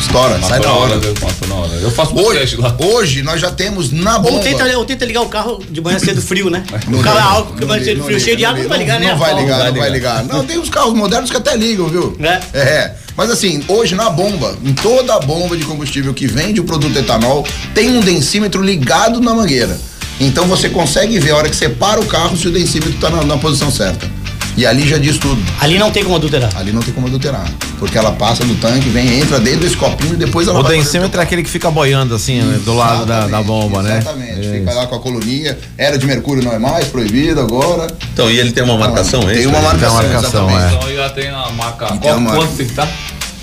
estoura, 0.00 0.40
sai 0.40 0.58
da 0.58 0.68
na 0.68 0.72
hora, 0.72 0.96
hora. 0.96 1.14
Matou 1.20 1.48
na 1.48 1.54
hora. 1.54 1.72
Eu 1.74 1.90
faço 1.90 2.14
Hoje, 2.18 2.38
teste 2.40 2.56
lá. 2.56 2.74
hoje 2.78 3.22
nós 3.22 3.40
já 3.40 3.50
temos 3.50 3.92
na 3.92 4.18
bomba. 4.18 4.36
Ou 4.36 4.40
tenta, 4.42 4.78
ou 4.78 4.84
tenta 4.84 5.04
ligar 5.04 5.20
o 5.20 5.28
carro 5.28 5.62
de 5.68 5.80
manhã 5.80 5.98
cedo 5.98 6.22
frio, 6.22 6.48
né? 6.48 6.64
Não 6.88 7.00
o 7.00 7.02
carro 7.02 7.18
é 7.18 7.22
álcool, 7.22 7.66
manhã 7.66 7.78
liga, 7.78 7.84
cedo 7.84 8.04
frio, 8.04 8.20
cheio 8.20 8.36
de 8.36 8.42
não 8.42 8.50
água, 8.50 8.62
não 8.62 8.68
vai 8.70 8.78
ligar, 8.78 9.00
né? 9.00 9.08
Não 9.08 9.18
vai 9.18 9.34
ligar, 9.34 9.58
vai 9.58 9.70
não 9.70 9.78
vai 9.78 9.90
ligar. 9.90 10.24
Não, 10.24 10.44
tem 10.44 10.58
uns 10.58 10.70
carros 10.70 10.94
modernos 10.94 11.30
que 11.30 11.36
até 11.36 11.54
ligam, 11.56 11.88
viu? 11.88 12.16
É. 12.20 12.58
É. 12.58 12.94
Mas 13.16 13.30
assim, 13.30 13.62
hoje 13.68 13.94
na 13.94 14.08
bomba, 14.08 14.56
em 14.64 14.72
toda 14.72 15.14
a 15.14 15.20
bomba 15.20 15.56
de 15.56 15.64
combustível 15.64 16.12
que 16.14 16.26
vende 16.26 16.60
o 16.60 16.64
produto 16.64 16.96
etanol, 16.98 17.46
tem 17.74 17.96
um 17.96 18.00
densímetro 18.00 18.62
ligado 18.62 19.20
na 19.20 19.34
mangueira. 19.34 19.78
Então 20.18 20.46
você 20.46 20.68
consegue 20.70 21.18
ver 21.18 21.32
a 21.32 21.36
hora 21.36 21.48
que 21.50 21.56
você 21.56 21.68
para 21.68 22.00
o 22.00 22.06
carro 22.06 22.36
se 22.36 22.48
o 22.48 22.50
densímetro 22.50 22.94
está 22.94 23.10
na, 23.10 23.22
na 23.24 23.36
posição 23.36 23.70
certa. 23.70 24.15
E 24.56 24.64
ali 24.64 24.88
já 24.88 24.96
diz 24.96 25.18
tudo. 25.18 25.42
Ali 25.60 25.78
não 25.78 25.90
tem 25.90 26.02
como 26.02 26.16
adulterar. 26.16 26.50
Ali 26.56 26.72
não 26.72 26.80
tem 26.80 26.92
como 26.94 27.06
adulterar. 27.06 27.46
Porque 27.78 27.98
ela 27.98 28.12
passa 28.12 28.42
do 28.44 28.54
tanque, 28.54 28.88
vem, 28.88 29.20
entra 29.20 29.38
dentro 29.38 29.60
desse 29.60 29.76
copinho 29.76 30.14
e 30.14 30.16
depois 30.16 30.48
ela 30.48 30.58
O 30.60 30.62
densímetro 30.62 31.20
é 31.20 31.22
aquele 31.22 31.42
que 31.42 31.50
fica 31.50 31.70
boiando 31.70 32.14
assim, 32.14 32.40
né, 32.40 32.58
do 32.64 32.74
lado 32.74 33.04
da, 33.04 33.26
da 33.26 33.42
bomba, 33.42 33.82
né? 33.82 33.98
Exatamente. 33.98 34.46
É 34.46 34.52
Fica 34.60 34.72
lá 34.72 34.86
com 34.86 34.94
a 34.94 35.00
coluninha. 35.00 35.58
Era 35.76 35.98
de 35.98 36.06
mercúrio 36.06 36.42
não 36.42 36.52
é 36.52 36.58
mais, 36.58 36.88
proibido 36.88 37.40
agora. 37.40 37.86
Então, 38.12 38.30
e 38.30 38.38
ele 38.38 38.52
tem 38.52 38.64
uma 38.64 38.78
marcação, 38.78 39.28
é 39.28 39.34
Tem 39.34 39.46
uma 39.46 39.60
marcação, 39.60 39.98
Tem 39.98 40.08
uma 40.08 40.12
marcação, 40.14 40.48
exatamente. 40.50 40.74
é. 40.74 40.76
Então 40.76 40.96
já 40.96 41.10
tem 41.10 41.28
a 41.28 41.50
marca. 41.50 41.84
Então, 41.86 41.98
Qual, 41.98 42.20
marca. 42.20 42.38
quanto 42.38 42.56
que 42.56 42.62
estar? 42.62 42.88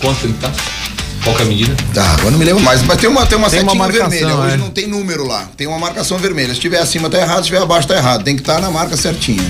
Quanto 0.01 0.19
que 0.19 0.27
estar? 0.27 0.51
Qual 1.23 1.35
que 1.35 1.41
é 1.41 1.45
a 1.45 1.47
medida? 1.47 1.75
Tá, 1.93 2.03
agora 2.13 2.31
não 2.31 2.39
me 2.39 2.43
lembro 2.45 2.61
mais. 2.63 2.81
Mas 2.81 2.97
tem 2.97 3.09
uma, 3.09 3.25
tem 3.25 3.37
uma 3.37 3.49
Tem 3.49 3.59
uma 3.61 3.69
setinha 3.71 3.75
marcação, 3.75 4.09
vermelha. 4.09 4.35
Hoje 4.35 4.53
é. 4.55 4.57
não 4.57 4.69
tem 4.71 4.87
número 4.87 5.25
lá. 5.25 5.47
Tem 5.55 5.67
uma 5.67 5.77
marcação 5.79 6.17
vermelha. 6.17 6.49
Se 6.49 6.53
estiver 6.55 6.79
acima 6.79 7.09
tá 7.09 7.17
errado, 7.19 7.35
se 7.37 7.41
estiver 7.43 7.61
abaixo 7.61 7.87
tá 7.87 7.95
errado. 7.95 8.23
Tem 8.23 8.35
que 8.35 8.41
estar 8.41 8.59
na 8.59 8.69
marca 8.71 8.97
certinha. 8.97 9.43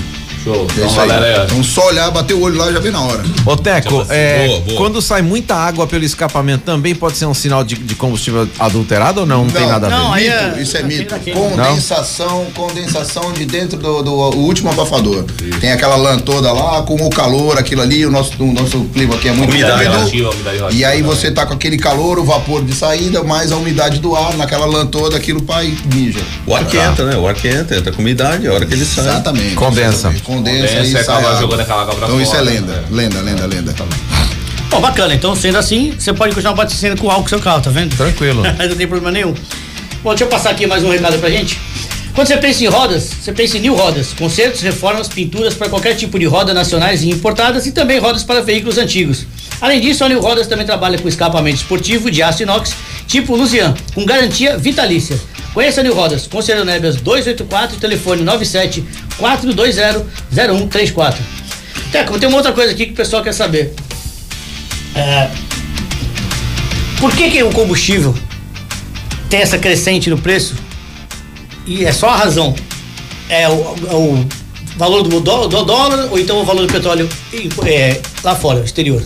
Show. 0.44 0.54
É 0.54 0.72
Então, 0.74 0.86
isso 0.86 0.96
galera, 0.96 1.26
é. 1.26 1.44
Então 1.44 1.64
só 1.64 1.86
olhar, 1.88 2.10
bater 2.10 2.34
o 2.34 2.40
olho 2.42 2.56
lá 2.58 2.70
já 2.72 2.78
vem 2.78 2.92
na 2.92 3.00
hora. 3.00 3.22
Ô 3.46 3.56
Teco, 3.56 4.04
é, 4.10 4.46
Boa, 4.46 4.60
boa. 4.60 4.76
quando 4.78 5.00
sai 5.02 5.22
muita 5.22 5.54
água 5.54 5.86
pelo 5.86 6.04
escapamento 6.04 6.64
também 6.64 6.94
pode 6.94 7.16
ser 7.16 7.26
um 7.26 7.34
sinal 7.34 7.64
de, 7.64 7.74
de 7.76 7.94
combustível 7.94 8.46
adulterado 8.58 9.20
ou 9.20 9.26
não? 9.26 9.44
Não, 9.44 9.50
tem 9.50 9.62
Não, 9.62 9.68
nada 9.68 9.86
a 9.86 9.90
ver. 9.90 9.96
não, 9.96 10.12
aí 10.12 10.24
Mito, 10.24 10.36
é- 10.58 10.62
isso 10.62 10.76
é 10.76 10.82
mito. 10.82 11.14
aqui. 11.14 11.32
Condensação, 11.32 12.46
condensação 12.54 13.32
de 13.32 13.44
dentro 13.46 13.78
do, 13.78 14.02
do 14.02 14.12
o 14.12 14.36
último 14.44 14.70
abafador. 14.70 15.24
Tem 15.60 15.72
aquela 15.72 15.96
lã 15.96 16.18
toda 16.18 16.52
lá, 16.52 16.82
com 16.82 16.94
o 16.94 17.10
calor, 17.10 17.58
aquilo 17.58 17.82
ali, 17.82 18.04
o 18.06 18.10
nosso, 18.10 18.32
o 18.42 18.52
nosso 18.52 18.80
clima 18.92 19.14
aqui 19.14 19.28
é 19.28 19.32
muito 19.32 19.50
Umidade 19.50 19.74
úmido. 19.74 19.90
relativa, 19.92 20.30
umidade 20.30 20.56
relativa. 20.56 20.80
E 20.80 20.84
aí 20.84 21.02
você 21.02 21.30
tá 21.30 21.46
com 21.46 21.54
aquele 21.54 21.76
calor, 21.78 22.18
o 22.18 22.24
vapor 22.24 22.62
de 22.64 22.74
saída, 22.74 23.22
mais 23.22 23.50
a 23.52 23.56
umidade 23.56 23.98
do 23.98 24.14
ar, 24.14 24.34
naquela 24.36 24.66
lã 24.66 24.86
toda, 24.86 25.16
aquilo 25.16 25.42
pai 25.42 25.74
mija. 25.92 26.20
O 26.46 26.54
ar 26.54 26.64
que 26.66 26.76
entra, 26.76 27.04
né? 27.06 27.16
O 27.16 27.26
ar 27.26 27.34
que 27.34 27.48
entra, 27.48 27.76
entra 27.76 27.92
com 27.92 28.00
umidade, 28.00 28.46
a 28.46 28.52
hora 28.52 28.66
que 28.66 28.74
ele 28.74 28.84
sai. 28.84 29.04
Exatamente. 29.04 29.54
Condensa. 29.54 30.14
Condensa, 30.34 30.76
Condensa 30.76 31.00
e 31.00 31.04
sai 31.04 31.16
água. 31.16 31.36
jogando 31.40 31.60
aquela 31.60 31.86
pra 31.86 32.06
Então 32.06 32.20
isso 32.20 32.34
é 32.34 32.38
fora, 32.38 32.50
lenda. 32.50 32.72
né? 32.72 32.84
Lenda, 32.90 33.20
lenda, 33.20 33.46
lenda. 33.46 33.74
Bom, 34.70 34.80
bacana. 34.80 35.14
Então, 35.14 35.34
sendo 35.36 35.58
assim, 35.58 35.94
você 35.98 36.12
pode 36.12 36.34
continuar 36.34 36.52
abastecendo 36.52 37.00
com 37.00 37.08
álcool 37.10 37.22
com 37.22 37.28
seu 37.28 37.40
carro, 37.40 37.60
tá 37.62 37.70
vendo? 37.70 37.96
Tranquilo. 37.96 38.42
não 38.58 38.76
tem 38.76 38.86
problema 38.86 39.10
nenhum. 39.10 39.34
Bom, 40.02 40.10
deixa 40.10 40.24
eu 40.24 40.28
passar 40.28 40.50
aqui 40.50 40.66
mais 40.66 40.82
um 40.82 40.90
recado 40.90 41.18
pra 41.18 41.30
gente. 41.30 41.58
Quando 42.14 42.28
você 42.28 42.36
pensa 42.36 42.62
em 42.62 42.68
rodas, 42.68 43.10
você 43.20 43.32
pensa 43.32 43.58
em 43.58 43.60
New 43.60 43.74
Rodas, 43.74 44.12
consertos, 44.12 44.60
reformas, 44.60 45.08
pinturas 45.08 45.52
para 45.54 45.68
qualquer 45.68 45.96
tipo 45.96 46.16
de 46.16 46.26
roda 46.26 46.54
nacionais 46.54 47.02
e 47.02 47.10
importadas 47.10 47.66
e 47.66 47.72
também 47.72 47.98
rodas 47.98 48.22
para 48.22 48.40
veículos 48.40 48.78
antigos. 48.78 49.26
Além 49.60 49.80
disso, 49.80 50.04
a 50.04 50.08
New 50.08 50.20
Rodas 50.20 50.46
também 50.46 50.64
trabalha 50.64 50.96
com 50.96 51.08
escapamento 51.08 51.56
esportivo 51.56 52.12
de 52.12 52.22
aço 52.22 52.44
inox 52.44 52.72
tipo 53.08 53.34
Lusian, 53.34 53.74
com 53.94 54.04
garantia 54.04 54.56
vitalícia. 54.56 55.18
Conheça 55.54 55.82
New 55.84 55.94
Rodas, 55.94 56.26
Conselho 56.26 56.64
Nébias 56.64 56.96
284, 56.96 57.76
telefone 57.78 58.22
97 58.22 58.84
420 59.16 60.04
0134. 60.32 61.22
Teco, 61.92 62.18
tem 62.18 62.28
uma 62.28 62.38
outra 62.38 62.52
coisa 62.52 62.72
aqui 62.72 62.86
que 62.86 62.92
o 62.92 62.96
pessoal 62.96 63.22
quer 63.22 63.32
saber. 63.32 63.72
É, 64.96 65.30
por 66.98 67.14
que, 67.14 67.30
que 67.30 67.42
o 67.42 67.50
combustível 67.50 68.12
tem 69.30 69.40
essa 69.40 69.56
crescente 69.58 70.10
no 70.10 70.18
preço? 70.18 70.54
E 71.66 71.84
é 71.84 71.92
só 71.92 72.08
a 72.08 72.16
razão. 72.16 72.54
É 73.28 73.48
o, 73.48 73.52
é 73.90 73.94
o 73.94 74.26
valor 74.76 75.02
do, 75.04 75.20
dó- 75.20 75.46
do 75.46 75.64
dólar 75.64 76.08
ou 76.10 76.18
então 76.18 76.40
o 76.40 76.44
valor 76.44 76.66
do 76.66 76.72
petróleo 76.72 77.08
é, 77.64 78.00
lá 78.24 78.34
fora, 78.34 78.60
exterior? 78.64 79.02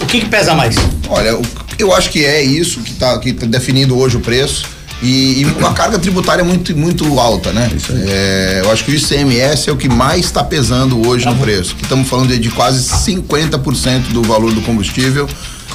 O 0.00 0.06
que, 0.06 0.20
que 0.20 0.26
pesa 0.26 0.54
mais? 0.54 0.76
Olha, 1.10 1.38
eu 1.78 1.94
acho 1.94 2.08
que 2.10 2.24
é 2.24 2.42
isso 2.42 2.80
que 2.80 2.92
está 2.92 3.18
tá 3.18 3.46
definindo 3.46 3.98
hoje 3.98 4.16
o 4.16 4.20
preço. 4.20 4.64
E, 5.00 5.42
e 5.42 5.44
uma 5.44 5.72
carga 5.72 5.96
tributária 5.98 6.42
muito, 6.42 6.76
muito 6.76 7.20
alta, 7.20 7.52
né? 7.52 7.70
É, 8.08 8.62
eu 8.64 8.72
acho 8.72 8.84
que 8.84 8.90
o 8.90 8.94
ICMS 8.94 9.70
é 9.70 9.72
o 9.72 9.76
que 9.76 9.88
mais 9.88 10.24
está 10.26 10.42
pesando 10.42 11.06
hoje 11.06 11.24
no 11.26 11.36
preço. 11.36 11.76
Que 11.76 11.82
estamos 11.84 12.08
falando 12.08 12.28
de, 12.28 12.38
de 12.38 12.50
quase 12.50 12.82
50% 12.88 14.08
do 14.12 14.22
valor 14.22 14.52
do 14.52 14.60
combustível 14.62 15.28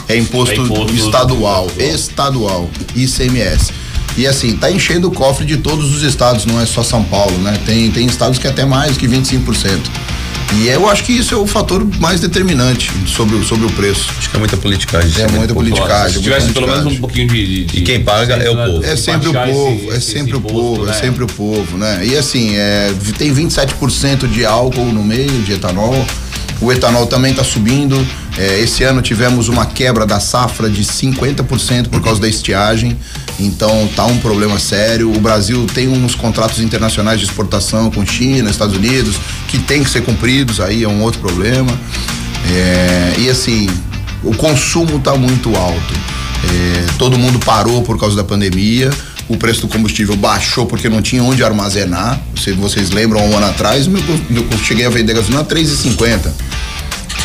é 0.09 0.17
imposto, 0.17 0.53
É 0.55 0.57
imposto 0.57 0.93
estadual. 0.95 1.67
do- 1.67 1.81
Estadual, 1.81 2.69
ICMS. 2.95 3.71
E 4.17 4.27
assim, 4.27 4.55
tá 4.57 4.69
enchendo 4.69 5.07
o 5.07 5.11
cofre 5.11 5.45
de 5.45 5.57
todos 5.57 5.95
os 5.95 6.03
estados, 6.03 6.45
não 6.45 6.59
é 6.61 6.65
só 6.65 6.83
São 6.83 7.03
Paulo, 7.03 7.35
né? 7.39 7.57
Tem, 7.65 7.89
tem 7.91 8.05
estados 8.05 8.37
que 8.37 8.45
é 8.45 8.49
até 8.49 8.65
mais 8.65 8.97
que 8.97 9.07
25%. 9.07 9.79
E 10.55 10.67
eu 10.67 10.87
acho 10.89 11.03
que 11.03 11.11
isso 11.11 11.33
é 11.33 11.37
o 11.37 11.47
fator 11.47 11.85
mais 11.99 12.19
determinante 12.19 12.91
sobre, 13.07 13.35
o- 13.35 13.43
sobre 13.43 13.65
o 13.65 13.71
preço. 13.71 14.09
Acho 14.17 14.29
que 14.29 14.35
é 14.35 14.39
muita 14.39 14.55
politicagem. 14.57 15.07
É 15.07 15.09
isso 15.09 15.19
muita 15.35 15.53
muito 15.53 15.53
politicagem. 15.55 16.17
Se 16.17 16.21
tivesse 16.23 16.51
pelo 16.51 16.67
menos 16.67 16.85
um 16.93 16.97
pouquinho 16.97 17.27
de. 17.27 17.65
de- 17.65 17.77
E 17.79 17.81
quem 17.81 18.03
paga 18.03 18.35
é 18.35 18.49
o 18.49 18.55
né? 18.55 18.65
povo. 18.67 18.85
É 18.85 18.95
sempre 18.95 19.29
o 19.29 19.33
povo, 19.33 19.75
esse- 19.75 19.89
é 19.89 19.97
esse 19.97 20.11
sempre 20.11 20.35
o 20.35 20.41
povo, 20.41 20.83
é 20.83 20.87
né? 20.87 20.93
sempre 20.93 21.23
o 21.23 21.27
povo, 21.27 21.77
né? 21.77 22.05
E 22.05 22.15
assim, 22.15 22.55
é, 22.55 22.93
tem 23.17 23.33
27% 23.33 24.27
de 24.27 24.45
álcool 24.45 24.85
no 24.93 25.03
meio, 25.03 25.41
de 25.43 25.53
etanol. 25.53 26.05
O 26.61 26.71
etanol 26.71 27.07
também 27.07 27.31
está 27.31 27.43
subindo. 27.43 27.97
É, 28.37 28.59
esse 28.61 28.83
ano 28.83 29.01
tivemos 29.01 29.47
uma 29.47 29.65
quebra 29.65 30.05
da 30.05 30.19
safra 30.19 30.69
de 30.69 30.83
50% 30.83 31.89
por 31.89 32.01
causa 32.01 32.19
da 32.19 32.27
estiagem. 32.27 32.97
Então 33.39 33.87
tá 33.95 34.05
um 34.05 34.17
problema 34.19 34.57
sério. 34.59 35.11
O 35.13 35.19
Brasil 35.19 35.67
tem 35.73 35.87
uns 35.87 36.15
contratos 36.15 36.59
internacionais 36.59 37.19
de 37.19 37.25
exportação 37.25 37.91
com 37.91 38.05
China, 38.05 38.49
Estados 38.49 38.75
Unidos, 38.75 39.17
que 39.47 39.59
tem 39.59 39.83
que 39.83 39.89
ser 39.89 40.01
cumpridos, 40.01 40.59
aí 40.59 40.83
é 40.83 40.87
um 40.87 41.01
outro 41.01 41.19
problema. 41.19 41.71
É, 42.51 43.13
e 43.19 43.29
assim, 43.29 43.69
o 44.23 44.35
consumo 44.35 44.97
está 44.97 45.15
muito 45.15 45.55
alto. 45.55 45.93
É, 46.43 46.85
todo 46.97 47.17
mundo 47.17 47.39
parou 47.39 47.83
por 47.83 47.99
causa 47.99 48.15
da 48.15 48.23
pandemia. 48.23 48.91
O 49.29 49.37
preço 49.37 49.61
do 49.61 49.67
combustível 49.69 50.15
baixou 50.17 50.65
porque 50.65 50.89
não 50.89 51.01
tinha 51.01 51.23
onde 51.23 51.43
armazenar. 51.43 52.19
Se 52.35 52.51
vocês 52.51 52.89
lembram, 52.89 53.21
um 53.25 53.37
ano 53.37 53.45
atrás, 53.45 53.87
eu 53.87 54.57
cheguei 54.57 54.85
a 54.85 54.89
vender 54.89 55.13
gasolina 55.13 55.41
a 55.41 55.45
3,50. 55.45 56.31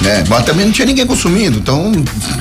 Né? 0.01 0.25
Mas 0.29 0.45
também 0.45 0.65
não 0.67 0.73
tinha 0.73 0.87
ninguém 0.87 1.07
consumindo. 1.07 1.59
Então, 1.59 1.91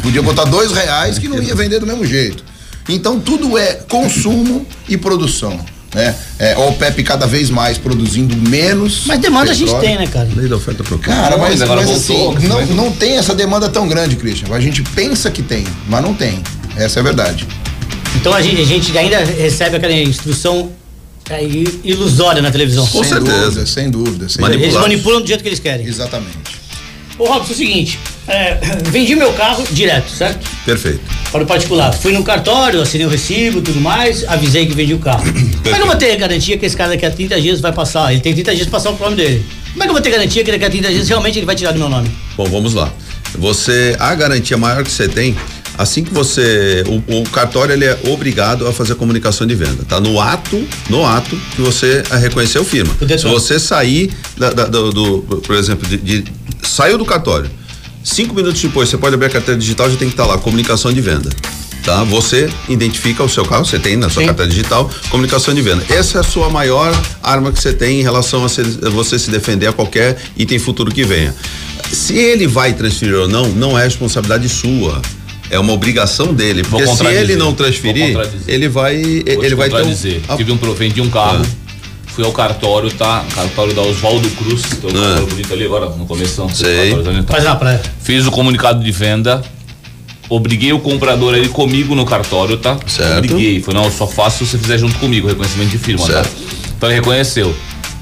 podia 0.02 0.22
botar 0.22 0.44
dois 0.46 0.72
reais 0.72 1.18
que 1.18 1.28
não 1.28 1.42
ia 1.42 1.56
vender 1.56 1.80
do 1.80 1.88
mesmo 1.88 2.06
jeito. 2.06 2.44
Então, 2.88 3.20
tudo 3.20 3.58
é 3.58 3.74
consumo 3.90 4.66
e 4.88 4.96
produção. 4.98 5.60
Né? 5.94 6.16
É, 6.38 6.54
a 6.54 6.60
OPEP 6.60 7.02
cada 7.04 7.26
vez 7.26 7.50
mais 7.50 7.78
produzindo 7.78 8.36
menos. 8.50 9.04
Mas 9.06 9.20
demanda 9.20 9.52
a 9.52 9.54
gente 9.54 9.72
petróleo. 9.72 9.88
tem, 9.88 9.98
né, 9.98 10.08
cara? 10.08 10.30
Lei 10.36 10.48
da 10.48 10.56
oferta 10.58 10.84
e 10.84 10.86
procura. 10.86 11.08
Cara, 11.16 11.32
Não, 11.32 11.40
mas, 11.40 11.60
mas 11.60 11.70
mas 11.70 11.90
assim, 11.90 12.36
não, 12.48 12.58
mas- 12.58 12.70
não 12.70 12.92
tem 12.92 13.18
essa 13.18 13.34
demanda 13.34 13.68
tão 13.70 13.88
grande, 13.88 14.16
Christian. 14.16 14.54
A 14.54 14.60
gente 14.60 14.84
pensa 14.84 15.32
que 15.32 15.42
tem, 15.42 15.66
mas 15.88 16.04
não 16.04 16.14
tem. 16.14 16.42
Essa 16.76 17.00
é 17.00 17.02
a 17.02 17.04
verdade. 17.04 17.48
Então 18.16 18.34
a 18.34 18.42
gente, 18.42 18.62
a 18.62 18.66
gente 18.66 18.96
ainda 18.98 19.18
recebe 19.24 19.78
aquela 19.78 19.94
instrução 19.94 20.72
é, 21.30 21.44
ilusória 21.84 22.42
na 22.42 22.52
televisão. 22.52 22.86
Com 22.88 23.00
sem 23.04 23.14
certeza. 23.14 23.42
dúvida, 23.46 23.66
sem 23.66 23.90
dúvida. 23.90 24.30
Sem. 24.30 24.46
Eles 24.46 24.74
manipulam 24.76 25.22
do 25.22 25.28
jeito 25.28 25.42
que 25.42 25.50
eles 25.50 25.60
querem. 25.60 25.86
Exatamente. 25.86 26.67
Ô 27.18 27.26
Robson, 27.26 27.52
é 27.52 27.54
o 27.54 27.58
seguinte, 27.58 28.00
É, 28.28 28.58
vendi 28.92 29.16
meu 29.16 29.32
carro 29.34 29.64
direto, 29.72 30.10
certo? 30.12 30.46
Perfeito. 30.66 31.00
Para 31.32 31.44
o 31.44 31.46
particular. 31.48 31.94
Fui 31.94 32.12
no 32.12 32.24
cartório, 32.26 32.82
assinei 32.82 33.08
o 33.08 33.10
recibo 33.10 33.62
tudo 33.62 33.80
mais, 33.80 34.26
avisei 34.28 34.66
que 34.66 34.74
vendi 34.76 34.94
o 34.94 35.00
carro. 35.00 35.24
Como 35.24 35.74
é 35.74 35.78
que 35.78 35.82
eu 35.82 35.88
vou 35.88 35.96
ter 35.96 36.14
garantia 36.18 36.58
que 36.58 36.66
esse 36.66 36.76
cara 36.76 36.90
daqui 36.90 37.06
a 37.06 37.12
30 37.12 37.40
dias 37.40 37.62
vai 37.62 37.72
passar? 37.72 38.12
Ele 38.12 38.20
tem 38.20 38.34
30 38.34 38.54
dias 38.54 38.68
para 38.68 38.80
passar 38.80 38.92
o 38.92 39.00
nome 39.00 39.16
dele. 39.16 39.46
Como 39.72 39.82
é 39.84 39.86
que 39.86 39.90
eu 39.90 39.94
vou 39.94 40.02
ter 40.02 40.10
garantia 40.10 40.44
que 40.44 40.52
daqui 40.52 40.66
a 40.66 40.70
30 40.70 40.90
dias 40.90 41.08
realmente 41.08 41.40
ele 41.40 41.46
vai 41.46 41.56
tirar 41.56 41.72
do 41.72 41.80
meu 41.80 41.88
nome? 41.90 42.12
Bom, 42.36 42.46
vamos 42.50 42.74
lá. 42.74 42.92
Você, 43.38 43.96
a 44.00 44.14
garantia 44.14 44.58
maior 44.58 44.84
que 44.84 44.92
você 44.92 45.08
tem, 45.08 45.36
assim 45.78 46.04
que 46.04 46.14
você, 46.14 46.84
o, 46.88 47.20
o 47.22 47.24
cartório 47.30 47.74
ele 47.74 47.86
é 47.86 47.98
obrigado 48.10 48.68
a 48.68 48.74
fazer 48.74 48.94
a 48.94 48.96
comunicação 48.96 49.46
de 49.48 49.54
venda, 49.56 49.84
tá? 49.88 50.00
No 50.02 50.20
ato, 50.20 50.68
no 50.90 51.06
ato 51.06 51.40
que 51.56 51.62
você 51.62 52.04
reconheceu 52.20 52.64
firma. 52.66 52.94
Se 53.18 53.26
você 53.28 53.58
sair 53.60 54.12
da- 54.38 54.52
da- 54.52 54.66
do, 54.66 54.92
do- 54.92 55.42
por 55.46 55.56
exemplo, 55.56 55.88
de, 55.88 55.98
de- 55.98 56.37
saiu 56.68 56.98
do 56.98 57.06
cartório, 57.06 57.50
cinco 58.04 58.34
minutos 58.36 58.62
depois 58.62 58.90
você 58.90 58.98
pode 58.98 59.16
abrir 59.16 59.28
a 59.28 59.30
carteira 59.30 59.60
digital, 59.60 59.90
já 59.90 59.98
tem 59.98 60.08
que 60.08 60.14
estar 60.14 60.26
lá 60.26 60.38
comunicação 60.38 60.92
de 60.94 61.02
venda. 61.02 61.30
Tá? 61.84 62.04
Você 62.04 62.50
identifica 62.68 63.24
o 63.24 63.30
seu 63.30 63.46
carro, 63.46 63.66
você 63.66 63.80
tem 63.80 63.96
na 63.96 64.10
sua 64.10 64.22
Sim. 64.22 64.28
carteira 64.28 64.52
digital, 64.52 64.92
comunicação 65.10 65.54
de 65.54 65.62
venda. 65.62 65.86
Essa 65.90 66.18
é 66.18 66.22
a 66.22 66.24
sua 66.24 66.50
maior 66.50 66.94
arma 67.24 67.50
que 67.50 67.62
você 67.62 67.72
tem 67.72 68.02
em 68.02 68.04
relação 68.04 68.44
a 68.44 68.50
se- 68.50 68.62
você 68.62 69.18
se 69.18 69.30
defender 69.32 69.68
a 69.68 69.72
qualquer 69.74 70.18
item 70.36 70.60
futuro 70.60 70.92
que 70.92 71.06
venha. 71.06 71.34
Se 71.90 72.14
ele 72.18 72.46
vai 72.46 72.74
transferir 72.74 73.16
ou 73.16 73.28
não, 73.30 73.48
não 73.50 73.80
é 73.80 73.86
responsabilidade 73.86 74.50
sua. 74.50 75.02
É 75.50 75.58
uma 75.58 75.72
obrigação 75.72 76.34
dele. 76.34 76.62
Porque 76.62 76.86
se 76.88 77.06
ele 77.06 77.38
não 77.38 77.54
transferir, 77.54 78.18
ele 78.50 78.68
vai. 78.68 79.02
Vou 79.02 79.46
ele 79.46 79.56
vai 79.56 79.70
ter 79.70 79.82
um-. 79.84 80.22
Ah, 80.28 80.36
Tive 80.36 80.52
um, 80.52 80.58
pro- 80.58 80.74
vendi 80.74 81.00
um 81.00 81.10
carro, 81.10 81.46
fui 82.18 82.26
ao 82.26 82.32
cartório, 82.32 82.90
tá? 82.90 83.24
Cartório 83.36 83.76
da 83.76 83.84
Oswaldo 83.84 84.28
Cruz, 84.32 84.64
tem 84.64 84.90
um 84.90 84.98
Ah. 84.98 85.04
cartório 85.06 85.28
bonito 85.28 85.54
ali 85.54 85.66
agora, 85.66 85.86
no 85.92 86.08
começo. 86.08 86.42
não 86.42 86.50
Sei. 86.50 86.92
ali, 86.92 87.22
tá? 87.22 87.34
Faz 87.34 87.44
na 87.44 87.56
praia. 87.56 87.80
Fiz 88.02 88.26
o 88.26 88.32
comunicado 88.32 88.84
de 88.84 88.92
venda, 88.92 89.44
obriguei 90.28 90.74
o 90.74 90.80
comprador 90.80 91.36
a 91.36 91.38
ir 91.38 91.50
comigo 91.50 91.94
no 91.94 92.08
cartório, 92.08 92.58
tá? 92.58 92.76
Certo. 92.88 93.18
Obriguei, 93.20 93.62
falei, 93.62 93.80
não, 93.82 93.86
eu 93.88 93.94
só 93.96 94.08
faço 94.08 94.40
se 94.44 94.48
você 94.52 94.58
fizer 94.58 94.80
junto 94.80 94.96
comigo, 94.98 95.28
reconhecimento 95.28 95.70
de 95.70 95.78
firma, 95.78 96.08
Certo. 96.08 96.28
tá? 96.28 96.56
Então 96.76 96.90
ele 96.90 96.96
reconheceu. 96.96 97.56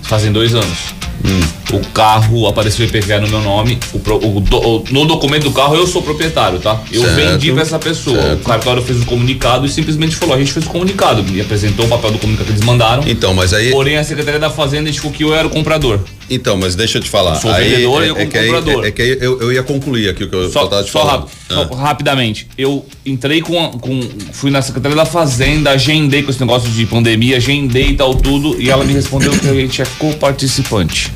Fazem 0.03 0.32
dois 0.32 0.55
anos. 0.55 0.78
Hum. 1.26 1.41
O 1.74 1.80
carro 1.91 2.47
apareceu 2.47 2.86
IPVA 2.86 3.20
no 3.22 3.28
meu 3.28 3.41
nome. 3.41 3.78
O 3.93 3.97
o 3.97 4.38
o- 4.39 4.84
no 4.91 5.05
documento 5.05 5.43
do 5.43 5.51
carro 5.51 5.76
eu 5.76 5.88
sou 5.88 6.01
proprietário, 6.01 6.59
tá? 6.59 6.80
Eu 6.91 7.01
Certo. 7.01 7.16
vendi 7.16 7.51
pra 7.51 7.61
essa 7.63 7.80
pessoa. 7.80 8.22
Certo. 8.22 8.41
O 8.41 8.45
cartório 8.45 8.82
fez 8.84 9.01
o 9.01 9.05
comunicado 9.05 9.66
e 9.66 9.70
simplesmente 9.70 10.16
falou: 10.16 10.36
a 10.36 10.39
gente 10.39 10.51
fez 10.51 10.66
o 10.66 10.70
comunicado. 10.70 11.24
Me 11.24 11.41
apresentou 11.41 11.86
o 11.86 11.89
papel 11.89 12.11
do 12.11 12.20
comunicado 12.20 12.45
que 12.47 12.53
eles 12.53 12.63
mandaram. 12.66 13.03
Então, 13.07 13.34
mas 13.34 13.53
aí. 13.53 13.72
Porém, 13.72 13.97
a 13.97 14.03
Secretaria 14.03 14.39
da 14.39 14.49
Fazenda 14.49 14.84
identificou 14.84 15.11
que 15.11 15.24
eu 15.24 15.34
era 15.34 15.47
o 15.47 15.49
comprador. 15.49 15.99
Então, 16.30 16.57
mas 16.57 16.76
deixa 16.76 16.97
eu 16.97 17.01
te 17.03 17.09
falar. 17.09 17.36
Sou 17.36 17.51
aí, 17.51 17.70
vendedor 17.70 18.01
e 18.03 18.05
é, 18.05 18.09
eu 18.09 18.18
é 18.18 18.26
comprador. 18.26 18.86
é, 18.86 18.88
é 18.88 18.91
que 18.91 19.01
aí 19.01 19.18
eu, 19.22 19.41
eu 19.41 19.51
ia 19.53 19.61
concluir 19.63 20.09
aqui 20.09 20.24
o 20.24 20.30
que 20.30 20.36
eu 20.36 20.49
Só, 20.51 20.66
tava 20.68 20.84
te 20.84 20.91
só, 20.91 20.99
falando. 21.05 21.20
rápido, 21.22 21.32
só 21.70 21.76
rapidamente. 21.76 22.47
Eu 22.57 22.86
entrei 23.05 23.41
com, 23.41 23.72
com. 23.74 23.99
Fui 24.34 24.49
na 24.51 24.61
Secretaria 24.61 24.95
da 24.95 25.05
Fazenda, 25.05 25.72
agendei 25.72 26.24
com 26.24 26.32
esse 26.32 26.39
negócio 26.39 26.70
de 26.70 26.86
pandemia, 26.86 27.38
agendei 27.38 27.89
e 27.89 27.95
tal, 27.95 28.16
tudo. 28.16 28.59
E 28.61 28.70
ela 28.70 28.84
me 28.86 28.93
respondeu 28.93 29.32
que 29.38 29.47
a 29.47 29.53
gente 29.53 29.82
é 29.82 29.86
coparticipante. 29.99 31.11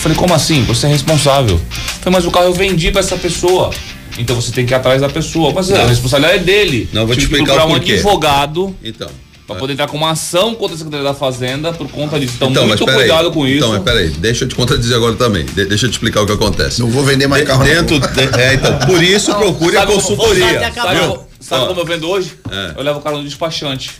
Falei, 0.00 0.16
como 0.16 0.32
assim? 0.34 0.62
Você 0.64 0.86
é 0.86 0.90
responsável. 0.90 1.60
Falei, 2.00 2.18
mas 2.18 2.24
o 2.26 2.30
carro 2.30 2.46
eu 2.46 2.54
vendi 2.54 2.90
pra 2.90 3.00
essa 3.00 3.16
pessoa. 3.16 3.70
Então 4.18 4.36
você 4.36 4.50
tem 4.52 4.64
que 4.66 4.72
ir 4.72 4.76
atrás 4.76 5.00
da 5.00 5.08
pessoa. 5.08 5.52
Mas 5.54 5.70
a 5.70 5.78
Não. 5.78 5.86
responsabilidade 5.88 6.38
é 6.40 6.44
dele. 6.44 6.88
Não, 6.92 7.06
vou 7.06 7.14
te 7.14 7.20
Tive 7.20 7.34
que 7.34 7.34
explicar 7.42 7.54
procurar 7.54 7.64
o 7.72 7.76
um 7.76 7.78
porquê. 7.78 7.92
advogado 7.94 8.76
Então. 8.82 9.08
pra 9.46 9.56
poder 9.56 9.72
entrar 9.74 9.86
com 9.88 9.96
uma 9.96 10.10
ação 10.10 10.54
contra 10.54 10.74
a 10.74 10.78
Secretaria 10.78 11.04
da 11.04 11.14
Fazenda 11.14 11.72
por 11.72 11.88
conta 11.90 12.18
disso. 12.18 12.34
Então, 12.36 12.50
Então, 12.50 12.66
muito 12.66 12.84
mas 12.84 12.94
peraí. 12.94 13.08
cuidado 13.08 13.32
com 13.32 13.46
isso. 13.46 13.56
Então, 13.58 13.70
mas 13.70 13.82
peraí, 13.82 14.08
deixa 14.10 14.44
eu 14.44 14.48
te 14.48 14.54
contradizer 14.54 14.96
agora 14.96 15.14
também. 15.14 15.44
De- 15.44 15.64
deixa 15.66 15.86
eu 15.86 15.90
te 15.90 15.94
explicar 15.94 16.22
o 16.22 16.26
que 16.26 16.32
acontece. 16.32 16.80
Não 16.80 16.90
vou 16.90 17.02
vender 17.04 17.26
mais 17.26 17.42
De- 17.42 17.48
carro. 17.48 17.60
não. 17.64 17.66
Dentro, 17.66 17.98
de- 18.00 18.40
é, 18.40 18.54
então, 18.54 18.78
por 18.80 19.02
isso 19.02 19.34
procure 19.34 19.76
a 19.76 19.80
Sabe 19.80 19.92
como- 19.92 20.02
consultoria. 20.02 20.60
Sabe, 20.72 21.00
co- 21.00 21.26
sabe 21.40 21.62
Ó. 21.64 21.66
como 21.68 21.80
eu 21.80 21.84
vendo 21.86 22.08
hoje? 22.08 22.32
É. 22.50 22.72
Eu 22.78 22.82
levo 22.84 22.98
o 22.98 23.02
cara 23.02 23.16
no 23.16 23.24
despachante. 23.24 23.90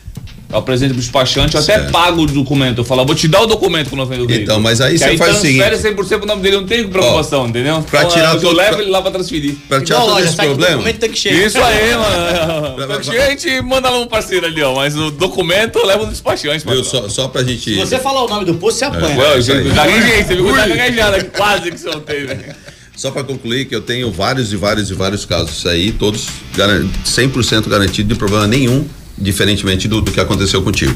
Eu 0.51 0.57
apresento 0.59 0.95
pro 0.95 1.01
despachante, 1.03 1.55
eu 1.55 1.61
até 1.61 1.75
Certo. 1.75 1.93
pago 1.93 2.23
o 2.23 2.27
documento. 2.27 2.79
Eu 2.79 2.85
falo, 2.85 3.05
vou 3.05 3.15
te 3.15 3.29
dar 3.29 3.43
o 3.43 3.47
documento 3.47 3.91
quando 3.91 4.01
eu 4.01 4.07
vendo 4.07 4.25
o 4.25 4.27
veículo. 4.27 4.45
Então, 4.45 4.61
mas 4.61 4.81
aí 4.81 4.93
Que 4.95 4.99
você 5.01 5.17
faz 5.19 5.37
o 5.37 5.41
transfere 5.43 5.77
seguinte. 5.77 5.97
100% 5.97 6.19
pro 6.21 6.27
nome 6.27 6.41
dele, 6.41 6.57
eu 6.57 6.61
não 6.63 6.67
tenho 6.67 6.89
preocupação, 6.89 7.47
entendeu? 7.47 7.83
pra 7.83 8.01
Então, 8.01 8.13
tirar 8.13 8.35
eu 8.35 8.41
todo- 8.41 8.57
levo 8.57 8.71
pra- 8.73 8.83
ele 8.83 8.91
lá 8.91 9.03
pra 9.03 9.11
transferir. 9.11 9.57
Pra 9.69 9.81
tirar 9.83 9.97
Igual 9.97 10.07
todo 10.07 10.15
loja, 10.17 10.27
esse 10.29 10.37
com 10.39 10.43
problema. 10.45 10.73
documento 10.77 10.99
tanque 11.01 11.19
cheio. 11.19 11.47
Isso 11.47 11.59
aí, 11.59 11.95
mano. 11.97 13.01
Que 13.03 13.19
a 13.19 13.31
gente 13.31 13.61
manda 13.61 13.91
lá 13.91 13.99
um 14.01 14.07
parceiro 14.07 14.47
ali, 14.47 14.63
ó. 14.63 14.75
Mas 14.75 14.97
o 14.97 15.11
documento 15.11 15.79
eu 15.79 15.87
levo 15.87 16.05
no 16.07 16.11
despachante, 16.13 16.65
mano. 16.67 16.81
Viu? 16.83 16.91
Só, 16.91 17.09
só 17.11 17.29
pra 17.29 17.43
gente. 17.45 17.63
Se 17.65 17.75
você 17.75 17.99
falar 17.99 18.25
o 18.25 18.29
nome 18.29 18.47
do 18.47 18.55
posto, 18.55 18.79
você 18.79 18.85
apanha. 18.87 19.19
Ué, 19.19 19.39
isso 19.39 19.53
aí. 19.53 19.65
gente, 19.65 19.75
gaguejei, 19.75 20.25
você 20.25 20.35
viu 20.35 20.45
que 20.45 20.51
eu 20.51 20.57
tava 20.57 20.69
gaguejado, 20.75 21.25
quase 21.37 21.71
que 21.71 21.79
soltei, 21.79 22.25
né? 22.25 22.39
Só 22.97 23.13
para 23.13 23.23
concluir 23.23 23.67
que 23.67 23.75
eu 23.77 23.81
tenho 23.81 24.11
vários 24.11 24.53
e 24.53 24.57
vários 24.57 24.91
e 24.91 24.95
vários 24.95 25.25
casos 25.25 25.65
aí, 25.67 25.93
todos 25.93 26.27
garan- 26.57 26.89
100% 27.05 27.69
garantido 27.69 28.09
de 28.13 28.19
problema 28.19 28.45
nenhum, 28.49 28.85
diferentemente 29.21 29.87
do, 29.89 30.01
do 30.01 30.11
que 30.11 30.21
aconteceu 30.21 30.63
contigo. 30.63 30.95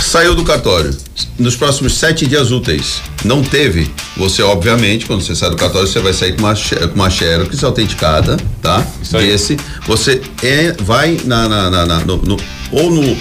Saiu 0.00 0.34
do 0.34 0.42
cartório. 0.44 0.96
Nos 1.38 1.54
próximos 1.56 1.94
sete 1.94 2.26
dias 2.26 2.50
úteis, 2.50 3.00
não 3.24 3.42
teve. 3.42 3.90
Você, 4.16 4.42
obviamente, 4.42 5.06
quando 5.06 5.22
você 5.22 5.34
sai 5.36 5.50
do 5.50 5.56
cartório, 5.56 5.86
você 5.86 6.00
vai 6.00 6.12
sair 6.12 6.32
com 6.34 6.42
uma, 6.42 6.54
com 6.54 6.94
uma 6.94 7.10
xerox 7.10 7.62
autenticada, 7.62 8.36
tá? 8.62 8.84
Isso 9.02 9.16
aí. 9.16 9.26
Desse. 9.28 9.56
Você 9.86 10.20
é, 10.42 10.74
vai 10.80 11.20
na, 11.24 11.48
na- 11.48 11.70
na- 11.70 11.86
na- 11.86 12.00
no- 12.00 12.16
no- 12.22 12.36
ou 12.72 12.90
no 12.90 13.16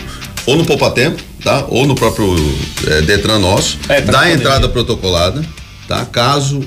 ou 0.45 0.55
no 0.55 0.65
Poupa 0.65 0.89
Tempo, 0.89 1.21
tá? 1.43 1.65
Ou 1.69 1.85
no 1.85 1.93
próprio 1.93 2.33
eh, 2.87 3.01
Detran 3.01 3.37
nosso, 3.39 3.77
É, 3.87 4.01
tá 4.01 4.11
dá 4.13 4.19
a 4.21 4.31
entrada 4.31 4.67
pandemia. 4.67 4.69
protocolada, 4.69 5.45
tá? 5.87 6.05
Caso 6.05 6.61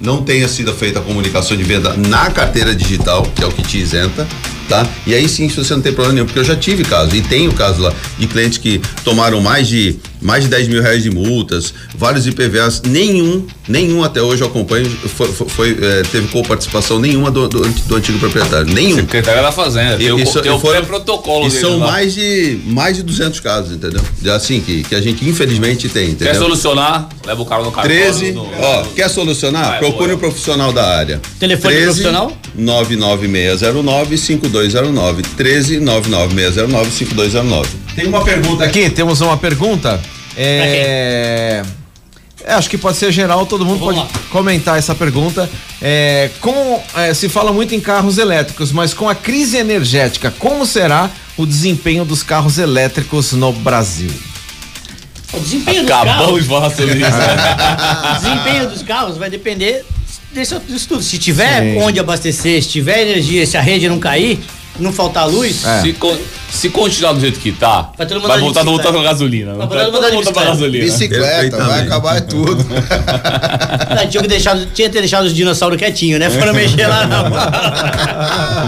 não 0.00 0.22
tenha 0.22 0.48
sido 0.48 0.72
feita 0.72 1.00
a 1.00 1.02
comunicação 1.02 1.54
de 1.56 1.62
venda 1.64 1.94
na 1.96 2.30
carteira 2.30 2.74
digital, 2.74 3.22
que 3.34 3.42
é 3.42 3.46
o 3.46 3.50
que 3.52 3.62
te 3.62 3.78
isenta, 3.78 4.26
tá? 4.68 4.86
E 5.06 5.14
aí 5.14 5.28
sim 5.28 5.48
você 5.48 5.74
não 5.74 5.80
tem 5.82 5.92
problema 5.92 6.14
nenhum, 6.14 6.26
porque 6.26 6.38
eu 6.40 6.44
já 6.44 6.56
tive 6.56 6.84
caso, 6.84 7.14
e 7.14 7.20
tenho 7.22 7.52
caso 7.52 7.82
lá, 7.82 7.92
de 8.18 8.26
clientes 8.26 8.58
que 8.58 8.80
tomaram 9.04 9.40
mais 9.40 9.66
de 9.68 9.96
mais 10.20 10.42
de 10.44 10.48
10 10.50 10.68
mil 10.68 10.82
reais 10.82 11.02
de 11.02 11.10
multas, 11.10 11.72
vários 11.94 12.26
IPVAs, 12.26 12.80
nenhum, 12.84 13.46
nenhum 13.68 14.02
até 14.02 14.20
hoje 14.20 14.42
eu 14.42 14.48
acompanho, 14.48 14.88
foi, 14.90 15.28
foi- 15.28 15.48
foi, 15.48 15.78
eh, 15.80 16.02
teve 16.10 16.26
coparticipação 16.28 16.98
nenhuma 16.98 17.30
do, 17.30 17.46
do, 17.46 17.60
do 17.68 17.96
antigo 17.96 18.18
proprietário, 18.18 18.66
nenhum. 18.72 18.96
Secretária 18.96 19.42
da 19.42 19.52
Fazenda. 19.52 19.98
Tem 19.98 20.10
o, 20.10 20.18
Isso- 20.18 20.40
tem 20.40 20.50
o 20.50 20.56
e 20.56 20.60
foram- 20.60 20.78
pré-protocolo 20.80 21.46
E 21.46 21.50
dele 21.50 21.60
são 21.60 21.78
lá. 21.78 21.92
mais 21.92 22.14
de, 22.14 22.58
mais 22.64 22.96
de 22.96 23.02
200 23.04 23.38
casos, 23.40 23.76
entendeu? 23.76 24.00
De 24.20 24.30
Assim, 24.30 24.60
que, 24.60 24.82
que 24.84 24.94
a 24.94 25.00
gente 25.02 25.28
infelizmente 25.28 25.88
tem, 25.88 26.06
Quer 26.06 26.12
entendeu? 26.12 26.34
solucionar? 26.42 27.08
Leva 27.24 27.42
o 27.42 27.46
cara 27.46 27.62
no 27.62 27.70
cartório. 27.70 27.96
13, 28.02 28.32
no- 28.32 28.48
ó, 28.58 28.82
quer 28.96 29.08
solucionar? 29.10 29.68
Vai, 29.68 29.78
Procure 29.80 30.06
boa. 30.08 30.16
um 30.16 30.18
profissional 30.18 30.72
da 30.72 30.96
área. 30.96 31.20
Telefone 31.38 31.76
profissional? 31.82 32.32
99609 32.56 34.16
5209. 34.62 35.22
13 35.22 35.80
99609 35.80 36.90
5209. 36.90 37.68
Tem 37.94 38.06
uma 38.06 38.24
pergunta 38.24 38.64
aqui, 38.64 38.90
temos 38.90 39.20
uma 39.20 39.36
pergunta. 39.36 40.00
É. 40.36 41.62
é, 42.44 42.52
acho 42.52 42.68
que 42.68 42.76
pode 42.76 42.96
ser 42.98 43.10
geral, 43.10 43.46
todo 43.46 43.64
mundo 43.64 43.80
Vamos 43.80 43.96
pode 43.96 44.12
lá. 44.12 44.20
comentar 44.30 44.78
essa 44.78 44.94
pergunta. 44.94 45.48
É, 45.80 46.30
com, 46.40 46.82
é, 46.94 47.14
se 47.14 47.28
fala 47.28 47.52
muito 47.52 47.74
em 47.74 47.80
carros 47.80 48.18
elétricos, 48.18 48.72
mas 48.72 48.92
com 48.92 49.08
a 49.08 49.14
crise 49.14 49.56
energética, 49.56 50.30
como 50.38 50.66
será 50.66 51.10
o 51.36 51.46
desempenho 51.46 52.04
dos 52.04 52.22
carros 52.22 52.58
elétricos 52.58 53.32
no 53.32 53.52
Brasil? 53.52 54.10
O 55.32 55.40
desempenho 55.40 55.82
dos 55.82 55.90
Acabamos 55.90 56.46
carros, 56.46 56.78
né? 56.78 57.08
o 58.10 58.14
desempenho 58.20 58.70
dos 58.70 58.82
carros 58.82 59.18
vai 59.18 59.28
depender 59.28 59.84
desse, 60.36 60.58
disso 60.60 60.88
tudo. 60.88 61.02
Se 61.02 61.18
tiver 61.18 61.60
Sim. 61.62 61.78
onde 61.82 61.98
abastecer, 62.00 62.62
se 62.62 62.68
tiver 62.68 63.02
energia, 63.02 63.46
se 63.46 63.56
a 63.56 63.60
rede 63.60 63.88
não 63.88 63.98
cair, 63.98 64.38
não 64.78 64.92
faltar 64.92 65.26
luz, 65.28 65.64
É. 65.64 65.80
Se, 65.82 65.92
con- 65.94 66.16
se 66.50 66.68
continuar 66.70 67.12
do 67.14 67.20
jeito 67.20 67.38
que 67.40 67.50
tá, 67.52 67.90
Vai 67.96 68.06
todo 68.06 68.18
mundo 68.20 68.28
vai 68.28 68.38
voltar, 68.40 68.62
voltar 68.64 68.92
pra 68.92 69.02
gasolina. 69.02 69.54
Vai 69.54 69.66
mundo 69.66 70.32
pra 70.32 70.42
bicicleta. 70.42 70.44
gasolina. 70.50 70.84
Bicicleta, 70.84 71.64
vai 71.64 71.80
acabar 71.82 72.20
tudo. 72.22 72.64
Ah, 73.98 74.06
tinha 74.06 74.22
que 74.22 74.28
deixar, 74.28 74.54
tinha 74.74 74.88
que 74.88 74.92
ter 74.94 75.00
deixado 75.00 75.24
os 75.24 75.34
dinossauros 75.34 75.78
quietinhos, 75.78 76.20
né? 76.20 76.28
Foram 76.28 76.52
mexer 76.52 76.86
lá 76.86 77.06
não. 77.06 77.24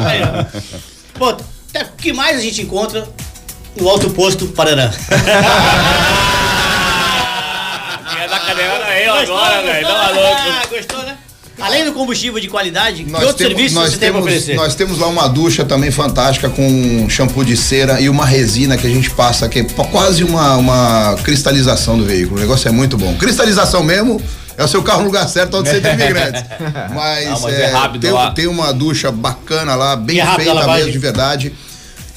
Aí, 0.06 0.20
ó. 0.22 0.44
Pô, 1.18 1.28
até 1.28 1.82
o 1.84 1.88
que 1.98 2.12
mais 2.14 2.38
a 2.38 2.40
gente 2.40 2.62
encontra 2.62 3.06
no 3.78 3.86
alto 3.88 4.08
posto 4.10 4.46
Paraná? 4.46 4.90
Quer 8.10 8.28
dar 8.28 8.40
cadeirada 8.40 8.84
aí 8.86 9.06
Gostou, 9.06 9.36
agora, 9.36 9.62
velho. 9.62 9.86
Dá 9.86 9.94
uma 9.94 10.04
gostou? 10.06 10.22
louca. 10.24 10.42
Ah, 10.42 10.62
Gostou, 10.70 11.02
né? 11.02 11.17
Além 11.61 11.84
do 11.84 11.92
combustível 11.92 12.38
de 12.40 12.48
qualidade, 12.48 13.04
que 13.04 13.11
Nós 13.11 13.22
outros 13.22 13.38
temos, 13.38 13.52
serviços 13.54 13.74
nós, 13.76 13.90
você 13.90 13.98
tem 13.98 14.11
pra 14.12 14.20
temos, 14.20 14.26
oferecer? 14.36 14.54
nós 14.56 14.74
temos 14.74 14.98
lá 14.98 15.06
uma 15.09 15.26
ducha 15.28 15.64
também 15.64 15.90
fantástica 15.90 16.48
com 16.48 16.66
um 16.66 17.09
shampoo 17.11 17.44
de 17.44 17.56
cera 17.56 18.00
e 18.00 18.09
uma 18.09 18.24
resina 18.24 18.76
que 18.76 18.86
a 18.86 18.90
gente 18.90 19.11
passa, 19.11 19.48
que 19.48 19.59
é 19.61 19.64
pa- 19.64 19.84
quase 19.84 20.22
uma, 20.22 20.56
uma 20.56 21.16
cristalização 21.24 21.98
do 21.98 22.04
veículo. 22.04 22.36
O 22.36 22.40
negócio 22.40 22.68
é 22.68 22.72
muito 22.72 22.96
bom. 22.96 23.14
Cristalização 23.16 23.82
mesmo. 23.82 24.22
É 24.56 24.64
o 24.64 24.68
seu 24.68 24.82
carro 24.82 25.00
no 25.00 25.06
lugar 25.06 25.28
certo 25.28 25.56
onde 25.56 25.68
você 25.70 25.80
tem 25.80 25.92
imigrantes. 25.94 26.42
Mas, 26.92 27.28
Não, 27.28 27.40
mas 27.42 27.54
é 27.54 27.66
rápido 27.66 28.00
tem, 28.02 28.11
lá. 28.11 28.30
tem 28.32 28.46
uma 28.48 28.72
ducha 28.72 29.12
bacana 29.12 29.76
lá, 29.76 29.94
bem 29.94 30.18
é 30.20 30.26
feita 30.34 30.66
mesmo, 30.66 30.90
de 30.90 30.98
verdade. 30.98 31.52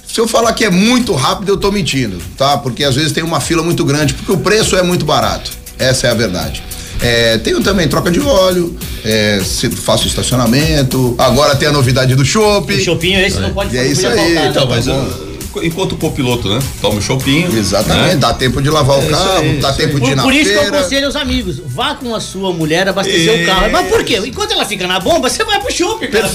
Se 0.08 0.20
eu 0.20 0.28
falar 0.28 0.52
que 0.54 0.66
é 0.66 0.70
muito 0.72 1.14
rápido, 1.14 1.50
eu 1.50 1.58
tô 1.58 1.72
mentindo, 1.72 2.18
tá? 2.36 2.58
Porque 2.58 2.84
às 2.84 2.96
vezes 2.96 3.12
tem 3.12 3.24
uma 3.24 3.40
fila 3.40 3.62
muito 3.62 3.86
grande, 3.86 4.16
porque 4.16 4.32
o 4.32 4.38
preço 4.38 4.76
é 4.76 4.82
muito 4.82 5.06
barato. 5.06 5.52
Essa 5.78 6.08
é 6.08 6.10
a 6.10 6.14
verdade. 6.16 6.64
É, 7.02 7.38
tenho 7.40 7.62
também 7.62 7.88
troca 7.88 8.12
de 8.12 8.20
óleo, 8.20 8.76
é, 9.04 9.42
faço 9.76 10.08
estacionamento. 10.08 11.16
Agora 11.18 11.56
tem 11.56 11.68
a 11.68 11.72
novidade 11.72 12.16
do 12.16 12.24
chopp. 12.24 12.72
O 12.74 12.80
chopinho 12.80 13.20
esse 13.20 13.40
não 13.40 13.52
pode 13.52 13.76
E 13.76 13.80
é 13.80 13.88
isso 13.88 14.06
aí, 14.08 14.36
faltar, 14.36 14.50
Então, 14.50 14.68
né? 14.68 14.76
mas 14.76 14.88
uh, 14.88 15.31
enquanto 15.64 15.94
o 15.94 15.98
copiloto, 15.98 16.50
né? 16.50 16.60
Toma 16.82 16.98
o 17.00 17.02
chopinho. 17.02 17.58
Exatamente, 17.58 18.14
né? 18.14 18.16
dá 18.16 18.34
tempo 18.34 18.62
de 18.62 18.70
lavar 18.70 18.98
o 18.98 19.02
isso 19.02 19.12
carro, 19.12 19.40
aí, 19.40 19.58
dá 19.60 19.70
isso 19.70 19.78
tempo 19.78 20.00
de 20.00 20.06
ir 20.06 20.10
Por, 20.10 20.16
na 20.16 20.24
por 20.24 20.34
isso 20.34 20.50
que 20.50 20.56
eu 20.56 20.62
feira. 20.62 20.80
aconselho 20.80 21.06
aos 21.06 21.16
amigos, 21.16 21.62
vá 21.66 21.96
com 21.96 22.16
a 22.16 22.20
sua 22.20 22.54
mulher 22.54 22.88
abastecer 22.88 23.44
o 23.44 23.46
carro. 23.46 23.72
Mas 23.72 23.88
por 23.88 24.04
quê? 24.04 24.22
Enquanto 24.26 24.52
ela 24.52 24.66
fica 24.66 24.88
na 24.88 25.00
bomba, 25.00 25.30
você 25.30 25.44
vai 25.44 25.60
pro 25.60 25.72
shopping, 25.72 26.08
cara. 26.08 26.30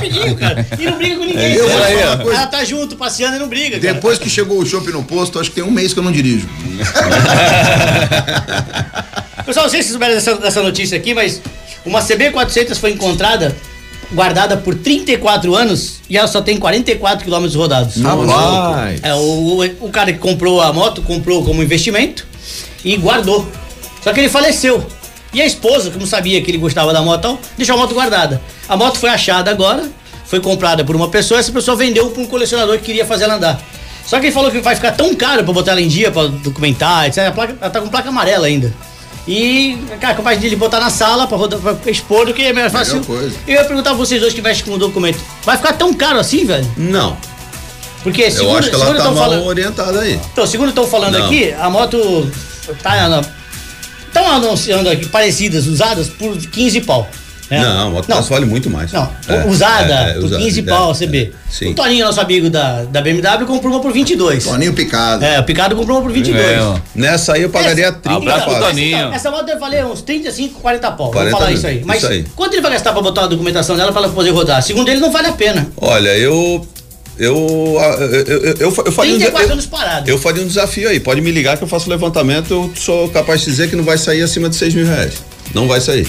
Perfeito, 0.00 0.36
cara. 0.36 0.66
E 0.78 0.84
não 0.84 0.96
briga 0.98 1.16
com 1.16 1.24
ninguém. 1.24 1.54
Eu 1.54 1.68
cara. 1.68 2.06
uma 2.14 2.24
coisa. 2.24 2.38
Ela 2.38 2.46
tá 2.46 2.64
junto, 2.64 2.96
passeando 2.96 3.36
e 3.36 3.38
não 3.38 3.48
briga, 3.48 3.78
cara. 3.78 3.94
Depois 3.94 4.18
que 4.18 4.28
chegou 4.28 4.58
o 4.58 4.66
chopp 4.66 4.90
no 4.90 5.02
posto, 5.02 5.38
acho 5.38 5.50
que 5.50 5.56
tem 5.56 5.64
um 5.64 5.70
mês 5.70 5.92
que 5.92 5.98
eu 5.98 6.04
não 6.04 6.12
dirijo. 6.12 6.48
Pessoal, 9.44 9.66
não 9.66 9.70
sei 9.70 9.82
se 9.82 9.88
vocês 9.88 9.92
souberam 9.92 10.14
dessa, 10.14 10.34
dessa 10.36 10.62
notícia 10.62 10.96
aqui, 10.96 11.12
mas 11.12 11.40
uma 11.84 12.00
CB400 12.00 12.76
foi 12.76 12.92
encontrada, 12.92 13.54
guardada 14.14 14.56
por 14.56 14.74
34 14.74 15.54
anos 15.54 16.00
e 16.08 16.16
ela 16.16 16.28
só 16.28 16.40
tem 16.40 16.56
44 16.56 17.24
quilômetros 17.24 17.54
rodados. 17.54 18.00
Rapaz. 18.00 19.00
É, 19.02 19.14
o, 19.14 19.64
o, 19.80 19.90
cara 19.90 20.12
que 20.12 20.18
comprou 20.18 20.60
a 20.60 20.72
moto 20.72 21.02
comprou 21.02 21.44
como 21.44 21.62
investimento 21.62 22.26
e 22.84 22.96
guardou. 22.96 23.46
Só 24.02 24.12
que 24.12 24.20
ele 24.20 24.28
faleceu. 24.28 24.84
E 25.32 25.42
a 25.42 25.46
esposa, 25.46 25.90
como 25.90 26.06
sabia 26.06 26.40
que 26.40 26.50
ele 26.50 26.58
gostava 26.58 26.92
da 26.92 27.02
moto, 27.02 27.38
deixou 27.56 27.74
a 27.74 27.78
moto 27.78 27.94
guardada. 27.94 28.40
A 28.68 28.76
moto 28.76 28.98
foi 28.98 29.10
achada 29.10 29.50
agora, 29.50 29.90
foi 30.24 30.40
comprada 30.40 30.84
por 30.84 30.94
uma 30.94 31.08
pessoa, 31.08 31.40
essa 31.40 31.50
pessoa 31.50 31.76
vendeu 31.76 32.08
para 32.10 32.22
um 32.22 32.26
colecionador 32.26 32.78
que 32.78 32.84
queria 32.84 33.04
fazer 33.04 33.24
ela 33.24 33.34
andar. 33.34 33.60
Só 34.06 34.20
que 34.20 34.26
ele 34.26 34.32
falou 34.32 34.50
que 34.50 34.60
vai 34.60 34.76
ficar 34.76 34.92
tão 34.92 35.14
caro 35.14 35.42
para 35.42 35.52
botar 35.52 35.72
ela 35.72 35.80
em 35.80 35.88
dia, 35.88 36.10
para 36.10 36.28
documentar, 36.28 37.06
etc. 37.06 37.18
A 37.28 37.32
placa, 37.32 37.56
ela 37.60 37.70
tá 37.70 37.80
com 37.80 37.88
placa 37.88 38.08
amarela 38.10 38.46
ainda. 38.46 38.72
E, 39.26 39.78
cara, 40.00 40.14
capaz 40.14 40.38
de 40.38 40.46
ele 40.46 40.56
botar 40.56 40.80
na 40.80 40.90
sala 40.90 41.26
pra, 41.26 41.36
rodar, 41.38 41.58
pra 41.58 41.90
expor 41.90 42.26
do 42.26 42.34
que 42.34 42.42
é 42.42 42.52
melhor 42.52 42.70
fácil. 42.70 43.02
coisa. 43.04 43.34
Eu 43.46 43.54
ia 43.54 43.64
perguntar 43.64 43.90
pra 43.90 43.98
vocês 43.98 44.20
dois 44.20 44.34
que 44.34 44.40
vestem 44.42 44.66
com 44.66 44.72
o 44.74 44.78
documento. 44.78 45.18
Vai 45.44 45.56
ficar 45.56 45.72
tão 45.72 45.94
caro 45.94 46.18
assim, 46.18 46.44
velho? 46.44 46.70
Não. 46.76 47.16
Porque 48.02 48.22
Eu 48.24 48.30
segundo, 48.30 48.58
acho 48.58 48.68
que 48.68 48.74
ela 48.76 48.94
tá 48.94 49.04
mal 49.04 49.14
falando. 49.14 49.44
orientada 49.46 50.00
aí. 50.00 50.20
Então, 50.32 50.46
segundo 50.46 50.68
estão 50.68 50.86
falando 50.86 51.18
Não. 51.18 51.24
aqui, 51.26 51.52
a 51.54 51.70
moto 51.70 52.30
tá 52.82 53.22
estão 54.06 54.30
anunciando 54.30 54.88
aqui 54.90 55.06
parecidas, 55.06 55.66
usadas 55.66 56.08
por 56.08 56.36
15 56.36 56.82
pau. 56.82 57.08
Né? 57.50 57.60
Não, 57.60 57.86
a 57.86 57.90
moto 57.90 58.08
não, 58.08 58.22
vale 58.22 58.46
muito 58.46 58.70
mais. 58.70 58.92
não, 58.92 59.10
É, 59.28 59.46
usada 59.46 59.92
é, 59.92 60.10
é, 60.10 60.14
por 60.14 60.24
usada, 60.24 60.42
15 60.42 60.60
é, 60.60 60.62
pau 60.62 60.90
a 60.90 60.92
é, 60.92 60.98
CB. 60.98 61.32
Sim. 61.50 61.70
O 61.70 61.74
Toninho, 61.74 62.06
nosso 62.06 62.20
amigo 62.20 62.48
da, 62.50 62.84
da 62.84 63.00
BMW, 63.02 63.46
comprou 63.46 63.72
uma 63.72 63.80
por 63.80 63.92
22. 63.92 64.44
Toninho 64.44 64.72
picado. 64.72 65.24
É, 65.24 65.38
o 65.38 65.44
Picado 65.44 65.76
comprou 65.76 65.98
uma 65.98 66.02
por 66.02 66.12
22. 66.12 66.42
É. 66.44 66.82
Nessa 66.94 67.34
aí 67.34 67.42
eu 67.42 67.50
pagaria 67.50 67.86
Essa- 67.86 67.98
30 67.98 68.16
Abraço 68.16 68.44
pro 68.44 68.52
fácil. 68.54 68.68
Toninho. 68.68 68.96
Essa, 68.96 69.14
essa 69.14 69.30
moto 69.30 69.46
deve 69.46 69.60
valer 69.60 69.84
uns 69.84 70.02
35, 70.02 70.60
40 70.60 70.90
pau. 70.92 71.10
40 71.10 71.18
Vamos 71.30 71.32
falar 71.32 71.46
mil, 71.50 71.58
isso 71.58 71.66
aí. 71.66 71.76
isso 71.78 71.86
Mas 71.86 72.04
aí. 72.04 72.24
quanto 72.34 72.54
ele 72.54 72.62
vai 72.62 72.72
gastar 72.72 72.92
pra 72.92 73.02
botar 73.02 73.24
a 73.24 73.26
documentação 73.26 73.76
dela 73.76 73.92
pra 73.92 74.02
ela 74.02 74.12
poder 74.12 74.30
rodar? 74.30 74.62
Segundo 74.62 74.88
ele, 74.88 75.00
não 75.00 75.10
vale 75.12 75.28
a 75.28 75.32
pena. 75.32 75.68
Olha, 75.76 76.16
eu. 76.16 76.66
Eu. 77.16 77.76
Eu, 77.76 78.24
eu, 78.26 78.44
eu, 78.44 78.56
eu 78.58 78.92
faria 78.92 79.14
um, 79.14 79.18
34 79.18 79.52
eu, 80.06 80.14
eu 80.14 80.18
faria 80.18 80.42
um 80.42 80.46
desafio 80.46 80.88
aí. 80.88 80.98
Pode 80.98 81.20
me 81.20 81.30
ligar 81.30 81.56
que 81.56 81.62
eu 81.62 81.68
faço 81.68 81.86
o 81.86 81.90
levantamento. 81.90 82.50
Eu 82.52 82.72
sou 82.74 83.08
capaz 83.10 83.40
de 83.40 83.46
dizer 83.46 83.70
que 83.70 83.76
não 83.76 83.84
vai 83.84 83.96
sair 83.96 84.22
acima 84.22 84.48
de 84.48 84.56
6 84.56 84.74
mil 84.74 84.86
reais. 84.86 85.14
Não 85.54 85.68
vai 85.68 85.80
sair. 85.80 86.08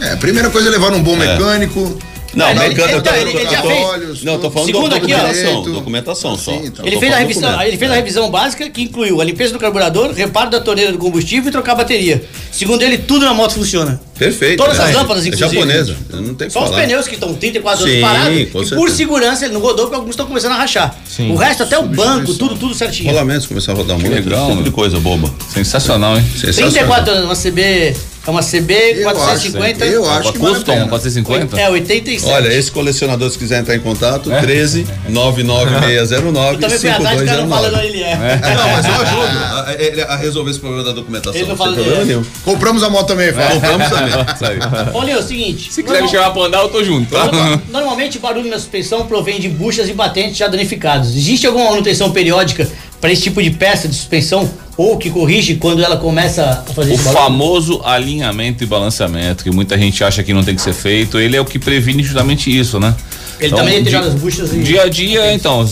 É, 0.00 0.12
a 0.12 0.16
primeira 0.16 0.50
coisa 0.50 0.68
é 0.68 0.70
levar 0.70 0.90
num 0.90 1.02
bom 1.02 1.16
mecânico. 1.16 1.98
Não, 2.34 2.48
É, 2.48 2.54
mecânico. 2.68 3.00
tô- 3.00 3.14
ele- 3.14 3.30
ele 3.30 3.48
já 3.48 3.62
fez- 3.62 3.84
olhos, 3.84 4.24
Não, 4.24 4.40
tô 4.40 4.50
falando 4.50 4.66
Segundo 4.66 4.88
do 4.88 4.96
aqui, 4.96 5.12
ó. 5.14 5.16
documentação. 5.18 5.46
Direito. 5.62 5.72
Documentação 5.72 6.36
só. 6.36 6.50
Sim, 6.50 6.62
então. 6.64 6.84
Ele 6.84 6.98
fez, 6.98 7.12
a 7.12 7.16
revisão, 7.18 7.62
ele 7.62 7.78
fez 7.78 7.90
a 7.92 7.94
É. 7.94 7.96
revisão 7.98 8.28
básica 8.28 8.68
que 8.68 8.82
incluiu 8.82 9.20
a 9.20 9.24
limpeza 9.24 9.52
do 9.52 9.58
carburador, 9.60 10.10
reparo 10.12 10.50
da 10.50 10.58
torneira 10.60 10.90
do 10.90 10.98
combustível 10.98 11.48
e 11.48 11.52
trocar 11.52 11.72
a 11.72 11.74
bateria. 11.76 12.24
Segundo 12.50 12.82
ele, 12.82 12.98
tudo 12.98 13.24
na 13.24 13.32
moto 13.32 13.54
funciona. 13.54 14.00
Perfeito. 14.18 14.56
Todas 14.60 14.78
né? 14.78 14.84
as 14.86 14.94
lâmpadas, 14.94 15.24
É 15.24 15.28
inclusive. 15.28 15.54
japonesa. 15.54 15.96
Eu 16.12 16.22
não 16.22 16.34
que 16.34 16.50
Só 16.50 16.64
os 16.64 16.70
falar. 16.70 16.82
pneus 16.82 17.06
que 17.06 17.14
estão 17.14 17.32
34 17.34 17.84
Sim, 17.86 17.90
anos 17.98 18.00
parados. 18.02 18.26
com 18.34 18.34
E 18.40 18.46
por 18.46 18.66
certeza. 18.66 18.96
segurança 18.96 19.44
ele 19.44 19.54
não 19.54 19.60
rodou 19.60 19.84
porque 19.84 19.94
alguns 19.94 20.10
estão 20.10 20.26
começando 20.26 20.52
a 20.52 20.56
rachar. 20.56 20.92
O 21.30 21.36
resto, 21.36 21.62
até 21.62 21.78
o 21.78 21.84
banco, 21.84 22.34
tudo, 22.34 22.56
tudo 22.56 22.74
certinho. 22.74 23.10
Rolamentos 23.10 23.46
começar 23.46 23.70
a 23.70 23.74
rodar 23.76 23.96
muito. 23.96 24.12
legal, 24.12 24.50
tipo 24.50 24.62
de 24.64 24.70
coisa 24.72 24.98
boba. 24.98 25.32
Sensacional, 25.52 26.16
hein? 26.16 26.24
Sensacional. 26.34 26.72
34 26.72 27.12
anos, 27.12 27.24
uma 27.26 27.36
CB. 27.36 27.94
É 28.26 28.30
uma 28.30 28.40
CB 28.42 28.74
Eu 28.96 29.02
450. 29.10 29.84
acho, 29.84 29.92
eu 29.94 30.10
acho 30.10 30.32
que 30.32 30.38
Custom, 30.38 30.72
pena. 30.72 30.88
450? 30.88 31.60
É, 31.60 31.68
87. 31.68 32.32
Olha, 32.32 32.48
esse 32.54 32.70
colecionador, 32.70 33.30
se 33.30 33.38
quiser 33.38 33.60
entrar 33.60 33.76
em 33.76 33.80
contato, 33.80 34.30
13 34.30 34.86
99609 35.08 36.54
Eu 36.54 36.60
também 36.60 36.78
fui 36.78 36.88
atrás, 36.90 37.20
o 37.20 37.24
cara 37.24 37.40
não 37.42 37.48
fala 37.48 37.68
5209. 37.68 37.76
onde 37.76 37.86
ele 37.86 38.02
é. 38.02 38.54
Não, 38.54 38.68
mas 38.70 38.86
eu 38.86 38.94
ajudo 39.02 39.38
a, 39.44 39.74
ele 39.78 40.02
a 40.02 40.16
resolver 40.16 40.50
esse 40.50 40.60
problema 40.60 40.84
da 40.84 40.92
documentação. 40.92 41.34
Ele 41.38 41.48
não 41.48 41.56
fala 41.56 41.74
problema 41.74 42.00
é. 42.00 42.04
nenhum. 42.04 42.24
Compramos 42.44 42.82
a 42.82 42.90
moto 42.90 43.06
também, 43.08 43.32
Fábio. 43.32 43.60
Compramos 43.60 43.88
também. 43.88 44.58
Olha, 44.94 45.12
é 45.12 45.18
o 45.18 45.22
seguinte. 45.22 45.72
Se 45.72 45.82
quiser 45.82 46.02
me 46.02 46.08
chamar 46.08 46.30
pra 46.30 46.42
andar, 46.44 46.62
eu 46.62 46.68
tô 46.68 46.82
junto. 46.82 47.10
tá? 47.10 47.24
Norma- 47.26 47.62
Normalmente, 47.70 48.18
barulho 48.18 48.48
na 48.50 48.58
suspensão 48.58 49.06
provém 49.06 49.38
de 49.40 49.48
buchas 49.48 49.88
e 49.88 49.92
batentes 49.92 50.36
já 50.36 50.48
danificados. 50.48 51.10
Existe 51.14 51.46
alguma 51.46 51.70
manutenção 51.70 52.10
periódica 52.10 52.66
para 53.00 53.12
esse 53.12 53.22
tipo 53.22 53.42
de 53.42 53.50
peça 53.50 53.86
de 53.86 53.94
suspensão? 53.94 54.48
Ou 54.76 54.96
que 54.98 55.08
corrige 55.08 55.54
quando 55.54 55.84
ela 55.84 55.96
começa 55.96 56.64
a 56.68 56.72
fazer 56.72 56.94
O 56.94 56.98
famoso 56.98 57.80
alinhamento 57.84 58.64
e 58.64 58.66
balanceamento, 58.66 59.44
que 59.44 59.50
muita 59.50 59.78
gente 59.78 60.02
acha 60.02 60.22
que 60.22 60.34
não 60.34 60.42
tem 60.42 60.56
que 60.56 60.62
ser 60.62 60.72
feito, 60.72 61.18
ele 61.18 61.36
é 61.36 61.40
o 61.40 61.44
que 61.44 61.58
previne 61.60 62.02
justamente 62.02 62.56
isso, 62.56 62.80
né? 62.80 62.94
Ele 63.38 63.54
também 63.54 63.74
di- 63.78 63.84
deteriora 63.84 64.06
as 64.08 64.14
buchas 64.14 64.52
e- 64.52 64.58
Dia 64.58 64.82
a 64.82 64.88
dia, 64.88 65.32
então, 65.32 65.64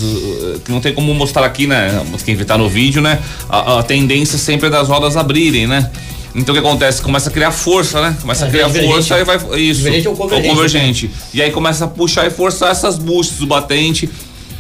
não 0.69 0.81
tem 0.81 0.93
como 0.95 1.13
mostrar 1.15 1.45
aqui, 1.45 1.67
né? 1.67 2.01
Quem 2.25 2.37
tá 2.37 2.57
no 2.57 2.69
vídeo, 2.69 3.03
né? 3.03 3.19
A, 3.49 3.79
a 3.81 3.83
tendência 3.83 4.39
sempre 4.39 4.69
é 4.69 4.71
das 4.71 4.89
rodas 4.89 5.17
abrirem, 5.17 5.67
né? 5.67 5.91
Então 6.35 6.55
o 6.55 6.59
que 6.61 6.65
acontece? 6.67 7.03
Começa 7.03 7.29
a 7.29 7.33
criar 7.33 7.51
força, 7.51 8.01
né? 8.01 8.17
Começa 8.21 8.45
a 8.45 8.49
É, 8.49 8.51
criar 8.51 8.67
divergente. 8.69 8.93
força 8.95 9.19
e 9.19 9.25
vai. 9.25 9.37
Isso. 9.61 9.79
Divergente 9.81 10.09
ou 10.09 10.17
convergente, 10.17 10.49
convergente. 10.49 11.11
E 11.35 11.43
aí 11.43 11.51
começa 11.51 11.85
a 11.85 11.89
puxar 11.89 12.27
e 12.27 12.31
forçar 12.31 12.71
essas 12.71 12.97
buchas 12.99 13.37
do 13.37 13.47
batente. 13.47 14.09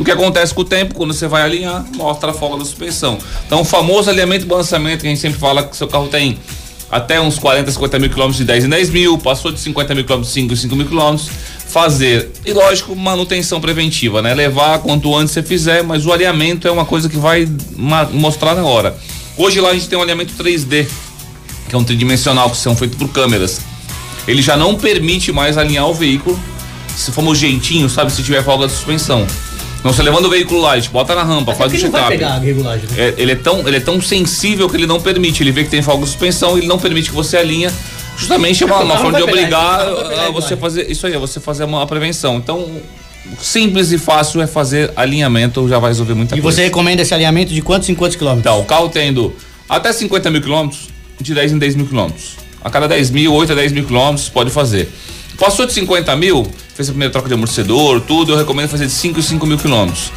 O 0.02 0.04
que 0.04 0.10
acontece 0.10 0.52
com 0.52 0.62
o 0.62 0.64
tempo, 0.64 0.96
quando 0.96 1.14
você 1.14 1.28
vai 1.28 1.42
alinhar, 1.42 1.86
mostra 1.94 2.32
a 2.32 2.34
folga 2.34 2.58
da 2.58 2.64
suspensão. 2.64 3.18
Então, 3.46 3.60
o 3.60 3.64
famoso 3.64 4.10
alinhamento 4.10 4.44
e 4.44 4.48
balanceamento 4.48 5.02
que 5.02 5.06
a 5.06 5.10
gente 5.10 5.20
sempre 5.20 5.38
fala 5.38 5.62
que 5.62 5.76
seu 5.76 5.86
carro 5.86 6.08
tem 6.08 6.36
até 6.90 7.20
uns 7.20 7.38
40, 7.38 7.70
50 7.70 8.00
mil 8.00 8.10
quilômetros 8.10 8.38
de 8.38 8.44
10 8.44 8.64
em 8.64 8.68
10 8.68 8.90
mil, 8.90 9.16
passou 9.16 9.52
de 9.52 9.60
50 9.60 9.94
mil 9.94 10.02
quilômetros, 10.02 10.34
5 10.34 10.52
em 10.52 10.56
5 10.56 10.74
mil 10.74 10.88
quilômetros, 10.88 11.30
fazer. 11.68 12.32
E 12.44 12.52
lógico, 12.52 12.96
manutenção 12.96 13.60
preventiva, 13.60 14.20
né? 14.20 14.34
Levar 14.34 14.80
quanto 14.80 15.14
antes 15.16 15.34
você 15.34 15.40
fizer, 15.40 15.84
mas 15.84 16.04
o 16.04 16.12
alinhamento 16.12 16.66
é 16.66 16.72
uma 16.72 16.84
coisa 16.84 17.08
que 17.08 17.16
vai 17.16 17.48
mostrar 18.10 18.56
na 18.56 18.64
hora. 18.64 18.96
Hoje 19.36 19.60
lá 19.60 19.68
a 19.68 19.72
gente 19.72 19.88
tem 19.88 19.96
um 19.96 20.02
alinhamento 20.02 20.34
3D, 20.34 20.88
que 21.68 21.76
é 21.76 21.78
um 21.78 21.84
tridimensional, 21.84 22.50
que 22.50 22.56
são 22.56 22.74
feitos 22.74 22.98
por 22.98 23.08
câmeras. 23.10 23.60
Ele 24.26 24.42
já 24.42 24.56
não 24.56 24.74
permite 24.74 25.30
mais 25.30 25.56
alinhar 25.56 25.86
o 25.86 25.94
veículo, 25.94 26.36
se 26.88 27.12
for 27.12 27.22
um 27.22 27.34
jeitinho, 27.36 27.88
sabe, 27.88 28.10
se 28.10 28.20
tiver 28.24 28.42
folga 28.42 28.66
de 28.66 28.72
suspensão. 28.72 29.24
Então 29.82 29.92
você 29.92 30.00
levando 30.00 30.26
o 30.26 30.30
veículo 30.30 30.72
gente 30.76 30.90
bota 30.90 31.12
na 31.12 31.24
rampa, 31.24 31.50
Até 31.50 31.58
faz 31.58 31.72
o 31.72 31.74
porque 31.74 31.86
não 31.86 31.92
vai 31.92 32.02
check-up. 32.02 32.18
pegar 32.18 32.34
a 32.34 32.38
regulagem. 32.38 32.86
né? 32.88 32.96
É, 33.08 33.14
ele, 33.18 33.32
é 33.32 33.34
tão, 33.34 33.66
ele 33.66 33.76
é 33.78 33.80
tão 33.80 34.00
sensível 34.00 34.68
que 34.68 34.76
ele 34.76 34.86
não 34.86 35.00
permite. 35.00 35.42
Ele 35.42 35.50
vê 35.50 35.64
que 35.64 35.70
tem 35.70 35.82
folga 35.82 36.04
de 36.04 36.10
suspensão, 36.10 36.56
ele 36.56 36.68
não 36.68 36.78
permite 36.78 37.08
que 37.10 37.14
você 37.16 37.36
alinha. 37.36 37.72
Justamente 38.16 38.62
é 38.62 38.66
uma, 38.66 38.78
o 38.78 38.82
uma 38.84 38.94
carro 38.94 39.02
forma 39.04 39.18
de 39.18 39.24
obrigar 39.24 39.78
pegar 39.84 40.26
a 40.26 40.30
você 40.30 40.56
fazer. 40.56 40.88
Isso 40.88 41.04
aí, 41.04 41.14
é 41.14 41.18
você 41.18 41.40
fazer 41.40 41.64
uma 41.64 41.84
prevenção. 41.84 42.36
Então, 42.36 42.60
o 42.60 42.82
simples 43.40 43.90
e 43.90 43.98
fácil 43.98 44.40
é 44.40 44.46
fazer 44.46 44.92
alinhamento, 44.94 45.68
já 45.68 45.80
vai 45.80 45.90
resolver 45.90 46.14
muita 46.14 46.36
E 46.36 46.40
coisa. 46.40 46.56
você 46.56 46.62
recomenda 46.64 47.02
esse 47.02 47.12
alinhamento 47.12 47.52
de 47.52 47.60
quantos 47.60 47.88
em 47.88 47.94
quantos 47.96 48.16
quilômetros? 48.16 48.44
Então, 48.52 48.60
o 48.62 48.64
carro 48.64 48.88
tendo 48.88 49.34
até 49.68 49.92
50 49.92 50.30
mil 50.30 50.40
quilômetros, 50.42 50.90
de 51.20 51.34
10 51.34 51.52
em 51.52 51.58
10 51.58 51.74
mil 51.74 51.86
quilômetros. 51.86 52.36
A 52.62 52.70
cada 52.70 52.86
10 52.86 53.10
mil, 53.10 53.32
8 53.34 53.50
a 53.52 53.54
10 53.56 53.72
mil 53.72 53.84
quilômetros, 53.84 54.28
pode 54.28 54.50
fazer. 54.50 54.88
Passou 55.38 55.66
de 55.66 55.72
50 55.72 56.14
mil, 56.16 56.46
fez 56.74 56.88
a 56.88 56.92
primeira 56.92 57.12
troca 57.12 57.28
de 57.28 57.34
amortecedor, 57.34 58.00
tudo, 58.02 58.32
eu 58.32 58.36
recomendo 58.38 58.68
fazer 58.68 58.86
de 58.86 58.92
5 58.92 59.18
em 59.18 59.22
5 59.22 59.46
mil 59.46 59.58
quilômetros. 59.58 60.12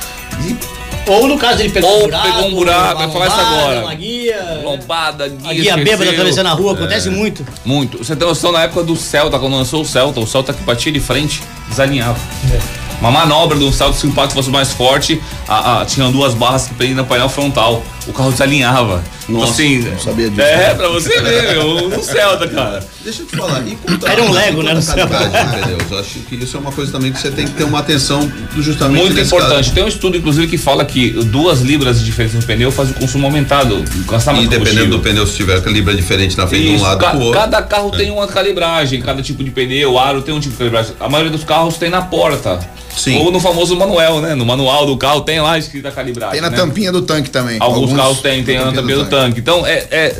Ou 1.08 1.28
no 1.28 1.38
caso 1.38 1.62
ele 1.62 1.70
pegou 1.70 1.90
Ou 1.90 1.98
um 2.00 2.02
buraco, 2.06 2.28
pegou 2.28 2.48
um 2.48 2.56
buraco, 2.56 2.98
vai 2.98 3.12
falar 3.12 3.28
isso 3.28 3.40
agora. 3.40 3.82
Uma 3.82 3.94
guia. 3.94 4.62
Lombada, 4.64 5.26
A 5.26 5.28
guia, 5.54 5.54
guia 5.54 5.78
bêbada 5.78 6.10
atravessando 6.10 6.48
a 6.48 6.52
rua, 6.54 6.72
É. 6.72 6.76
acontece 6.76 7.10
muito. 7.10 7.46
Muito. 7.64 7.98
Você 8.00 8.16
tem 8.16 8.28
noção 8.28 8.52
na 8.52 8.64
época 8.64 8.84
do 8.84 8.96
Celta, 8.96 9.38
quando 9.38 9.54
lançou 9.56 9.82
o 9.82 9.86
Celta, 9.86 10.20
o 10.20 10.26
Celta 10.28 10.52
que 10.54 10.64
batia 10.64 10.92
de 10.92 11.00
frente, 11.00 11.44
desalinhava. 11.70 12.18
Uma 13.00 13.12
manobra 13.12 13.58
do 13.58 13.72
Celta, 13.72 13.96
se 13.98 14.08
o 14.08 14.10
impacto 14.10 14.34
fosse 14.34 14.50
mais 14.50 14.72
forte, 14.72 15.22
a, 15.48 15.82
a, 15.82 15.86
tinham 15.86 16.12
duas 16.12 16.34
barras 16.34 16.68
que 16.68 16.74
prendiam 16.74 16.98
no 16.98 17.06
painel 17.06 17.30
frontal. 17.30 17.84
O 18.08 18.14
carro 18.14 18.32
desalinhava. 18.32 19.04
Então, 19.24 19.40
Nossa, 19.42 19.54
assim, 19.54 19.80
não 19.80 19.98
sabia 20.00 20.30
disso. 20.30 20.42
É, 20.42 20.76
pra 20.76 20.88
você 20.90 21.20
ver, 21.22 21.54
meu, 21.56 21.90
no 21.90 22.04
Celta, 22.04 22.48
cara. 22.48 22.86
Deixa 23.04 23.24
eu 23.24 23.26
te 23.26 23.36
falar. 23.36 23.64
E 23.66 23.76
Era 24.06 24.24
um 24.24 24.32
Lego, 24.32 24.62
né, 24.62 24.76
no 24.76 24.84
qualidade? 24.84 25.76
Eu 25.90 26.00
acho 26.00 26.20
que 26.20 26.36
isso 26.36 26.56
é 26.56 26.60
uma 26.60 26.72
coisa 26.72 26.92
também 26.92 27.12
que 27.12 27.20
você 27.20 27.32
tem 27.32 27.46
que 27.46 27.54
ter 27.54 27.64
uma 27.64 27.80
atenção 27.80 28.32
justamente 28.56 29.00
Muito 29.02 29.14
nesse 29.16 29.28
importante. 29.34 29.56
caso. 29.58 29.74
Tem 29.74 29.84
um 29.84 29.88
estudo, 29.88 30.18
inclusive, 30.18 30.48
que 30.48 30.58
fala 30.58 30.86
que 30.86 31.10
duas 31.10 31.62
libras 31.62 31.98
de 32.00 32.06
diferença 32.06 32.38
no 32.38 32.44
pneu 32.44 32.72
faz 32.72 32.92
o 32.92 32.94
consumo 32.94 33.26
aumentado. 33.26 33.84
E 33.84 34.42
de 34.42 34.48
dependendo 34.48 34.92
do 34.92 35.00
pneu, 35.00 35.26
se 35.26 35.34
tiver 35.36 35.60
calibra 35.64 35.96
diferente 35.96 36.38
na 36.38 36.46
frente 36.46 36.64
de 36.66 36.70
um 36.70 36.76
Isso, 36.76 36.84
lado 36.84 37.00
ca- 37.00 37.10
pro 37.12 37.20
outro. 37.22 37.40
Cada 37.40 37.62
carro 37.64 37.90
tem 37.90 38.12
uma 38.12 38.28
calibragem, 38.28 39.02
cada 39.02 39.24
tipo 39.24 39.44
de 39.44 39.50
pneu, 39.50 39.98
aro 39.98 40.22
tem 40.22 40.34
um 40.34 40.40
tipo 40.40 40.52
de 40.54 40.58
calibragem. 40.60 40.94
A 41.00 41.10
maioria 41.10 41.32
dos 41.32 41.44
carros 41.44 41.78
tem 41.78 41.90
na 41.90 42.04
porta. 42.04 42.60
Sim. 42.96 43.18
Ou 43.18 43.30
no 43.32 43.40
famoso 43.42 43.76
manual, 43.76 44.22
né? 44.22 44.36
No 44.36 44.46
manual 44.46 44.86
do 44.86 44.96
carro 44.96 45.22
tem 45.22 45.35
lá 45.42 45.58
escrita 45.58 45.90
a 45.90 45.92
calibragem. 45.92 46.34
Tem 46.34 46.42
na 46.42 46.50
né? 46.50 46.58
tampinha 46.58 46.92
do 46.92 47.02
tanque 47.02 47.30
também. 47.30 47.58
Alguns, 47.60 47.94
carros 47.94 48.20
têm, 48.20 48.44
tem 48.44 48.58
na 48.58 48.72
tampinha 48.72 48.98
do 48.98 49.06
tanque. 49.06 49.10
tanque. 49.10 49.40
Então, 49.40 49.66
é, 49.66 49.88
é- 49.92 50.16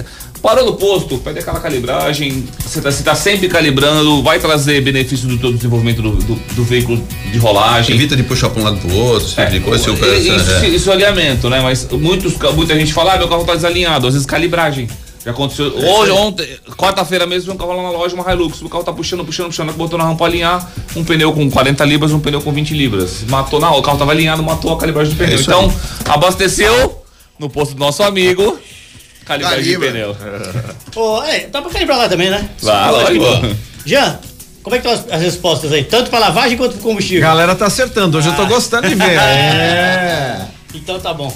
Parou 0.46 0.64
no 0.64 0.74
posto, 0.76 1.18
pede 1.18 1.40
aquela 1.40 1.60
calibragem, 1.60 2.48
você 2.64 2.80
tá, 2.80 2.92
você 2.92 3.02
tá 3.02 3.16
sempre 3.16 3.48
calibrando, 3.48 4.22
vai 4.22 4.38
trazer 4.38 4.80
benefício 4.80 5.28
do 5.28 5.40
todo 5.40 5.56
desenvolvimento 5.56 6.04
do, 6.04 6.12
do, 6.12 6.36
do 6.36 6.64
veículo 6.64 7.04
de 7.32 7.38
rolagem. 7.40 7.96
Evita 7.96 8.16
de 8.16 8.22
puxar 8.22 8.52
para 8.52 8.62
um 8.62 8.64
lado 8.66 8.78
pro 8.78 8.96
outro, 8.96 9.26
esse 9.26 9.36
tipo 9.36 9.50
de 9.50 9.60
coisa. 9.62 9.84
se 9.84 9.90
o 9.90 9.98
cara- 9.98 10.12
É, 10.12 10.20
isso, 10.20 10.52
é. 10.52 10.68
isso 10.68 10.90
é 10.92 10.94
alinhamento, 10.94 11.50
né? 11.50 11.62
Mas 11.62 11.88
muitos, 11.90 12.34
muita 12.54 12.76
gente 12.76 12.94
fala, 12.94 13.14
ah, 13.16 13.18
meu 13.18 13.28
carro 13.28 13.44
tá 13.44 13.56
desalinhado, 13.56 14.06
às 14.06 14.14
vezes 14.14 14.28
calibragem. 14.28 14.88
Já 15.26 15.32
aconteceu. 15.32 15.76
Hoje, 15.76 16.12
ontem, 16.12 16.48
quarta-feira 16.78 17.26
mesmo, 17.26 17.52
um 17.52 17.58
carro 17.58 17.76
lá 17.76 17.82
na 17.82 17.90
loja, 17.90 18.14
uma 18.14 18.32
Hilux. 18.32 18.62
O 18.62 18.70
carro 18.70 18.84
tá 18.84 18.94
puxando, 18.94 19.26
puxando, 19.26 19.48
puxando, 19.48 19.74
botou 19.74 19.98
na 19.98 20.06
rampa 20.06 20.20
pra 20.20 20.28
alinhar 20.28 20.72
um 20.96 21.04
pneu 21.04 21.34
com 21.34 21.50
40 21.50 21.84
libras, 21.84 22.12
um 22.12 22.20
pneu 22.20 22.40
com 22.42 22.52
20 22.52 22.76
libras. 22.76 23.24
Matou 23.28 23.60
na 23.60 23.72
hora, 23.72 23.80
o 23.80 23.82
carro 23.82 23.98
tava 23.98 24.12
alinhado, 24.12 24.44
matou 24.44 24.72
a 24.72 24.78
calibragem 24.78 25.12
do 25.14 25.18
pneu. 25.18 25.34
isso 25.34 25.50
então, 25.50 25.74
abasteceu 26.08 27.04
no 27.40 27.50
posto 27.50 27.74
do 27.74 27.80
nosso 27.80 28.04
amigo, 28.04 28.60
calibragem 29.26 29.74
Calibra. 29.74 29.88
de 29.88 29.94
pneu. 29.94 30.18
Ô, 30.96 31.24
é, 31.24 31.48
dá 31.48 31.60
pra 31.60 31.72
calibrar 31.72 31.98
lá 31.98 32.08
também, 32.08 32.30
né? 32.30 32.48
Lá, 32.62 32.92
lógico. 32.92 33.26
Jean, 33.84 34.20
como 34.62 34.76
é 34.76 34.80
que 34.80 34.88
estão 34.88 35.06
as, 35.08 35.12
as 35.12 35.22
respostas 35.24 35.72
aí? 35.72 35.84
Tanto 35.84 36.12
pra 36.12 36.20
lavagem 36.20 36.56
quanto 36.56 36.74
pro 36.74 36.84
combustível. 36.84 37.22
Galera 37.22 37.56
tá 37.56 37.66
acertando, 37.66 38.20
hoje 38.20 38.28
eu 38.30 38.36
tô 38.36 38.46
gostando 38.46 38.88
de 38.88 38.94
ver. 38.94 39.18
É. 39.18 40.55
Então 40.76 41.00
tá 41.00 41.14
bom. 41.14 41.36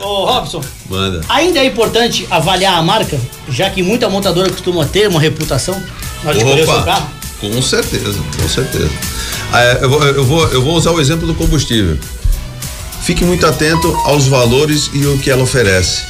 Ô, 0.00 0.24
Robson, 0.24 0.62
Manda. 0.88 1.20
ainda 1.28 1.60
é 1.60 1.66
importante 1.66 2.26
avaliar 2.30 2.78
a 2.78 2.82
marca, 2.82 3.20
já 3.48 3.68
que 3.70 3.82
muita 3.82 4.08
montadora 4.08 4.50
costuma 4.50 4.84
ter 4.86 5.08
uma 5.08 5.20
reputação 5.20 5.74
na 6.22 6.30
hora 6.30 6.38
de 6.38 6.44
escolher 6.44 6.62
o 6.62 6.66
seu 6.66 6.82
carro. 6.82 7.10
com 7.40 7.62
certeza, 7.62 8.18
com 8.40 8.48
certeza. 8.48 8.90
Ah, 9.52 9.62
é, 9.62 9.78
eu, 9.82 9.90
vou, 9.90 10.04
eu, 10.04 10.24
vou, 10.24 10.48
eu 10.48 10.62
vou 10.62 10.74
usar 10.74 10.90
o 10.90 11.00
exemplo 11.00 11.26
do 11.26 11.34
combustível. 11.34 11.98
Fique 13.02 13.24
muito 13.24 13.46
atento 13.46 13.88
aos 14.04 14.26
valores 14.26 14.90
e 14.92 15.06
o 15.06 15.18
que 15.18 15.30
ela 15.30 15.42
oferece, 15.42 16.02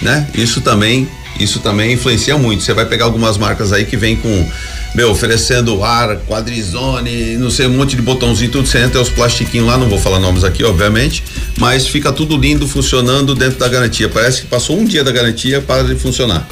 né? 0.00 0.26
Isso 0.34 0.60
também, 0.60 1.08
isso 1.38 1.60
também 1.60 1.92
influencia 1.92 2.36
muito. 2.38 2.62
Você 2.62 2.72
vai 2.72 2.86
pegar 2.86 3.04
algumas 3.04 3.36
marcas 3.36 3.72
aí 3.72 3.84
que 3.84 3.96
vem 3.96 4.16
com, 4.16 4.48
meu, 4.94 5.10
oferecendo 5.10 5.82
ar, 5.82 6.16
quadrizone, 6.26 7.36
não 7.36 7.50
sei, 7.50 7.66
um 7.66 7.76
monte 7.76 7.96
de 7.96 8.02
botãozinho, 8.02 8.50
tudo, 8.50 8.66
você 8.66 8.78
entra 8.78 9.00
os 9.00 9.08
plastiquinhos 9.08 9.66
lá, 9.66 9.76
não 9.76 9.88
vou 9.88 9.98
falar 9.98 10.18
nomes 10.18 10.44
aqui, 10.44 10.64
obviamente, 10.64 11.22
mas 11.58 11.86
fica 11.86 12.12
tudo 12.12 12.36
lindo, 12.36 12.66
funcionando 12.66 13.34
dentro 13.34 13.58
da 13.58 13.68
garantia. 13.68 14.08
Parece 14.08 14.42
que 14.42 14.46
passou 14.46 14.78
um 14.78 14.84
dia 14.84 15.02
da 15.04 15.12
garantia 15.12 15.60
para 15.60 15.82
de 15.84 15.94
funcionar. 15.96 16.46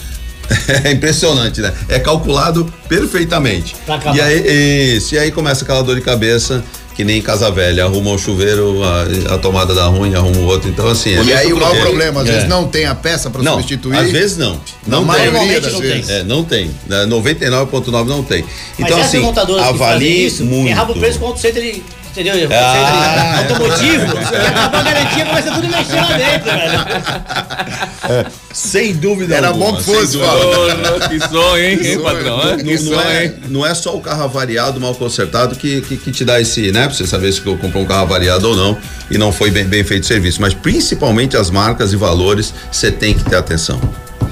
É 0.84 0.90
impressionante, 0.90 1.60
né? 1.60 1.72
É 1.88 1.98
calculado 2.00 2.72
perfeitamente. 2.88 3.76
E 4.14 4.20
aí, 4.20 4.96
isso, 4.96 5.14
e 5.14 5.18
aí 5.18 5.30
começa 5.30 5.62
aquela 5.62 5.82
dor 5.82 5.94
de 5.94 6.00
cabeça, 6.00 6.64
que 7.00 7.04
nem 7.04 7.22
casa 7.22 7.50
velha, 7.50 7.84
arruma 7.84 8.10
o 8.10 8.18
chuveiro, 8.18 8.82
a, 8.84 9.34
a 9.34 9.38
tomada 9.38 9.74
dá 9.74 9.86
ruim, 9.86 10.14
arruma 10.14 10.36
o 10.36 10.44
outro. 10.44 10.68
Então, 10.68 10.86
assim. 10.86 11.10
E 11.24 11.32
é- 11.32 11.36
aí 11.36 11.52
o 11.52 11.56
maior 11.56 11.74
é- 11.74 11.80
problema, 11.80 12.20
às 12.20 12.28
é. 12.28 12.32
vezes 12.32 12.48
não 12.48 12.68
tem 12.68 12.84
a 12.84 12.94
peça 12.94 13.30
para 13.30 13.42
Não, 13.42 13.54
substituir. 13.54 13.96
às 13.96 14.10
vezes 14.10 14.36
não. 14.36 14.60
Na 14.86 14.98
Não 14.98 15.04
maioria 15.04 15.30
Normalmente 15.32 15.70
não 15.72 15.80
vezes. 15.80 16.06
tem. 16.06 16.16
É, 16.16 16.22
não 16.24 16.44
tem. 16.44 16.70
né? 16.86 17.06
99,9 17.06 18.04
não 18.06 18.22
tem. 18.22 18.42
Mas 18.42 18.86
Então, 18.90 18.98
essas 18.98 19.14
assim, 19.14 19.58
avalie 19.60 20.26
isso, 20.26 20.44
muito. 20.44 20.66
tem 20.66 20.74
rabo 20.74 20.92
preso 20.94 21.18
com 21.18 21.26
auto 21.28 21.40
center, 21.40 21.80
entendeu? 22.10 22.48
Ah, 22.52 23.38
center 23.38 23.56
automotivo, 23.56 24.18
e 24.32 24.46
acabou 24.46 24.80
a 24.80 24.82
garantia, 24.82 25.24
começa 25.26 25.50
tudo 25.52 25.68
mexendo 25.68 26.10
lá 26.10 26.16
dentro, 26.16 26.50
velho. 26.50 28.26
Sem 28.52 28.94
dúvida 28.94 29.36
Era 29.36 29.48
alguma, 29.48 29.72
bom 29.72 29.76
que 29.78 29.84
fosse. 29.84 30.16
Ô, 30.16 31.08
que 31.08 31.28
sonho, 31.28 31.64
hein, 31.64 31.78
sonho. 31.82 32.02
patrão? 32.02 32.36
Não, 32.44 32.56
Que 32.58 32.64
não 32.64 32.78
sonho, 32.78 33.00
é, 33.08 33.24
hein? 33.24 33.34
não 33.48 33.66
é 33.66 33.74
só 33.74 33.96
o 33.96 34.00
carro 34.00 34.24
avariado, 34.24 34.80
mal 34.80 34.94
consertado, 34.94 35.54
que, 35.54 35.80
que, 35.82 35.96
que 35.96 36.10
te 36.10 36.24
dá 36.24 36.40
esse, 36.40 36.72
né? 36.72 36.86
Pra 36.86 36.94
você 36.94 37.06
saber 37.06 37.32
se 37.32 37.46
eu 37.46 37.56
comprou 37.56 37.82
um 37.84 37.86
carro 37.86 38.02
avariado 38.02 38.48
ou 38.48 38.56
não 38.56 38.76
e 39.10 39.16
não 39.16 39.32
foi 39.32 39.50
bem, 39.50 39.64
bem 39.64 39.84
feito 39.84 40.02
o 40.02 40.06
serviço. 40.06 40.40
Mas 40.40 40.52
principalmente 40.52 41.36
as 41.36 41.48
marcas 41.50 41.92
e 41.92 41.96
valores, 41.96 42.52
você 42.70 42.90
tem 42.90 43.14
que 43.14 43.24
ter 43.24 43.36
atenção. 43.36 43.80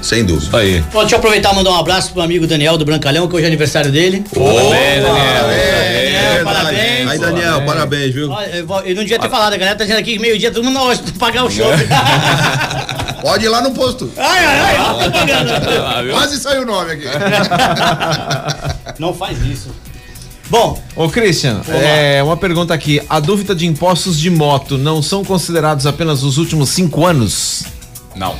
Sem 0.01 0.23
dúvida. 0.23 0.57
Aí. 0.57 0.81
Bom, 0.93 1.01
deixa 1.01 1.15
eu 1.15 1.19
aproveitar 1.19 1.51
e 1.51 1.55
mandar 1.55 1.71
um 1.71 1.79
abraço 1.79 2.13
pro 2.13 2.21
amigo 2.21 2.47
Daniel 2.47 2.77
do 2.77 2.85
Brancalhão, 2.85 3.27
que 3.27 3.35
hoje 3.35 3.43
é 3.43 3.47
aniversário 3.47 3.91
dele. 3.91 4.23
Parabéns, 4.33 5.03
Daniel. 5.03 5.45
Parabéns. 6.43 7.09
Aí, 7.09 7.19
Daniel, 7.19 7.65
parabéns, 7.65 8.13
viu? 8.13 8.29
Olha, 8.29 8.47
eu, 8.55 8.65
não 8.67 9.03
devia 9.03 9.19
ter 9.19 9.29
falado, 9.29 9.53
a 9.53 9.57
galera 9.57 9.77
tá 9.77 9.83
dizendo 9.83 9.99
aqui 9.99 10.13
que 10.13 10.19
meio-dia 10.19 10.51
todo 10.51 10.63
mundo 10.63 10.79
pra 10.79 11.13
pagar 11.19 11.45
o 11.45 11.51
show. 11.51 11.67
Pode 13.21 13.45
ir 13.45 13.49
lá 13.49 13.61
no 13.61 13.71
posto. 13.71 14.11
ai, 14.17 14.45
ai, 14.45 14.59
ai, 14.59 14.77
a 14.77 14.93
propaganda. 14.93 15.61
Quase 16.11 16.39
saiu 16.39 16.61
o 16.61 16.65
nome 16.65 16.93
aqui. 16.93 17.05
Não 18.97 19.13
faz 19.13 19.37
isso. 19.45 19.69
Bom, 20.49 20.81
Ô, 20.95 21.07
Christian, 21.07 21.61
é, 21.67 22.23
uma 22.23 22.35
pergunta 22.35 22.73
aqui. 22.73 22.99
A 23.07 23.19
dúvida 23.19 23.53
de 23.53 23.67
impostos 23.67 24.19
de 24.19 24.31
moto 24.31 24.79
não 24.79 24.99
são 24.99 25.23
considerados 25.23 25.85
apenas 25.85 26.23
os 26.23 26.39
últimos 26.39 26.69
cinco 26.69 27.05
anos? 27.05 27.65
Não. 28.15 28.35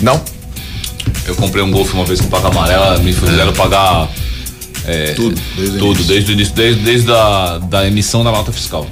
Não? 0.00 0.20
Eu 1.26 1.36
comprei 1.36 1.62
um 1.62 1.70
Golf 1.70 1.92
uma 1.92 2.04
vez 2.04 2.20
com 2.20 2.28
placa 2.28 2.48
amarela, 2.48 2.98
me 2.98 3.12
fizeram 3.12 3.52
pagar 3.52 4.08
é, 4.90 5.12
Tudo, 5.14 5.40
desde 5.56 5.76
o 5.76 5.78
tudo, 5.78 5.94
início. 5.96 6.06
desde 6.14 6.30
o 6.30 6.34
início, 6.34 6.54
desde, 6.54 6.82
desde 6.82 7.12
a 7.12 7.58
da 7.58 7.86
emissão 7.86 8.22
da 8.24 8.30
nota 8.30 8.52
fiscal. 8.52 8.86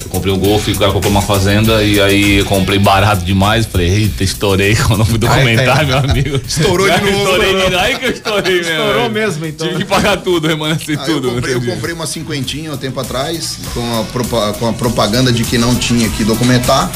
Eu 0.00 0.08
comprei 0.10 0.32
um 0.32 0.38
Golf, 0.38 0.66
o 0.68 0.78
cara 0.78 0.90
comprou 0.90 1.10
uma 1.10 1.20
fazenda 1.20 1.82
e 1.84 2.00
aí 2.00 2.36
eu 2.38 2.44
comprei 2.46 2.78
barato 2.78 3.26
demais. 3.26 3.66
Falei, 3.66 3.88
eita, 3.90 4.24
estourei 4.24 4.74
quando 4.74 5.00
eu 5.00 5.04
fui 5.06 5.18
documentar, 5.18 5.80
Ai, 5.80 5.84
meu 5.84 5.98
amigo. 5.98 6.40
Estourou 6.48 6.88
de 6.88 7.00
novo. 7.02 7.08
estourei, 7.18 7.52
novo. 7.52 7.76
aí 7.78 7.98
que 7.98 8.04
eu 8.06 8.10
estourei 8.12 8.54
mesmo. 8.62 8.70
Estourou 8.72 9.10
mesmo, 9.10 9.44
então. 9.46 9.66
Tive 9.68 9.78
que 9.80 9.84
pagar 9.84 10.16
tudo, 10.18 10.48
remanescer 10.48 10.98
Ah, 10.98 11.02
eu, 11.06 11.14
tudo. 11.14 11.30
comprei, 11.32 11.54
eu 11.54 11.60
comprei 11.60 11.92
uma 11.94 12.06
cinquentinha 12.06 12.72
um 12.72 12.76
tempo 12.78 12.98
atrás, 12.98 13.58
com 13.74 14.00
a, 14.00 14.52
com 14.54 14.68
a 14.68 14.72
propaganda 14.72 15.30
de 15.30 15.44
que 15.44 15.58
não 15.58 15.74
tinha 15.74 16.08
que 16.08 16.24
documentar. 16.24 16.90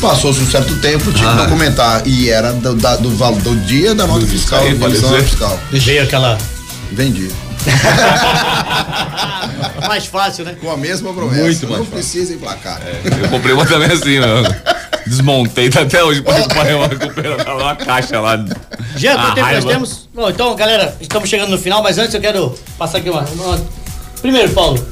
Passou-se 0.00 0.40
um 0.40 0.50
certo 0.50 0.74
tempo, 0.76 1.12
tinha 1.12 1.30
que 1.32 1.36
documentar. 1.36 2.02
E 2.06 2.30
era 2.30 2.50
do, 2.52 2.74
da- 2.76 2.96
do, 2.96 3.10
do 3.10 3.56
dia 3.66 3.94
da 3.94 4.06
nota 4.06 4.26
fiscal, 4.26 4.60
da 4.60 4.66
emissão 4.86 5.12
fiscal. 5.22 5.60
veio 5.70 6.02
aquela. 6.02 6.38
Vendi. 6.92 7.28
Mais 9.88 10.06
fácil, 10.06 10.44
né? 10.44 10.56
Com 10.60 10.70
a 10.70 10.76
mesma 10.76 11.12
promessa. 11.12 11.42
Muito 11.42 11.66
mais 11.68 11.78
não 11.78 11.86
fácil. 11.86 11.92
precisa 11.92 12.34
emplacar. 12.34 12.80
Eu 13.22 13.28
comprei 13.28 13.52
uma 13.54 13.66
também 13.66 13.90
assim, 13.90 14.18
meu. 14.20 14.42
Desmontei, 15.06 15.68
tá 15.68 15.82
até 15.82 16.02
hoje 16.02 16.22
pra 16.22 16.34
recuperar 16.34 17.44
tava 17.44 17.62
uma 17.62 17.76
caixa 17.76 18.18
lá. 18.20 18.42
Jean, 18.96 19.14
A 19.14 19.18
quanto 19.22 19.34
tempo 19.34 19.52
nós 19.52 19.64
temos? 19.64 20.08
Bom, 20.14 20.30
então, 20.30 20.54
galera, 20.56 20.96
estamos 21.00 21.28
chegando 21.28 21.50
no 21.50 21.58
final, 21.58 21.82
mas 21.82 21.98
antes 21.98 22.14
eu 22.14 22.20
quero 22.20 22.54
passar 22.78 22.98
aqui 22.98 23.10
uma. 23.10 23.20
uma- 23.22 23.60
Primeiro, 24.22 24.50
Paulo, 24.52 24.82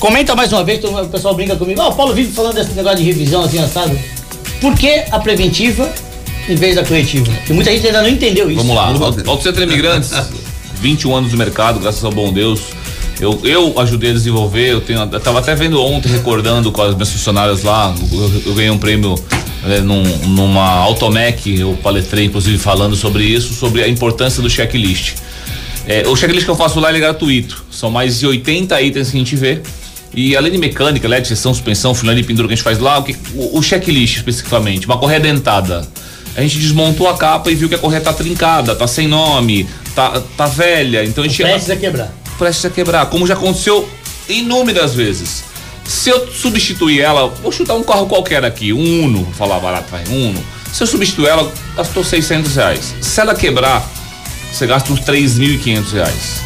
comenta 0.00 0.34
mais 0.34 0.50
uma 0.50 0.64
vez, 0.64 0.82
o 0.82 1.08
pessoal 1.08 1.34
brinca 1.34 1.54
comigo. 1.56 1.78
Ah, 1.82 1.88
o 1.88 1.94
Paulo 1.94 2.14
vive 2.14 2.32
falando 2.32 2.54
desse 2.54 2.72
negócio 2.72 2.98
de 2.98 3.04
revisão 3.04 3.44
assim, 3.44 3.62
assado. 3.62 3.98
Por 4.62 4.74
que 4.74 5.04
a 5.10 5.18
preventiva 5.20 5.92
em 6.48 6.54
vez 6.54 6.76
da 6.76 6.84
corretiva? 6.84 7.30
Porque 7.30 7.52
muita 7.52 7.70
gente 7.70 7.86
ainda 7.86 8.00
não 8.00 8.08
entendeu 8.08 8.50
isso. 8.50 8.60
Vamos 8.60 8.74
lá, 8.74 8.86
Auto 8.86 9.28
Auto 9.30 9.42
Center 9.42 9.64
Imigrantes, 9.64 10.10
21 10.84 11.16
anos 11.16 11.32
no 11.32 11.38
mercado, 11.38 11.80
graças 11.80 12.04
ao 12.04 12.12
bom 12.12 12.30
Deus. 12.30 12.60
Eu, 13.18 13.40
eu 13.42 13.80
ajudei 13.80 14.10
a 14.10 14.12
desenvolver, 14.12 14.70
eu 14.70 14.82
tenho. 14.82 15.00
Eu 15.00 15.18
tava 15.20 15.38
até 15.38 15.54
vendo 15.54 15.80
ontem, 15.80 16.10
recordando 16.10 16.70
com 16.70 16.82
as 16.82 16.94
minhas 16.94 17.10
funcionárias 17.10 17.62
lá, 17.62 17.94
eu, 18.12 18.42
eu 18.44 18.54
ganhei 18.54 18.70
um 18.70 18.76
prêmio 18.76 19.14
né, 19.62 19.80
num, 19.80 20.02
numa 20.26 20.62
Automec, 20.80 21.58
eu 21.58 21.78
palestrei, 21.82 22.26
inclusive, 22.26 22.58
falando 22.58 22.94
sobre 22.94 23.24
isso, 23.24 23.54
sobre 23.54 23.82
a 23.82 23.88
importância 23.88 24.42
do 24.42 24.50
checklist. 24.50 25.14
É, 25.86 26.06
o 26.06 26.14
checklist 26.14 26.44
que 26.44 26.50
eu 26.50 26.56
faço 26.56 26.78
lá 26.78 26.94
é 26.94 27.00
gratuito. 27.00 27.64
São 27.70 27.90
mais 27.90 28.18
de 28.18 28.26
80 28.26 28.82
itens 28.82 29.10
que 29.10 29.16
a 29.16 29.20
gente 29.20 29.36
vê. 29.36 29.62
E 30.14 30.36
além 30.36 30.52
de 30.52 30.58
mecânica, 30.58 31.08
LED, 31.08 31.26
seção, 31.26 31.54
suspensão, 31.54 31.94
filão 31.94 32.14
de 32.14 32.22
pendura 32.22 32.46
que 32.46 32.52
a 32.52 32.56
gente 32.56 32.64
faz 32.64 32.78
lá, 32.78 32.98
o, 32.98 33.04
que, 33.04 33.16
o, 33.34 33.58
o 33.58 33.62
checklist 33.62 34.16
especificamente, 34.16 34.84
uma 34.84 34.98
correia 34.98 35.20
dentada. 35.20 35.88
A 36.36 36.42
gente 36.42 36.58
desmontou 36.58 37.08
a 37.08 37.16
capa 37.16 37.50
e 37.50 37.54
viu 37.54 37.70
que 37.70 37.74
a 37.74 37.78
correia 37.78 38.02
tá 38.02 38.12
trincada, 38.12 38.74
tá 38.74 38.86
sem 38.86 39.08
nome, 39.08 39.66
tá, 39.94 40.22
tá 40.36 40.46
velha. 40.46 41.04
Então 41.04 41.24
a 41.24 41.28
gente 41.28 41.42
Prestes 41.42 41.70
a 41.70 41.76
quebrar. 41.76 42.12
prestes 42.38 42.64
a 42.64 42.70
quebrar, 42.70 43.06
como 43.06 43.26
já 43.26 43.34
aconteceu 43.34 43.88
inúmeras 44.28 44.94
vezes. 44.94 45.44
Se 45.84 46.08
eu 46.08 46.32
substituir 46.32 47.00
ela, 47.00 47.28
vou 47.28 47.52
chutar 47.52 47.74
um 47.74 47.82
carro 47.82 48.06
qualquer 48.06 48.44
aqui, 48.44 48.72
um 48.72 49.04
Uno, 49.04 49.24
vou 49.24 49.34
falar 49.34 49.60
barato, 49.60 49.90
vai, 49.90 50.04
um 50.08 50.30
Uno. 50.30 50.44
Se 50.72 50.82
eu 50.82 50.86
substituir 50.86 51.28
ela, 51.28 51.52
gastou 51.76 52.02
600 52.02 52.56
reais. 52.56 52.94
Se 53.00 53.20
ela 53.20 53.34
quebrar, 53.34 53.86
você 54.50 54.66
gasta 54.66 54.92
uns 54.92 55.00
3.500 55.00 55.92
reais. 55.92 56.40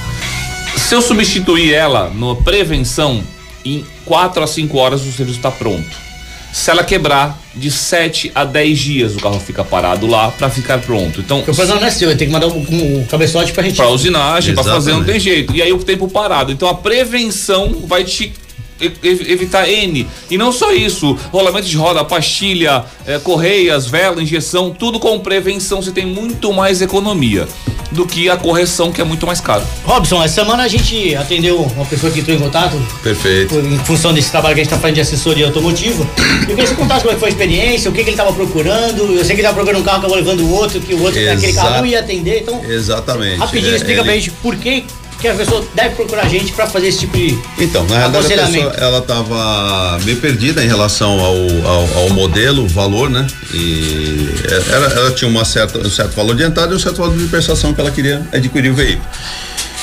Se 0.77 0.95
eu 0.95 1.01
substituir 1.01 1.73
ela 1.73 2.11
na 2.15 2.35
prevenção, 2.35 3.23
em 3.65 3.85
4 4.05 4.43
a 4.43 4.47
5 4.47 4.77
horas 4.77 5.03
o 5.03 5.13
serviço 5.13 5.39
está 5.39 5.51
pronto. 5.51 6.08
Se 6.53 6.71
ela 6.71 6.83
quebrar, 6.83 7.39
de 7.55 7.71
7 7.71 8.33
a 8.35 8.45
10 8.45 8.79
dias 8.79 9.15
o 9.17 9.21
carro 9.21 9.39
fica 9.39 9.63
parado 9.65 10.07
lá 10.07 10.31
para 10.31 10.49
ficar 10.49 10.79
pronto. 10.79 11.21
Então, 11.21 11.39
Porque 11.39 11.51
o 11.51 11.55
problema 11.55 11.81
não 11.81 11.87
é 11.87 11.91
seu, 11.91 12.09
tem 12.17 12.27
que 12.27 12.33
mandar 12.33 12.47
um, 12.47 12.59
um 13.01 13.07
cabeçote 13.09 13.53
pra 13.53 13.63
gente. 13.63 13.77
Pra 13.77 13.89
usinagem, 13.89 14.55
pra 14.55 14.65
fazer, 14.65 14.93
não 14.93 15.05
tem 15.05 15.17
Exatamente. 15.17 15.37
jeito. 15.37 15.55
E 15.55 15.63
aí 15.63 15.73
o 15.73 15.79
tempo 15.79 16.09
parado. 16.09 16.51
Então 16.53 16.69
a 16.69 16.75
prevenção 16.75 17.83
vai 17.87 18.05
te 18.05 18.33
evitar 18.81 19.69
N. 19.69 20.07
E 20.31 20.39
não 20.39 20.53
só 20.53 20.73
isso, 20.73 21.17
rolamento 21.33 21.67
de 21.67 21.77
roda, 21.77 22.05
pastilha, 22.05 22.85
eh, 23.07 23.19
correias, 23.19 23.87
vela, 23.87 24.23
injeção, 24.23 24.71
tudo 24.71 24.99
com 24.99 25.19
prevenção 25.19 25.83
você 25.83 25.91
tem 25.91 26.07
muito 26.07 26.53
mais 26.53 26.81
economia 26.83 27.47
do 27.91 28.05
que 28.07 28.29
a 28.29 28.37
correção 28.37 28.93
que 28.93 29.01
é 29.01 29.05
muito 29.05 29.27
mais 29.27 29.41
caro. 29.41 29.63
Robson, 29.85 30.23
essa 30.23 30.35
semana 30.43 30.63
a 30.65 30.69
gente 30.69 31.15
atendeu 31.15 31.59
uma 31.75 31.87
pessoa 31.87 32.13
que 32.13 32.21
entrou 32.21 32.37
em 32.37 32.39
contato 32.41 32.77
Perfeito. 33.03 33.59
em 33.59 33.79
função 33.79 34.13
desse 34.13 34.31
trabalho 34.31 34.55
que 34.55 34.61
a 34.61 34.65
gente 34.65 34.71
está 34.73 34.79
fazendo 34.81 34.97
de 34.97 35.01
assessoria 35.01 35.47
automotiva. 35.47 36.07
Eu 36.43 36.47
queria 36.49 36.57
que 36.65 36.67
você 36.69 36.75
contasse 36.75 37.03
como 37.05 37.17
é 37.17 37.19
foi 37.19 37.29
a 37.29 37.31
experiência, 37.31 37.91
o 37.91 37.93
que, 37.95 38.01
que 38.05 38.11
ele 38.11 38.11
estava 38.11 38.33
procurando. 38.33 39.05
Eu 39.15 39.25
sei 39.25 39.29
que 39.29 39.33
ele 39.33 39.41
estava 39.41 39.55
procurando 39.55 39.81
um 39.81 39.85
carro, 39.85 39.99
acabou 40.01 40.17
levando 40.17 40.41
o 40.41 40.51
outro, 40.53 40.81
que 40.81 40.93
o 40.95 41.03
outro 41.03 41.19
aquele 41.19 41.53
carro 41.55 41.79
não 41.79 41.87
ia 41.87 42.01
atender. 42.01 42.43
Então, 42.43 42.63
Exatamente. 42.69 43.39
rapidinho, 43.39 43.73
É, 43.73 43.77
explica 43.77 44.03
pra 44.03 44.13
ele- 44.13 44.21
gente 44.21 44.35
por 44.43 44.55
que, 44.57 44.85
que 45.21 45.27
a 45.27 45.35
pessoa 45.35 45.65
deve 45.75 45.97
procurar 45.97 46.23
a 46.23 46.29
gente 46.29 46.53
para 46.53 46.67
fazer 46.67 46.89
esse 46.89 47.01
tipo 47.01 47.17
de 47.17 47.39
Então, 47.59 47.85
na 47.87 47.99
realidade, 47.99 48.33
a 48.33 48.47
pessoa, 48.47 48.73
ela 48.79 48.99
estava 48.99 49.99
meio 50.05 50.17
perdida 50.19 50.65
em 50.65 50.69
relação 50.69 51.19
ao, 51.19 51.37
ao, 51.67 51.99
ao 51.99 52.11
modelo, 52.11 52.67
valor, 52.69 53.11
né? 53.11 53.27
E 53.53 54.29
ela, 54.71 54.87
ela 54.87 55.11
tinha 55.13 55.29
uma 55.29 55.45
certa, 55.45 55.79
um 55.79 55.91
certo 55.91 56.15
valor 56.15 56.37
de 56.37 56.45
entrada 56.45 56.73
e 56.73 56.77
um 56.77 56.79
certo 56.79 56.99
valor 56.99 57.17
de 57.17 57.27
prestação 57.27 57.75
que 57.75 57.81
ela 57.81 57.91
queria 57.91 58.27
adquirir 58.33 58.71
o 58.71 58.75
veículo. 58.75 59.07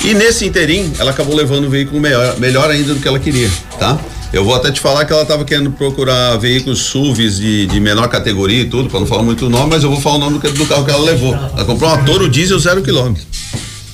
E 0.04 0.14
nesse 0.14 0.46
interim, 0.46 0.94
ela 1.00 1.12
acabou 1.12 1.36
levando 1.36 1.66
o 1.66 1.70
veículo 1.70 2.00
melhor, 2.00 2.38
melhor 2.38 2.70
ainda 2.70 2.94
do 2.94 3.00
que 3.00 3.08
ela 3.08 3.20
queria, 3.20 3.50
tá? 3.78 3.98
Eu 4.32 4.44
vou 4.44 4.54
até 4.56 4.72
te 4.72 4.80
falar 4.80 5.06
que 5.06 5.14
ela 5.14 5.22
estava 5.22 5.46
querendo 5.46 5.72
procurar 5.72 6.36
veículos 6.38 6.80
SUVs 6.80 7.38
de, 7.38 7.68
de 7.68 7.80
menor 7.80 8.08
categoria 8.08 8.62
e 8.62 8.66
tudo, 8.66 8.90
para 8.90 9.00
não 9.00 9.08
falar 9.08 9.24
muito 9.24 9.46
o 9.46 9.50
nome, 9.50 9.70
mas 9.70 9.84
eu 9.84 9.90
vou 9.90 10.00
falar 10.00 10.16
o 10.16 10.20
nome 10.20 10.40
do, 10.40 10.52
do 10.52 10.66
carro 10.66 10.84
que 10.86 10.92
ela 10.92 11.04
levou. 11.04 11.34
Ela 11.34 11.66
comprou 11.66 11.90
uma 11.90 12.04
Toro 12.04 12.30
Diesel 12.30 12.60
zero 12.60 12.82
quilômetro. 12.82 13.24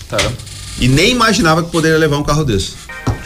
Caramba. 0.09 0.50
E 0.81 0.87
nem 0.87 1.11
imaginava 1.11 1.63
que 1.63 1.69
poderia 1.71 1.97
levar 1.97 2.17
um 2.17 2.23
carro 2.23 2.43
desse. 2.43 2.71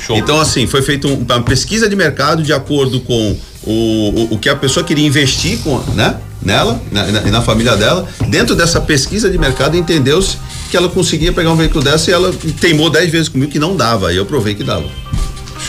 Show. 0.05 0.17
Então, 0.17 0.39
assim, 0.39 0.67
foi 0.67 0.81
feita 0.81 1.07
um- 1.07 1.23
uma 1.27 1.41
pesquisa 1.41 1.87
de 1.89 1.95
mercado 1.95 2.43
de 2.43 2.51
acordo 2.53 2.99
com 2.99 3.35
o, 3.63 3.71
o, 3.71 4.27
o 4.33 4.37
que 4.37 4.49
a 4.49 4.55
pessoa 4.55 4.83
queria 4.85 5.07
investir 5.07 5.57
com, 5.59 5.79
né? 5.95 6.17
Nela 6.41 6.79
na- 6.91 7.07
na- 7.07 7.21
e 7.23 7.31
na, 7.31 7.41
família 7.41 7.75
dela. 7.75 8.07
Dentro 8.27 8.55
dessa 8.55 8.79
pesquisa 8.81 9.29
de 9.29 9.37
mercado, 9.37 9.75
entendeu-se 9.77 10.37
que 10.69 10.75
ela 10.77 10.89
conseguia 10.89 11.31
pegar 11.31 11.51
um 11.51 11.55
veículo 11.55 11.83
dessa 11.83 12.11
e 12.11 12.13
ela 12.13 12.31
teimou 12.59 12.89
dez 12.89 13.09
vezes 13.09 13.29
comigo 13.29 13.51
que 13.51 13.57
não 13.57 13.75
dava. 13.75 14.13
E 14.13 14.17
eu 14.17 14.25
provei 14.25 14.53
que 14.53 14.63
dava. 14.63 14.85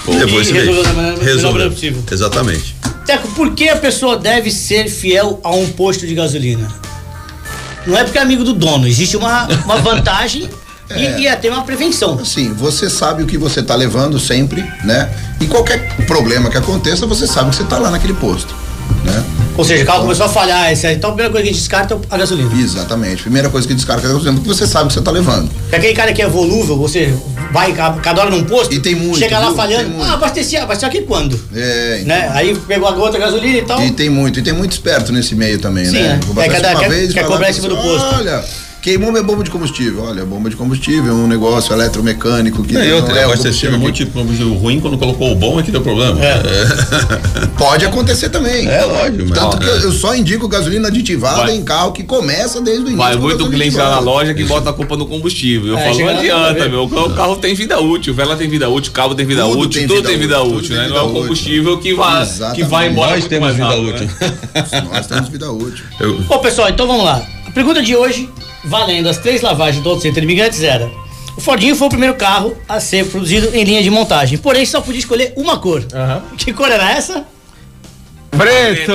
Levou 0.09 0.39
E 0.41 0.43
esse 0.43 0.53
resolveu 0.53 0.83
da 0.83 0.93
maneira- 0.93 1.25
Resolveu. 1.25 1.71
possível. 1.71 2.03
Exatamente. 2.11 2.77
Teco, 3.07 3.29
por 3.29 3.55
que 3.55 3.69
a 3.69 3.77
pessoa 3.77 4.17
deve 4.17 4.51
ser 4.51 4.89
fiel 4.89 5.41
a 5.45 5.51
um 5.55 5.69
posto 5.69 6.07
de 6.07 6.15
gasolina? 6.15 6.69
Não 7.87 7.97
é 7.97 8.03
porque 8.03 8.19
é 8.19 8.23
amigo 8.23 8.43
do 8.45 8.53
dono, 8.53 8.87
existe 8.89 9.17
uma, 9.17 9.47
uma 9.65 9.77
vantagem 9.77 10.49
e, 10.95 11.23
e 11.23 11.29
até 11.29 11.51
uma 11.51 11.63
prevenção. 11.63 12.19
Assim, 12.21 12.53
você 12.53 12.89
sabe 12.91 13.23
o 13.23 13.27
que 13.27 13.39
você 13.39 13.63
tá 13.63 13.75
levando 13.75 14.19
sempre, 14.21 14.63
né? 14.85 15.09
E 15.41 15.47
qualquer 15.47 15.95
problema 16.07 16.51
que 16.51 16.57
aconteça, 16.59 17.07
você 17.07 17.27
sabe 17.27 17.51
que 17.51 17.57
você 17.57 17.65
tá 17.65 17.79
lá 17.79 17.91
naquele 17.91 18.15
posto, 18.15 18.55
né? 19.05 19.25
Ou 19.57 19.65
seja, 19.65 19.85
o 19.85 19.87
carro 19.87 20.03
começou 20.03 20.27
a 20.27 20.29
falhar, 20.29 20.71
esse- 20.71 20.87
então 20.93 21.09
a 21.11 21.13
primeira 21.15 21.31
coisa 21.33 21.43
que 21.45 21.49
a 21.49 21.53
gente 21.53 21.61
descarta 21.61 21.95
é 21.95 21.99
a 22.11 22.19
gasolina. 22.19 22.51
Exatamente. 22.61 23.23
Primeira 23.23 23.49
coisa 23.49 23.67
que 23.67 23.73
descarga 23.73 24.03
é 24.03 24.05
a 24.05 24.13
gasolina, 24.13 24.35
porque 24.35 24.49
você 24.49 24.67
sabe 24.67 24.85
o 24.85 24.89
que 24.89 24.95
você 24.95 25.01
tá 25.01 25.11
levando. 25.11 25.49
Porque 25.51 25.77
aquele 25.77 25.95
cara 25.95 26.13
que 26.13 26.21
é 26.21 26.29
volúvel, 26.29 26.77
você 26.77 27.15
vai 27.53 27.73
ca- 27.73 27.93
cada 28.03 28.21
hora 28.21 28.31
num 28.31 28.45
posto, 28.45 28.75
E 28.75 28.81
tem 28.81 28.95
muito, 28.95 29.19
chega 29.19 29.39
lá 29.39 29.47
viu? 29.47 29.57
falhando, 29.57 30.03
ah, 30.03 30.13
abasteci, 30.13 30.59
abasteci 30.59 30.85
aqui 30.85 31.03
quando? 31.07 31.41
É, 31.55 32.01
então, 32.03 32.07
Né? 32.09 32.31
Aí 32.35 32.55
pegou 32.69 32.87
a 32.87 32.93
outra 32.97 33.19
gasolina 33.19 33.57
e 33.59 33.63
tal. 33.63 33.83
E 33.83 33.91
tem 33.93 34.11
muito, 34.11 34.39
e 34.41 34.43
tem 34.43 34.53
muito 34.53 34.73
esperto 34.73 35.11
nesse 35.11 35.35
meio 35.35 35.59
também, 35.59 35.87
Sim, 35.87 35.93
né? 36.03 36.21
É, 36.23 36.33
bater 36.35 36.51
cada- 36.61 36.77
quer- 36.79 36.91
vez 36.91 37.15
quer 37.15 37.25
cobrar 37.27 37.49
em 37.49 37.53
cima 37.55 37.69
do 37.69 37.77
posto. 37.79 38.15
Olha, 38.15 38.45
queimou 38.87 39.11
minha 39.11 39.23
bomba 39.25 39.43
de 39.43 39.51
combustível. 39.51 40.05
Olha, 40.05 40.25
bomba 40.25 40.49
de 40.49 40.55
combustível 40.55 41.11
é 41.11 41.13
um 41.13 41.27
negócio 41.27 41.73
eletromecânico 41.75 42.63
que 42.63 42.73
E 42.77 42.79
não 42.89 42.97
outra, 42.99 43.19
é 43.19 43.27
o 43.27 43.31
abastecendo 43.33 43.77
um 43.77 43.81
combustível 43.81 43.81
monte 43.81 44.05
de 44.05 44.11
combustível 44.47 44.55
ruim, 44.55 44.79
quando 44.81 44.97
colocou 44.97 45.33
o 45.33 45.35
bom 45.35 45.59
é 45.59 45.63
que 45.65 45.73
deu 45.73 45.81
problema. 45.81 46.15
que- 46.21 47.47
Pode 47.59 47.85
acontecer 47.85 48.29
também. 48.29 48.65
É, 48.69 48.85
lógico, 48.85 49.25
mas- 49.29 49.39
Tanto 49.39 49.59
que 49.59 49.67
eu, 49.67 49.81
eu 49.81 49.91
só 49.93 50.15
indico 50.15 50.47
gasolina 50.47 50.87
aditivada 50.87 51.43
Vai. 51.43 51.57
em 51.57 51.65
carro 51.65 51.91
que 51.91 52.05
começa 52.05 52.61
desde 52.61 52.83
o 52.83 52.87
início. 52.87 52.99
Vai 52.99 53.17
muito 53.17 53.51
cliente 53.51 53.75
lá 53.77 53.91
na 53.91 53.99
loja 53.99 54.33
que 54.35 54.45
bota 54.45 54.71
a 54.71 54.73
culpa 54.73 54.97
no 54.97 55.05
combustível. 55.07 55.73
Eu 55.73 55.79
É, 55.79 55.85
falo, 55.87 55.99
não 55.99 56.07
não 56.07 56.19
adianta, 56.21 56.55
vê. 56.63 56.69
meu. 56.69 56.85
O 56.85 57.11
carro, 57.15 57.37
tem 57.39 57.55
vida 57.57 57.81
útil, 57.81 58.15
vela 58.15 58.37
tem 58.37 58.49
vida 58.49 58.69
útil, 58.69 58.93
o 58.93 58.95
carro 58.95 59.17
tem 59.17 59.27
vida 59.27 59.43
Tudo 59.43 59.59
útil, 59.63 59.81
tem 59.81 59.89
tudo 59.89 59.97
vida 59.97 60.09
tem 60.11 60.19
vida 60.19 60.43
útil, 60.43 60.77
né? 60.77 60.87
Não 60.89 60.97
é 60.97 61.03
o 61.03 61.11
combustível 61.11 61.79
que 61.79 61.93
vai, 61.93 62.25
que 62.55 62.63
vai 62.63 62.89
embora. 62.89 63.11
Nós 63.11 63.19
muito 63.21 63.31
temos 63.31 63.47
mais 63.49 63.57
vida 63.57 63.69
rápido, 63.69 63.89
útil. 63.89 64.07
né? 64.21 64.89
Nós 64.93 65.07
temos 65.09 65.29
vida 65.29 65.51
útil. 65.51 65.85
Eu- 65.99 66.21
Bom, 66.21 66.39
pessoal, 66.39 66.69
então 66.69 66.87
vamos 66.87 67.05
lá. 67.05 67.21
A 67.49 67.51
pergunta 67.51 67.83
de 67.83 67.97
hoje, 67.97 68.29
valendo 68.67 69.09
as 69.09 69.19
três 69.19 69.41
lavagens 69.43 69.83
do 69.83 69.89
Auto 69.91 70.03
Center 70.03 70.23
Imigrantes, 70.23 70.63
era: 70.63 70.91
o 71.37 71.41
Fordinho 71.41 71.75
foi 71.77 71.87
o 71.87 71.91
primeiro 71.91 72.15
carro 72.15 72.57
a 72.69 72.81
ser 72.81 73.07
produzido 73.07 73.55
em 73.55 73.65
linha 73.65 73.83
de 73.83 73.91
montagem, 73.91 74.37
porém 74.39 74.65
só 74.67 74.81
podia 74.81 74.99
escolher 75.01 75.33
uma 75.37 75.59
cor. 75.59 75.85
Que 76.37 76.53
cor 76.53 76.71
era 76.71 76.91
essa? 76.93 77.25
Preto! 78.31 78.93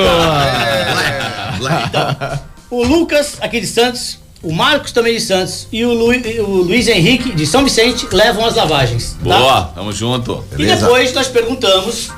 O 2.70 2.84
Lucas, 2.84 3.38
aqui 3.42 3.60
de 3.60 3.68
Santos, 3.68 4.18
o 4.42 4.54
Marcos 4.54 4.92
também 4.92 5.14
de 5.16 5.22
Santos 5.22 5.68
e 5.72 5.84
o, 5.84 5.92
Lu- 5.94 6.14
o 6.46 6.62
Luiz 6.64 6.88
Henrique 6.88 7.34
de 7.34 7.46
São 7.46 7.64
Vicente 7.64 8.08
levam 8.12 8.46
as 8.46 8.56
lavagens. 8.56 9.18
tá? 9.24 9.38
Boa, 9.38 9.64
tamo 9.76 9.92
junto. 9.92 10.44
E 10.58 10.66
depois 10.66 11.14
nós 11.14 11.28
perguntamos 11.28 12.10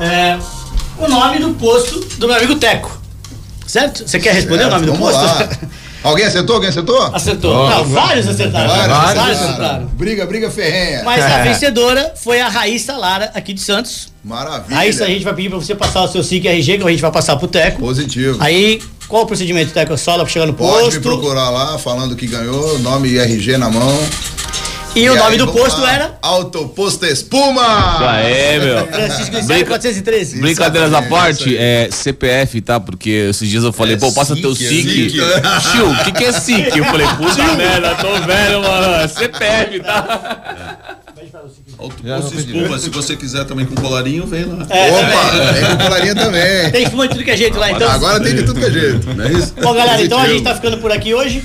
é, 0.00 0.38
o 0.98 1.06
nome 1.08 1.38
do 1.38 1.50
posto 1.54 2.00
do 2.16 2.26
meu 2.26 2.36
amigo 2.36 2.56
Teco. 2.56 3.00
Certo? 3.66 4.06
Você 4.08 4.18
quer 4.18 4.34
responder 4.34 4.64
o 4.66 4.70
nome 4.70 4.86
do 4.86 4.94
posto? 4.94 5.22
Alguém 6.02 6.24
acertou? 6.26 6.56
Alguém 6.56 6.68
acertou? 6.70 7.00
Acertou. 7.14 7.68
Não, 7.70 7.84
vários 7.84 8.26
acertaram. 8.28 8.68
Vários, 8.68 8.86
Vários 8.96 9.18
acertaram. 9.18 9.46
acertaram. 9.46 9.86
Briga, 9.94 10.26
briga 10.26 10.50
ferrenha. 10.50 11.02
Mas 11.04 11.22
a 11.24 11.42
vencedora 11.42 12.12
foi 12.16 12.40
a 12.40 12.48
Raíssa 12.48 12.96
Lara, 12.96 13.30
aqui 13.34 13.52
de 13.52 13.60
Santos. 13.60 14.12
Maravilha. 14.24 14.74
Raíssa, 14.76 15.04
a 15.04 15.08
gente 15.08 15.24
vai 15.24 15.34
pedir 15.34 15.48
pra 15.48 15.58
você 15.58 15.74
passar 15.74 16.02
o 16.02 16.08
seu 16.08 16.22
SIC 16.24 16.46
RG, 16.46 16.78
que 16.78 16.84
a 16.84 16.90
gente 16.90 17.00
vai 17.02 17.10
passar 17.12 17.36
pro 17.36 17.46
Teco. 17.46 17.80
Positivo. 17.80 18.36
Aí, 18.40 18.80
qual 19.08 19.22
o 19.22 19.26
procedimento, 19.26 19.72
Teco? 19.72 19.92
É 19.92 19.96
só 19.96 20.12
lá 20.16 20.24
pra 20.24 20.32
chegar 20.32 20.46
no 20.46 20.54
Pode 20.54 20.76
me 20.76 20.84
posto. 20.84 21.00
procurar 21.00 21.50
lá, 21.50 21.78
falando 21.78 22.16
que 22.16 22.26
ganhou, 22.26 22.78
nome 22.80 23.08
e 23.08 23.18
RG 23.18 23.56
na 23.56 23.70
mão. 23.70 23.92
E 24.94 25.08
o 25.08 25.14
E 25.14 25.16
nome 25.18 25.32
aí, 25.32 25.38
do 25.38 25.48
posto 25.50 25.80
lá. 25.80 25.92
era 25.94 26.18
Autoposto 26.20 27.06
Espuma! 27.06 27.62
Aê, 28.10 28.58
meu. 28.58 28.86
Francisco 28.88 29.42
Brinca- 29.46 29.64
413. 29.68 30.38
Brincadeiras 30.38 30.92
à 30.92 31.00
parte, 31.02 31.48
isso 31.48 31.48
aí. 31.48 31.56
é 31.56 31.88
CPF, 31.90 32.60
tá? 32.60 32.78
Porque 32.78 33.08
esses 33.30 33.48
dias 33.48 33.64
eu 33.64 33.72
falei, 33.72 33.96
pô, 33.96 34.12
passa 34.12 34.36
teu 34.36 34.54
SIC, 34.54 34.68
SIC. 34.68 35.10
SIC. 35.10 35.72
Tio, 35.72 35.90
o 35.90 36.04
que, 36.04 36.12
que 36.12 36.24
é 36.24 36.32
SIC? 36.32 36.76
Eu 36.76 36.84
falei, 36.84 37.06
puta 37.16 37.42
merda, 37.54 37.94
tô 37.94 38.12
velho, 38.20 38.62
mano. 38.62 38.94
É 39.02 39.08
CPF, 39.08 39.80
tá? 39.80 40.98
Autoposto 41.78 42.38
espuma, 42.38 42.78
se 42.78 42.90
você 42.90 43.16
quiser 43.16 43.44
também 43.46 43.64
com 43.64 43.74
colarinho, 43.74 44.26
vem 44.26 44.44
lá. 44.44 44.56
Opa, 44.64 45.52
tem 45.54 45.64
com 45.76 45.84
colarinha 45.84 46.14
também. 46.14 46.70
Tem 46.70 46.82
espuma 46.84 47.08
de 47.08 47.14
tudo 47.14 47.24
que 47.24 47.30
é 47.30 47.36
jeito 47.36 47.58
lá, 47.58 47.70
então. 47.70 47.90
Agora 47.90 48.20
tem 48.20 48.34
de 48.36 48.42
tudo 48.42 48.60
que 48.60 48.66
é 48.66 48.70
jeito. 48.70 49.14
Não 49.14 49.24
é 49.24 49.32
isso? 49.32 49.54
Bom, 49.60 49.72
galera, 49.72 50.02
então 50.02 50.18
a 50.20 50.28
gente 50.28 50.42
tá 50.44 50.54
ficando 50.54 50.76
por 50.78 50.92
aqui 50.92 51.14
hoje. 51.14 51.42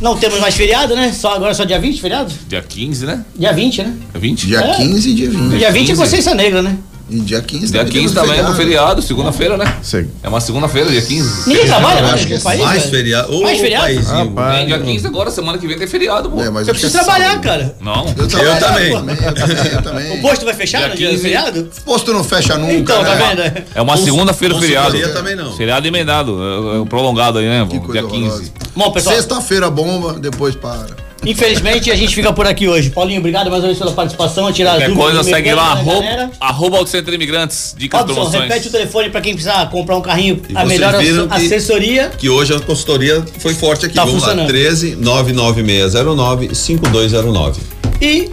Não 0.00 0.16
temos 0.16 0.38
mais 0.40 0.54
feriado, 0.54 0.96
né? 0.96 1.12
Só 1.12 1.34
agora 1.34 1.52
só 1.52 1.64
dia 1.64 1.78
20, 1.78 2.00
feriado? 2.00 2.32
Dia 2.48 2.62
15, 2.62 3.04
né? 3.06 3.24
Dia 3.36 3.52
20, 3.52 3.82
né? 3.82 3.94
É 4.14 4.18
20? 4.18 4.46
Dia 4.46 4.60
É. 4.60 4.74
15 4.76 5.10
e 5.10 5.14
dia 5.14 5.30
20. 5.30 5.58
Dia 5.58 5.70
20 5.70 5.82
é 5.82 5.86
15. 5.88 6.00
Consciência 6.00 6.34
Negra, 6.34 6.62
né? 6.62 6.78
E 7.10 7.20
dia 7.20 7.42
15 7.42 7.72
Dia 7.72 7.84
15 7.84 8.14
também 8.14 8.38
é 8.38 8.48
um 8.48 8.54
feriado, 8.54 9.02
segunda-feira, 9.02 9.56
né? 9.56 9.76
Sim. 9.82 10.08
É 10.22 10.28
uma 10.28 10.40
segunda-feira, 10.40 10.88
dia 10.90 11.02
15. 11.02 11.48
Ninguém 11.48 11.66
trabalha, 11.66 12.02
né? 12.02 12.10
acho 12.12 12.26
que 12.26 12.34
é 12.34 12.38
país, 12.38 12.60
Mais 12.62 12.78
velho? 12.82 12.90
feriado. 12.90 13.34
Ô, 13.36 13.42
Mais 13.42 13.58
feriado? 13.60 13.84
paizinho. 13.84 14.34
Tem 14.52 14.66
dia 14.66 14.78
15 14.78 15.06
agora, 15.08 15.30
semana 15.30 15.58
que 15.58 15.66
vem 15.66 15.76
tem 15.76 15.88
feriado, 15.88 16.30
pô. 16.30 16.40
É, 16.40 16.48
mas 16.50 16.68
Eu 16.68 16.74
preciso 16.74 16.96
é 16.96 17.02
trabalhar, 17.02 17.30
sábado. 17.30 17.42
cara. 17.42 17.76
Não. 17.80 18.06
Eu, 18.16 18.28
também. 18.28 18.46
Eu 18.46 18.60
também. 18.60 18.92
Eu 18.92 19.00
também, 19.00 19.16
eu 19.26 19.34
também, 19.34 19.72
eu 19.72 19.82
também. 19.82 20.18
O 20.18 20.22
posto 20.22 20.44
vai 20.44 20.54
fechar 20.54 20.78
Dia 20.78 20.88
no 20.88 20.94
dia 20.96 21.06
do 21.08 21.10
15. 21.12 21.22
feriado? 21.22 21.70
Posto 21.84 22.12
não 22.12 22.22
fecha 22.22 22.56
nunca. 22.56 22.72
Então, 22.74 23.04
tá 23.04 23.14
né? 23.16 23.34
vendo? 23.50 23.64
É 23.74 23.82
uma 23.82 23.96
segunda-feira 23.96 24.54
feriado. 24.58 24.96
Também 25.12 25.34
não. 25.34 25.52
Feriado 25.56 25.88
emendado, 25.88 26.38
é, 26.40 26.82
é 26.82 26.84
prolongado 26.86 27.38
aí, 27.38 27.46
né? 27.48 27.66
Que 27.68 27.78
Dia 27.92 28.02
15. 28.04 28.16
horrorosa. 28.24 28.52
Bom, 28.76 28.90
pessoal, 28.92 29.16
Sexta-feira 29.16 29.68
bomba, 29.68 30.12
depois 30.14 30.54
para. 30.54 31.09
Infelizmente 31.24 31.90
a 31.90 31.96
gente 31.96 32.14
fica 32.14 32.32
por 32.32 32.46
aqui 32.46 32.68
hoje. 32.68 32.90
Paulinho, 32.90 33.18
obrigado 33.20 33.50
mais 33.50 33.62
uma 33.62 33.68
vez 33.68 33.78
pela 33.78 33.92
participação, 33.92 34.50
tirar 34.52 34.72
as 34.72 34.78
Qualquer 34.84 34.94
coisa, 34.96 35.22
segue 35.22 35.52
lá, 35.54 35.72
arroba, 35.72 36.30
arroba 36.40 36.76
Autocentro 36.78 37.14
Imigrantes, 37.14 37.74
dicas, 37.76 38.00
Robson, 38.00 38.14
promoções. 38.14 38.42
repete 38.44 38.68
o 38.68 38.70
telefone 38.70 39.10
pra 39.10 39.20
quem 39.20 39.34
precisar 39.34 39.68
comprar 39.70 39.96
um 39.96 40.00
carrinho, 40.02 40.40
E 40.48 40.56
a 40.56 40.64
melhor 40.64 40.96
viram 40.98 41.28
que- 41.28 41.34
assessoria. 41.34 42.10
Que 42.16 42.28
hoje 42.28 42.54
a 42.54 42.60
consultoria 42.60 43.24
foi 43.38 43.54
forte 43.54 43.86
aqui. 43.86 43.94
Tá 43.94 44.04
Vamos 44.04 44.20
funcionando. 44.20 44.46
lá. 44.46 44.48
13 44.48 44.96
99609 44.96 46.54
5209. 46.54 47.60
E 48.00 48.30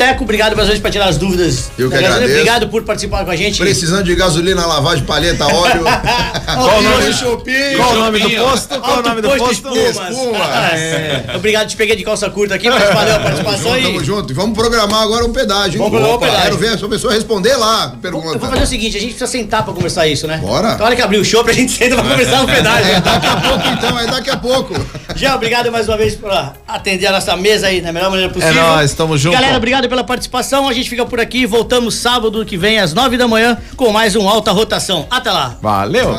Teco, 0.00 0.24
obrigado 0.24 0.56
mais 0.56 0.66
uma 0.66 0.70
vez 0.70 0.80
pra 0.80 0.90
tirar 0.90 1.08
as 1.08 1.18
dúvidas. 1.18 1.70
Eu 1.78 1.90
que 1.90 1.94
galera. 1.94 2.14
agradeço. 2.14 2.38
Obrigado 2.38 2.68
por 2.70 2.82
participar 2.84 3.22
com 3.22 3.32
a 3.32 3.36
gente. 3.36 3.58
Precisando 3.58 4.02
de 4.02 4.14
gasolina, 4.14 4.64
lavagem, 4.64 5.04
palheta, 5.04 5.44
óleo. 5.44 5.84
Qual 6.54 6.78
o 6.78 6.82
nome? 6.82 7.12
Shopping. 7.12 7.76
Qual 7.76 7.92
o 7.92 7.98
nome 7.98 8.18
do 8.18 8.30
posto? 8.30 8.80
Qual 8.80 8.98
o 8.98 9.02
nome 9.02 9.20
do 9.20 9.28
posto? 9.28 9.52
Espumas. 9.52 9.90
Espumas. 9.90 10.40
Ah, 10.40 10.70
é. 10.74 11.24
Obrigado, 11.36 11.68
te 11.68 11.76
peguei 11.76 11.96
de 11.96 12.02
calça 12.02 12.30
curta 12.30 12.54
aqui, 12.54 12.70
mas 12.70 12.82
valeu 12.94 13.16
a 13.16 13.20
participação 13.20 13.72
Tamo 13.72 13.74
junto, 13.74 13.76
aí. 13.76 13.82
tamo 13.92 14.04
junto. 14.04 14.32
E 14.32 14.34
vamos 14.34 14.56
programar 14.56 15.02
agora 15.02 15.26
um 15.26 15.34
pedágio. 15.34 15.76
Vamos 15.76 15.90
programar 15.90 16.16
um 16.16 16.18
pedágio. 16.18 16.42
Quero 16.44 16.56
ver 16.56 16.68
a 16.68 16.78
sua 16.78 16.88
pessoa 16.88 17.12
responder 17.12 17.56
lá. 17.56 17.94
Pergunta. 18.00 18.36
Eu 18.36 18.38
vou 18.38 18.48
fazer 18.48 18.62
o 18.62 18.66
seguinte, 18.66 18.96
a 18.96 19.00
gente 19.00 19.10
precisa 19.10 19.30
sentar 19.30 19.64
pra 19.64 19.74
conversar 19.74 20.06
isso, 20.06 20.26
né? 20.26 20.38
Bora. 20.38 20.72
Então, 20.72 20.86
a 20.86 20.86
hora 20.86 20.96
que 20.96 21.02
abrir 21.02 21.18
o 21.18 21.24
show, 21.26 21.44
a 21.46 21.52
gente 21.52 21.72
senta 21.72 21.96
pra 21.96 22.04
conversar 22.04 22.40
no 22.40 22.46
pedágio. 22.46 22.90
É, 22.90 23.00
daqui 23.02 23.26
a 23.26 23.36
pouco 23.36 23.68
então, 23.68 23.98
é 23.98 24.06
daqui 24.06 24.30
a 24.30 24.36
pouco. 24.38 24.86
Já, 25.14 25.34
obrigado 25.34 25.70
mais 25.70 25.86
uma 25.86 25.98
vez 25.98 26.14
por 26.14 26.30
atender 26.66 27.06
a 27.06 27.12
nossa 27.12 27.36
mesa 27.36 27.66
aí 27.66 27.82
da 27.82 27.92
melhor 27.92 28.08
maneira 28.08 28.32
possível. 28.32 28.62
É 28.62 28.66
nóis, 28.66 28.94
tamo 28.94 29.18
junto. 29.18 29.34
Galera, 29.34 29.58
obrigado 29.58 29.89
pela 29.90 30.04
participação. 30.04 30.68
A 30.68 30.72
gente 30.72 30.88
fica 30.88 31.04
por 31.04 31.20
aqui. 31.20 31.44
Voltamos 31.44 31.96
sábado 31.96 32.46
que 32.46 32.56
vem 32.56 32.78
às 32.78 32.94
nove 32.94 33.18
da 33.18 33.28
manhã 33.28 33.58
com 33.76 33.90
mais 33.90 34.16
um 34.16 34.26
Alta 34.26 34.52
Rotação. 34.52 35.06
Até 35.10 35.30
lá. 35.30 35.58
Valeu. 35.60 36.14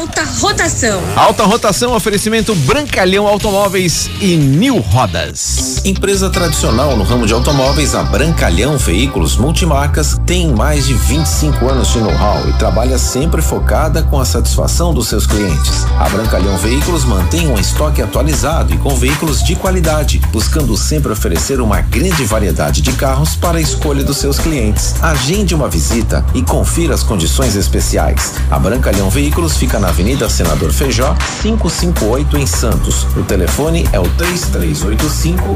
Alta 0.00 0.24
rotação. 0.24 1.02
Alta 1.14 1.44
rotação, 1.44 1.94
oferecimento 1.94 2.54
Brancalhão 2.54 3.28
Automóveis 3.28 4.08
e 4.18 4.34
New 4.34 4.78
Rodas. 4.78 5.84
Empresa 5.84 6.30
tradicional 6.30 6.96
no 6.96 7.04
ramo 7.04 7.26
de 7.26 7.34
automóveis, 7.34 7.94
a 7.94 8.02
Brancalhão 8.02 8.78
Veículos 8.78 9.36
Multimarcas 9.36 10.18
tem 10.24 10.48
mais 10.54 10.86
de 10.86 10.94
25 10.94 11.68
anos 11.68 11.88
de 11.88 11.98
know-how 11.98 12.48
e 12.48 12.52
trabalha 12.54 12.96
sempre 12.96 13.42
focada 13.42 14.02
com 14.02 14.18
a 14.18 14.24
satisfação 14.24 14.94
dos 14.94 15.06
seus 15.06 15.26
clientes. 15.26 15.84
A 15.98 16.08
Brancalhão 16.08 16.56
Veículos 16.56 17.04
mantém 17.04 17.48
um 17.48 17.58
estoque 17.58 18.00
atualizado 18.00 18.72
e 18.72 18.78
com 18.78 18.96
veículos 18.96 19.42
de 19.44 19.54
qualidade, 19.54 20.18
buscando 20.32 20.78
sempre 20.78 21.12
oferecer 21.12 21.60
uma 21.60 21.82
grande 21.82 22.24
variedade 22.24 22.80
de 22.80 22.92
carros 22.92 23.36
para 23.36 23.58
a 23.58 23.60
escolha 23.60 24.02
dos 24.02 24.16
seus 24.16 24.38
clientes. 24.38 24.94
Agende 25.02 25.54
uma 25.54 25.68
visita 25.68 26.24
e 26.34 26.40
confira 26.40 26.94
as 26.94 27.02
condições 27.02 27.54
especiais. 27.54 28.32
A 28.50 28.58
Brancalhão 28.58 29.10
Veículos 29.10 29.58
fica 29.58 29.78
na 29.78 29.89
Avenida 29.90 30.30
Senador 30.30 30.72
Feijó, 30.72 31.14
558 31.42 32.38
em 32.38 32.46
Santos. 32.46 33.02
O 33.16 33.24
telefone 33.24 33.88
é 33.92 33.98
o 33.98 34.08
3385 34.10 35.52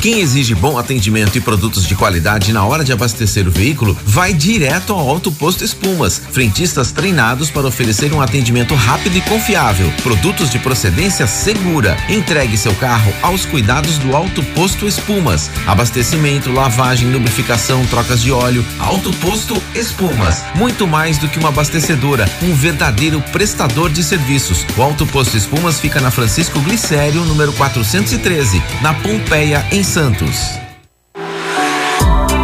Quem 0.00 0.20
exige 0.20 0.54
bom 0.54 0.78
atendimento 0.78 1.36
e 1.36 1.40
produtos 1.40 1.84
de 1.84 1.96
qualidade 1.96 2.52
na 2.52 2.64
hora 2.64 2.84
de 2.84 2.92
abastecer 2.92 3.48
o 3.48 3.50
veículo, 3.50 3.98
vai 4.04 4.32
direto 4.32 4.92
ao 4.92 5.08
Alto 5.08 5.32
Posto 5.32 5.64
Espumas. 5.64 6.22
Frentistas 6.30 6.92
treinados 6.92 7.50
para 7.50 7.66
oferecer 7.66 8.12
um 8.12 8.22
atendimento 8.22 8.76
rápido 8.76 9.16
e 9.16 9.20
confiável. 9.22 9.92
Produtos 10.04 10.50
de 10.50 10.58
procedência 10.60 11.26
segura. 11.26 11.96
Entregue 12.08 12.56
seu 12.56 12.72
carro 12.76 13.12
aos 13.22 13.44
cuidados 13.44 13.98
do 13.98 14.14
Alto 14.14 14.40
Posto 14.54 14.86
Espumas. 14.86 15.50
Abastecimento, 15.66 16.52
lavagem, 16.52 17.10
lubrificação, 17.10 17.84
trocas 17.86 18.22
de 18.22 18.30
óleo. 18.30 18.64
Alto 18.78 19.12
Posto 19.14 19.60
Espumas. 19.74 20.44
Muito 20.54 20.86
mais 20.86 21.18
do 21.18 21.28
que 21.28 21.40
uma 21.40 21.48
abastecedora, 21.48 22.30
um 22.40 22.54
verdadeiro 22.54 23.20
prestador 23.32 23.90
de 23.90 24.04
serviços. 24.04 24.64
O 24.76 24.82
Alto 24.82 25.04
Posto 25.08 25.36
Espumas 25.36 25.80
fica 25.80 26.00
na 26.00 26.12
Francisco 26.12 26.60
Glicério, 26.60 27.24
número 27.24 27.52
413, 27.54 28.62
na 28.80 28.94
Pompeia, 28.94 29.66
em 29.72 29.87
Santos. 29.88 30.67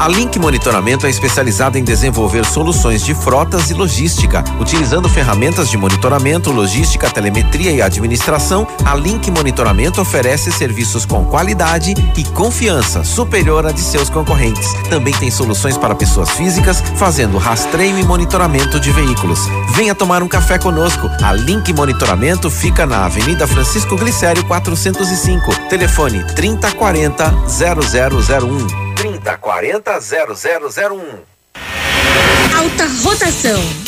A 0.04 0.08
Link 0.08 0.38
Monitoramento 0.38 1.06
é 1.06 1.08
especializada 1.08 1.78
em 1.78 1.82
desenvolver 1.82 2.44
soluções 2.44 3.02
de 3.02 3.14
frotas 3.14 3.70
e 3.70 3.72
logística. 3.72 4.44
Utilizando 4.60 5.08
ferramentas 5.08 5.70
de 5.70 5.78
monitoramento, 5.78 6.52
logística, 6.52 7.08
telemetria 7.08 7.72
e 7.72 7.80
administração, 7.80 8.66
a 8.84 8.94
Link 8.94 9.30
Monitoramento 9.30 10.02
oferece 10.02 10.52
serviços 10.52 11.06
com 11.06 11.24
qualidade 11.24 11.94
e 12.18 12.22
confiança 12.22 13.02
superior 13.02 13.64
à 13.64 13.72
de 13.72 13.80
seus 13.80 14.10
concorrentes. 14.10 14.74
Também 14.90 15.14
tem 15.14 15.30
soluções 15.30 15.78
para 15.78 15.94
pessoas 15.94 16.28
físicas, 16.32 16.82
fazendo 16.96 17.38
rastreio 17.38 17.98
e 17.98 18.04
monitoramento 18.04 18.78
de 18.78 18.92
veículos. 18.92 19.40
Venha 19.70 19.94
tomar 19.94 20.22
um 20.22 20.28
café 20.28 20.58
conosco. 20.58 21.08
A 21.22 21.32
Link 21.32 21.72
Monitoramento 21.72 22.50
fica 22.50 22.84
na 22.84 23.06
Avenida 23.06 23.46
Francisco 23.46 23.96
Glicério 23.96 24.44
405. 24.44 25.50
Telefone 25.70 26.22
3040 26.34 27.32
0001. 27.48 28.83
3040 28.94 30.00
0001. 30.00 31.24
Alta 32.56 32.86
rotação. 33.02 33.83